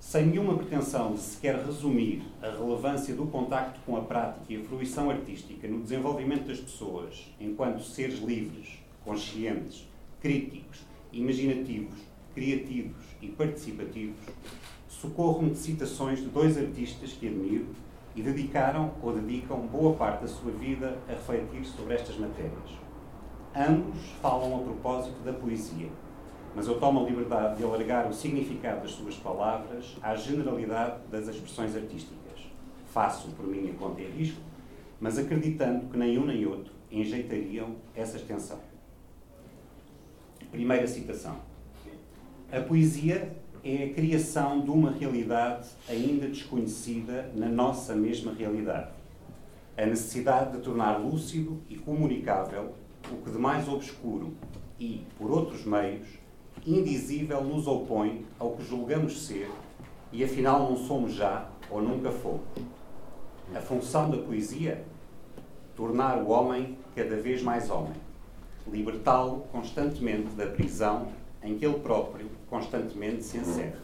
Sem 0.00 0.26
nenhuma 0.26 0.56
pretensão 0.56 1.12
de 1.12 1.20
sequer 1.20 1.64
resumir 1.64 2.22
a 2.42 2.50
relevância 2.50 3.14
do 3.14 3.26
contacto 3.26 3.78
com 3.86 3.96
a 3.96 4.00
prática 4.00 4.46
e 4.48 4.56
a 4.56 4.64
fruição 4.64 5.10
artística 5.10 5.68
no 5.68 5.80
desenvolvimento 5.80 6.48
das 6.48 6.58
pessoas 6.58 7.32
enquanto 7.40 7.82
seres 7.82 8.18
livres, 8.18 8.78
conscientes, 9.04 9.88
críticos, 10.20 10.80
imaginativos, 11.12 11.98
criativos 12.34 13.04
e 13.20 13.28
participativos, 13.28 14.18
socorro-me 15.00 15.50
de 15.50 15.58
citações 15.58 16.18
de 16.18 16.26
dois 16.26 16.56
artistas 16.58 17.12
que 17.12 17.26
admiro 17.28 17.66
e 18.16 18.22
dedicaram 18.22 18.92
ou 19.02 19.12
dedicam 19.12 19.58
boa 19.58 19.94
parte 19.94 20.22
da 20.22 20.28
sua 20.28 20.52
vida 20.52 20.98
a 21.08 21.12
refletir 21.12 21.64
sobre 21.64 21.94
estas 21.94 22.16
matérias. 22.16 22.70
Ambos 23.56 23.98
falam 24.20 24.56
a 24.56 24.58
propósito 24.58 25.22
da 25.24 25.32
poesia 25.32 25.88
mas 26.54 26.66
eu 26.66 26.78
tomo 26.78 27.04
a 27.04 27.08
liberdade 27.08 27.56
de 27.56 27.62
alargar 27.62 28.08
o 28.08 28.12
significado 28.12 28.82
das 28.82 28.90
suas 28.90 29.14
palavras 29.14 29.96
à 30.02 30.14
generalidade 30.16 31.06
das 31.10 31.28
expressões 31.28 31.76
artísticas. 31.76 32.18
Faço 32.86 33.28
por 33.30 33.46
minha 33.46 33.72
conta 33.74 34.00
e 34.00 34.10
risco, 34.10 34.40
mas 34.98 35.18
acreditando 35.18 35.86
que 35.86 35.96
nem 35.96 36.18
um 36.18 36.24
nem 36.24 36.44
outro 36.46 36.72
enjeitariam 36.90 37.76
essa 37.94 38.16
extensão. 38.16 38.58
Primeira 40.50 40.86
citação. 40.86 41.36
A 42.50 42.60
poesia 42.60 43.36
é 43.76 43.84
a 43.84 43.92
criação 43.92 44.60
de 44.60 44.70
uma 44.70 44.90
realidade 44.90 45.68
ainda 45.86 46.26
desconhecida 46.26 47.30
na 47.34 47.48
nossa 47.48 47.94
mesma 47.94 48.32
realidade. 48.32 48.88
A 49.76 49.84
necessidade 49.84 50.56
de 50.56 50.62
tornar 50.62 50.96
lúcido 50.96 51.60
e 51.68 51.76
comunicável 51.76 52.72
o 53.12 53.22
que 53.22 53.30
de 53.30 53.36
mais 53.36 53.68
obscuro 53.68 54.32
e, 54.80 55.02
por 55.18 55.30
outros 55.30 55.66
meios, 55.66 56.06
indizível 56.66 57.44
nos 57.44 57.66
opõe 57.66 58.24
ao 58.38 58.52
que 58.52 58.64
julgamos 58.64 59.26
ser 59.26 59.50
E 60.10 60.24
afinal 60.24 60.70
não 60.70 60.76
somos 60.76 61.12
já 61.12 61.46
ou 61.70 61.82
nunca 61.82 62.10
fomos. 62.10 62.40
A 63.54 63.60
função 63.60 64.10
da 64.10 64.16
poesia? 64.16 64.82
Tornar 65.76 66.22
o 66.22 66.30
homem 66.30 66.78
cada 66.96 67.16
vez 67.16 67.42
mais 67.42 67.68
homem. 67.68 68.00
Libertá-lo 68.66 69.44
constantemente 69.52 70.30
da 70.34 70.46
prisão 70.46 71.08
em 71.42 71.58
que 71.58 71.66
ele 71.66 71.78
próprio 71.80 72.37
constantemente 72.48 73.22
se 73.22 73.38
encerra. 73.38 73.80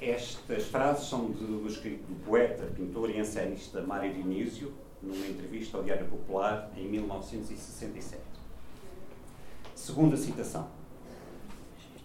Estas 0.00 0.64
frases 0.64 1.08
são 1.08 1.30
do 1.30 1.66
escrito 1.66 2.02
do 2.06 2.24
poeta, 2.24 2.66
pintor 2.66 3.10
e 3.10 3.18
encenista 3.18 3.80
Mário 3.80 4.12
Dionísio, 4.12 4.72
numa 5.02 5.26
entrevista 5.26 5.78
ao 5.78 5.84
Diário 5.84 6.06
Popular 6.06 6.70
em 6.76 6.86
1967. 6.88 8.22
Segunda 9.74 10.16
citação. 10.16 10.68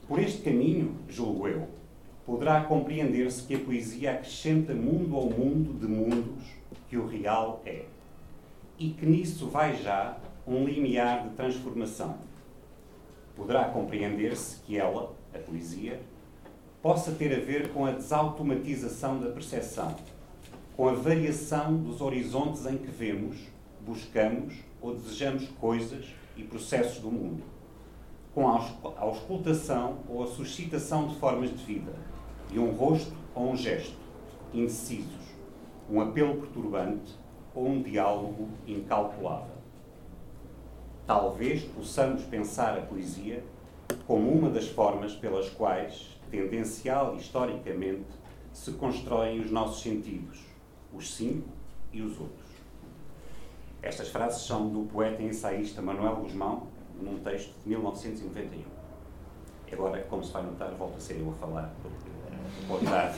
Por 0.08 0.20
este 0.20 0.42
caminho, 0.42 0.96
julgo 1.08 1.48
eu, 1.48 1.68
poderá 2.26 2.64
compreender-se 2.64 3.44
que 3.44 3.56
a 3.56 3.60
poesia 3.60 4.14
acrescenta 4.14 4.74
mundo 4.74 5.16
ao 5.16 5.30
mundo 5.30 5.78
de 5.80 5.88
mundos 5.88 6.44
que 6.90 6.98
o 6.98 7.06
real 7.06 7.62
é, 7.66 7.86
e 8.78 8.90
que 8.90 9.06
nisso 9.06 9.48
vai 9.48 9.76
já 9.76 10.18
um 10.46 10.66
limiar 10.66 11.28
de 11.28 11.36
transformação. 11.36 12.18
Poderá 13.36 13.66
compreender-se 13.66 14.58
que 14.62 14.78
ela, 14.78 15.16
a 15.34 15.40
poesia, 15.40 16.02
possa 16.82 17.12
ter 17.12 17.34
a 17.36 17.40
ver 17.40 17.70
com 17.72 17.86
a 17.86 17.92
desautomatização 17.92 19.20
da 19.20 19.30
percepção, 19.30 19.96
com 20.76 20.90
a 20.90 20.94
variação 20.94 21.78
dos 21.78 22.02
horizontes 22.02 22.66
em 22.66 22.78
que 22.78 22.90
vemos, 22.90 23.38
buscamos 23.82 24.56
ou 24.82 24.96
desejamos 24.96 25.48
coisas 25.60 26.06
e 26.36 26.44
processos 26.44 27.00
do 27.00 27.12
mundo, 27.12 27.44
com 28.34 28.48
a 28.48 28.60
auscultação 28.98 30.00
ou 30.10 30.24
a 30.24 30.28
suscitação 30.28 31.08
de 31.08 31.16
formas 31.16 31.50
de 31.50 31.64
vida, 31.64 31.94
de 32.50 32.60
um 32.60 32.72
rosto 32.72 33.14
ou 33.36 33.52
um 33.52 33.56
gesto, 33.56 33.98
indecisos, 34.54 35.36
um 35.90 36.02
apelo 36.02 36.36
perturbante 36.36 37.14
ou 37.54 37.68
um 37.68 37.82
diálogo 37.82 38.50
incalculável. 38.68 39.61
Talvez 41.12 41.64
possamos 41.64 42.24
pensar 42.24 42.78
a 42.78 42.82
poesia 42.84 43.44
como 44.08 44.32
uma 44.32 44.50
das 44.50 44.70
formas 44.70 45.14
pelas 45.14 45.50
quais, 45.50 46.18
tendencial 46.30 47.18
historicamente, 47.18 48.06
se 48.54 48.72
constroem 48.72 49.42
os 49.42 49.52
nossos 49.52 49.84
sentidos, 49.84 50.40
os 50.94 51.14
cinco 51.14 51.50
e 51.92 52.02
os 52.02 52.18
outros. 52.18 52.48
Estas 53.82 54.08
frases 54.08 54.44
são 54.44 54.70
do 54.70 54.88
poeta 54.88 55.22
e 55.22 55.26
ensaísta 55.26 55.82
Manuel 55.82 56.16
Guzmão, 56.16 56.68
num 56.98 57.20
texto 57.20 57.54
de 57.62 57.68
1991. 57.72 58.64
Agora, 59.70 60.02
como 60.04 60.24
se 60.24 60.32
vai 60.32 60.44
notar, 60.44 60.72
volto 60.76 60.96
a 60.96 61.02
ser 61.02 61.20
eu 61.20 61.30
a 61.30 61.34
falar, 61.34 61.76
porque 61.82 62.10
a 62.64 62.68
qualidade, 62.70 63.18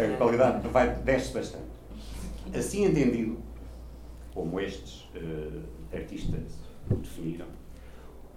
a 0.00 0.16
qualidade 0.16 0.68
vai, 0.68 0.94
desce 0.94 1.34
bastante. 1.34 1.72
Assim 2.54 2.84
entendido, 2.84 3.36
como 4.32 4.60
estes 4.60 5.08
uh, 5.16 5.64
artistas 5.92 6.61
definiram, 6.96 7.46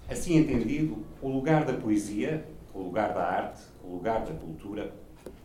assim 0.10 0.38
entendido, 0.38 0.98
o 1.22 1.30
lugar 1.30 1.66
da 1.66 1.74
poesia, 1.74 2.46
o 2.74 2.80
lugar 2.80 3.14
da 3.14 3.24
arte, 3.24 3.62
o 3.84 3.94
lugar 3.94 4.26
da 4.26 4.34
cultura, 4.34 4.94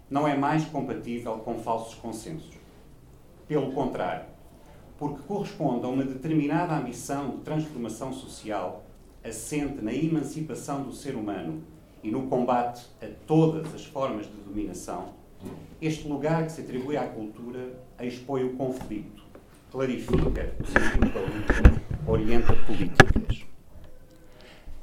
não 0.08 0.26
é 0.26 0.36
mais 0.36 0.64
compatível 0.64 1.38
com 1.38 1.58
falsos 1.58 1.94
consensos. 1.94 2.58
Pelo 3.46 3.72
contrário, 3.72 4.26
porque 4.98 5.22
corresponde 5.22 5.86
a 5.86 5.88
uma 5.88 6.04
determinada 6.04 6.76
ambição 6.76 7.30
de 7.30 7.38
transformação 7.38 8.12
social 8.12 8.84
assente 9.24 9.82
na 9.82 9.92
emancipação 9.92 10.82
do 10.82 10.92
ser 10.92 11.14
humano 11.14 11.62
e 12.02 12.10
no 12.10 12.26
combate 12.26 12.86
a 13.02 13.06
todas 13.26 13.74
as 13.74 13.84
formas 13.84 14.26
de 14.26 14.32
dominação, 14.32 15.14
este 15.80 16.08
lugar 16.08 16.44
que 16.44 16.52
se 16.52 16.60
atribui 16.62 16.96
à 16.96 17.06
cultura 17.06 17.74
expõe 18.00 18.44
o 18.44 18.56
conflito, 18.56 19.22
clarifica, 19.70 20.52
orienta 22.06 22.52
políticas. 22.66 23.46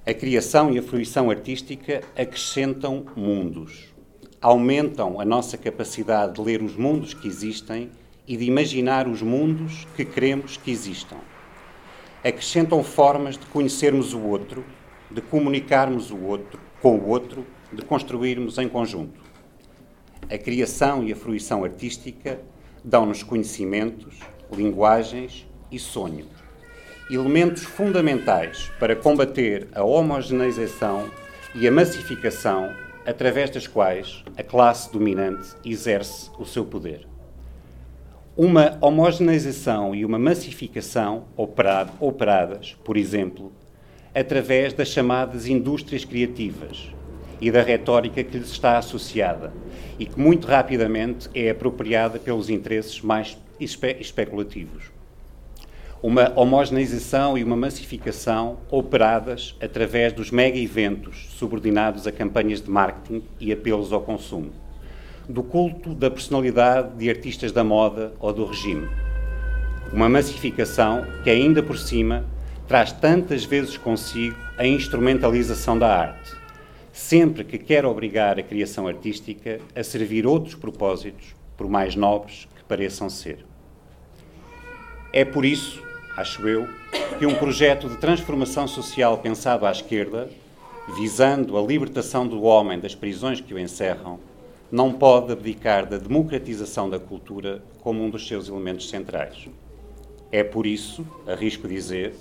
A 0.06 0.14
criação 0.14 0.72
e 0.72 0.80
a 0.80 0.84
fruição 0.84 1.30
artística 1.30 2.02
acrescentam 2.16 3.06
mundos, 3.16 3.94
aumentam 4.42 5.20
a 5.20 5.26
nossa 5.26 5.58
capacidade 5.58 6.36
de 6.36 6.42
ler 6.42 6.64
os 6.64 6.78
mundos 6.78 7.14
que 7.14 7.28
existem 7.28 7.92
e 8.26 8.38
de 8.38 8.46
imaginar 8.46 9.08
os 9.08 9.22
mundos 9.22 9.86
que 9.96 10.06
queremos 10.06 10.56
que 10.56 10.72
existam. 10.72 11.18
Acrescentam 12.24 12.82
formas 12.84 13.38
de 13.38 13.46
conhecermos 13.48 14.14
o 14.14 14.22
outro, 14.22 14.64
de 15.12 15.22
comunicarmos 15.22 16.12
o 16.12 16.18
outro, 16.18 16.60
com 16.82 16.98
o 16.98 17.08
outro, 17.10 17.46
de 17.72 17.82
construirmos 17.82 18.58
em 18.58 18.70
conjunto. 18.70 19.20
A 20.30 20.38
criação 20.38 21.04
e 21.04 21.12
a 21.12 21.16
fruição 21.16 21.64
artística 21.64 22.40
dão-nos 22.84 23.24
conhecimentos, 23.24 24.20
linguagens 24.56 25.48
e 25.72 25.80
sonhos, 25.80 26.28
elementos 27.10 27.64
fundamentais 27.64 28.72
para 28.80 28.96
combater 28.96 29.68
a 29.74 29.84
homogeneização 29.84 31.10
e 31.56 31.68
a 31.68 31.72
massificação 31.72 32.72
através 33.06 33.50
das 33.50 33.66
quais 33.66 34.24
a 34.38 34.44
classe 34.44 34.92
dominante 34.92 35.56
exerce 35.64 36.30
o 36.38 36.46
seu 36.46 36.66
poder. 36.66 37.08
Uma 38.36 38.78
homogeneização 38.82 39.96
e 39.96 40.06
uma 40.06 40.20
massificação 40.20 41.26
operadas, 41.36 42.78
por 42.84 42.98
exemplo, 42.98 43.52
através 44.14 44.74
das 44.74 44.90
chamadas 44.90 45.48
indústrias 45.48 46.04
criativas 46.04 46.92
e 47.40 47.50
da 47.50 47.62
retórica 47.62 48.24
que 48.24 48.38
lhes 48.38 48.50
está 48.50 48.78
associada 48.78 49.54
e 49.98 50.06
que 50.06 50.20
muito 50.20 50.48
rapidamente 50.48 51.30
é 51.34 51.50
apropriada 51.50 52.20
pelos 52.20 52.50
interesses 52.50 53.02
mais 53.02 53.38
espe 53.60 53.98
especulativos. 54.00 54.92
Uma 56.02 56.32
homogeneização 56.36 57.38
e 57.38 57.44
uma 57.44 57.56
massificação 57.56 58.60
operadas 58.70 59.56
através 59.60 60.14
dos 60.14 60.30
mega-eventos 60.30 61.28
subordinados 61.32 62.06
a 62.06 62.12
campanhas 62.12 62.62
de 62.62 62.70
marketing 62.70 63.24
e 63.40 63.52
apelos 63.52 63.92
ao 63.92 64.02
consumo, 64.02 64.52
do 65.28 65.42
culto 65.42 65.96
da 65.96 66.12
personalidade 66.12 66.96
de 66.98 67.10
artistas 67.10 67.52
da 67.52 67.64
moda 67.64 68.14
ou 68.20 68.32
do 68.32 68.46
regime. 68.46 68.88
Uma 69.92 70.08
massificação 70.08 71.06
que, 71.24 71.30
ainda 71.30 71.64
por 71.64 71.78
cima, 71.78 72.26
traz 72.68 72.92
tantas 72.92 73.46
vezes 73.46 73.78
consigo 73.78 74.36
a 74.58 74.68
instrumentalização 74.68 75.80
da 75.80 75.88
arte, 75.88 76.36
sempre 76.92 77.44
que 77.44 77.58
quer 77.58 77.86
obrigar 77.86 78.38
a 78.38 78.44
criação 78.44 78.88
artística 78.88 79.60
a 79.76 79.84
servir 79.84 80.28
outros 80.28 80.56
propósitos, 80.56 81.37
por 81.58 81.68
mais 81.68 81.96
nobres 81.96 82.48
que 82.56 82.64
pareçam 82.64 83.10
ser. 83.10 83.44
É 85.12 85.26
por 85.26 85.44
isso, 85.44 85.82
acho 86.16 86.48
eu, 86.48 86.68
que 87.18 87.26
um 87.26 87.34
projeto 87.34 87.90
de 87.90 87.98
transformação 87.98 88.68
social 88.68 89.18
pensado 89.18 89.66
à 89.66 89.72
esquerda, 89.72 90.30
visando 90.96 91.58
a 91.58 91.62
libertação 91.62 92.28
do 92.28 92.44
homem 92.44 92.80
das 92.80 92.94
prisões 92.94 93.42
que 93.42 93.54
o 93.54 93.60
encerram, 93.60 94.20
não 94.72 94.94
pode 94.94 95.32
abdicar 95.32 95.86
da 95.86 95.98
democratização 95.98 96.90
da 96.90 97.00
cultura 97.00 97.64
como 97.82 98.04
um 98.04 98.10
dos 98.10 98.28
seus 98.28 98.48
elementos 98.48 98.90
centrais. 98.90 99.48
É 100.32 100.44
por 100.44 100.68
isso, 100.68 101.06
arrisco 101.26 101.68
dizer, 101.68 102.14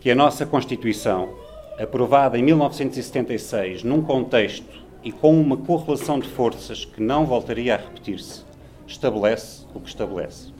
que 0.00 0.10
a 0.10 0.14
nossa 0.14 0.44
Constituição, 0.44 1.34
aprovada 1.78 2.38
em 2.38 2.42
1976 2.42 3.84
num 3.84 4.02
contexto 4.02 4.82
e 5.04 5.12
com 5.12 5.38
uma 5.38 5.56
correlação 5.56 6.18
de 6.18 6.28
forças 6.28 6.84
que 6.84 7.00
não 7.00 7.26
voltaria 7.26 7.74
a 7.74 7.78
repetir-se, 7.78 8.44
estabelece 8.92 9.66
o 9.74 9.80
que 9.80 9.88
estabelece. 9.88 10.52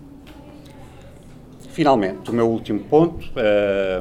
Finalmente, 1.72 2.30
o 2.30 2.34
meu 2.34 2.50
último 2.50 2.80
ponto, 2.80 3.30
eh, 3.34 3.98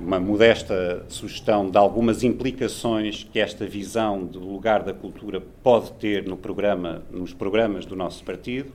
uma 0.00 0.18
modesta 0.18 1.04
sugestão 1.08 1.68
de 1.68 1.76
algumas 1.76 2.22
implicações 2.22 3.22
que 3.30 3.38
esta 3.38 3.66
visão 3.66 4.24
do 4.24 4.40
lugar 4.40 4.82
da 4.82 4.94
cultura 4.94 5.42
pode 5.62 5.92
ter 5.92 6.26
no 6.26 6.38
programa, 6.38 7.02
nos 7.10 7.34
programas 7.34 7.84
do 7.84 7.94
nosso 7.94 8.24
partido. 8.24 8.72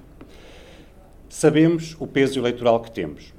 Sabemos 1.28 1.96
o 2.00 2.06
peso 2.06 2.38
eleitoral 2.40 2.80
que 2.82 2.92
temos. 2.92 3.34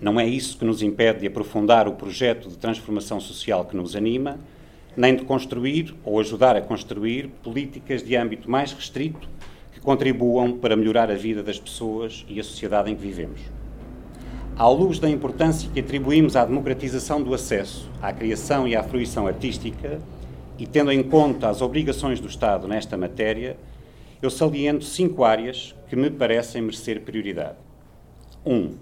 Não 0.00 0.18
é 0.18 0.26
isso 0.26 0.56
que 0.56 0.64
nos 0.64 0.80
impede 0.80 1.20
de 1.20 1.26
aprofundar 1.26 1.86
o 1.86 1.92
projeto 1.92 2.48
de 2.48 2.56
transformação 2.56 3.20
social 3.20 3.66
que 3.66 3.76
nos 3.76 3.94
anima, 3.94 4.38
nem 4.96 5.16
de 5.16 5.24
construir 5.24 5.94
ou 6.02 6.18
ajudar 6.18 6.56
a 6.56 6.62
construir 6.62 7.28
políticas 7.42 8.02
de 8.02 8.16
âmbito 8.16 8.50
mais 8.50 8.72
restrito 8.72 9.28
contribuam 9.88 10.52
para 10.52 10.76
melhorar 10.76 11.10
a 11.10 11.14
vida 11.14 11.42
das 11.42 11.58
pessoas 11.58 12.22
e 12.28 12.38
a 12.38 12.44
sociedade 12.44 12.90
em 12.90 12.94
que 12.94 13.00
vivemos. 13.00 13.40
À 14.54 14.68
luz 14.68 14.98
da 14.98 15.08
importância 15.08 15.70
que 15.72 15.80
atribuímos 15.80 16.36
à 16.36 16.44
democratização 16.44 17.22
do 17.22 17.32
acesso 17.32 17.90
à 18.02 18.12
criação 18.12 18.68
e 18.68 18.76
à 18.76 18.82
fruição 18.82 19.26
artística, 19.26 19.98
e 20.58 20.66
tendo 20.66 20.92
em 20.92 21.02
conta 21.02 21.48
as 21.48 21.62
obrigações 21.62 22.20
do 22.20 22.28
Estado 22.28 22.68
nesta 22.68 22.98
matéria, 22.98 23.56
eu 24.20 24.28
saliento 24.28 24.84
cinco 24.84 25.24
áreas 25.24 25.74
que 25.88 25.96
me 25.96 26.10
parecem 26.10 26.60
merecer 26.60 27.00
prioridade. 27.00 27.56
1. 28.44 28.54
Um, 28.54 28.74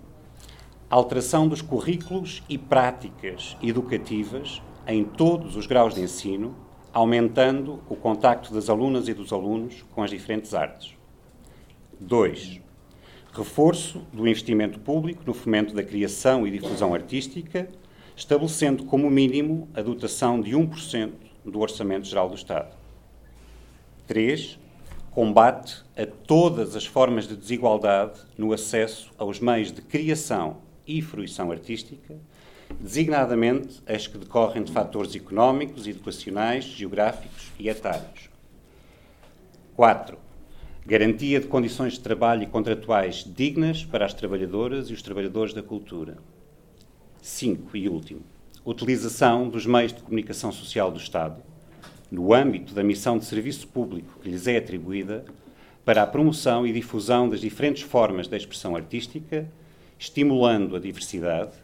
alteração 0.91 1.47
dos 1.47 1.63
currículos 1.63 2.43
e 2.49 2.59
práticas 2.59 3.57
educativas 3.63 4.61
em 4.89 5.05
todos 5.05 5.55
os 5.55 5.69
graus 5.69 5.95
de 5.95 6.01
ensino, 6.01 6.57
aumentando 6.93 7.81
o 7.89 7.95
contacto 7.95 8.53
das 8.53 8.69
alunas 8.69 9.07
e 9.07 9.15
dos 9.15 9.33
alunos 9.33 9.85
com 9.95 10.03
as 10.03 10.11
diferentes 10.11 10.53
artes. 10.53 10.96
2. 12.01 12.61
Reforço 13.33 14.07
do 14.13 14.27
investimento 14.27 14.79
público 14.81 15.23
no 15.27 15.35
fomento 15.35 15.75
da 15.75 15.83
criação 15.83 16.47
e 16.47 16.51
difusão 16.51 16.95
artística, 16.95 17.69
estabelecendo 18.17 18.85
como 18.85 19.11
mínimo 19.11 19.69
a 19.75 19.83
dotação 19.83 20.41
de 20.41 20.53
1% 20.53 21.13
do 21.45 21.61
Orçamento 21.61 22.07
Geral 22.07 22.29
do 22.29 22.35
Estado. 22.35 22.75
3. 24.07 24.59
Combate 25.11 25.85
a 25.97 26.07
todas 26.07 26.77
as 26.77 26.87
formas 26.87 27.27
de 27.27 27.37
desigualdade 27.37 28.21
no 28.37 28.53
acesso 28.53 29.11
aos 29.17 29.41
meios 29.41 29.73
de 29.73 29.83
criação 29.83 30.59
e 30.87 31.01
fruição 31.03 31.51
artística, 31.51 32.17
designadamente 32.79 33.83
as 33.87 34.07
que 34.07 34.19
decorrem 34.19 34.63
de 34.63 34.73
fatores 34.73 35.15
económicos, 35.15 35.87
educacionais, 35.87 36.65
geográficos 36.65 37.51
e 37.59 37.69
etários. 37.69 38.29
4. 39.75 40.26
Garantia 40.87 41.41
de 41.41 41.49
condições 41.49 41.95
de 41.95 42.01
trabalho 42.01 42.45
e 42.45 42.47
contratuais 42.47 43.25
dignas 43.27 43.85
para 43.85 44.07
as 44.07 44.15
trabalhadoras 44.15 44.89
e 44.89 44.93
os 44.93 45.03
trabalhadores 45.03 45.53
da 45.53 45.61
cultura. 45.61 46.17
5. 47.21 47.77
E 47.77 47.89
último, 47.89 48.21
utilização 48.65 49.49
dos 49.49 49.67
meios 49.67 49.93
de 49.93 50.01
comunicação 50.01 50.53
social 50.53 50.93
do 50.93 50.99
Estado, 51.01 51.43
no 52.09 52.33
âmbito 52.33 52.73
da 52.73 52.85
missão 52.85 53.19
de 53.19 53.25
serviço 53.25 53.67
público 53.67 54.21
que 54.23 54.31
lhes 54.31 54.47
é 54.47 54.59
atribuída, 54.59 55.25
para 55.85 56.05
a 56.05 56.07
promoção 56.07 56.65
e 56.65 56.73
difusão 56.73 57.29
das 57.29 57.41
diferentes 57.41 57.83
formas 57.83 58.29
da 58.29 58.37
expressão 58.37 58.77
artística, 58.77 59.51
estimulando 59.99 60.77
a 60.77 60.79
diversidade 60.79 61.57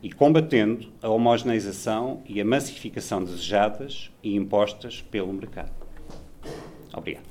e 0.00 0.12
combatendo 0.12 0.86
a 1.02 1.08
homogeneização 1.08 2.22
e 2.24 2.40
a 2.40 2.44
massificação 2.44 3.24
desejadas 3.24 4.08
e 4.22 4.36
impostas 4.36 5.02
pelo 5.02 5.32
mercado. 5.32 5.72
Obrigado. 6.94 7.26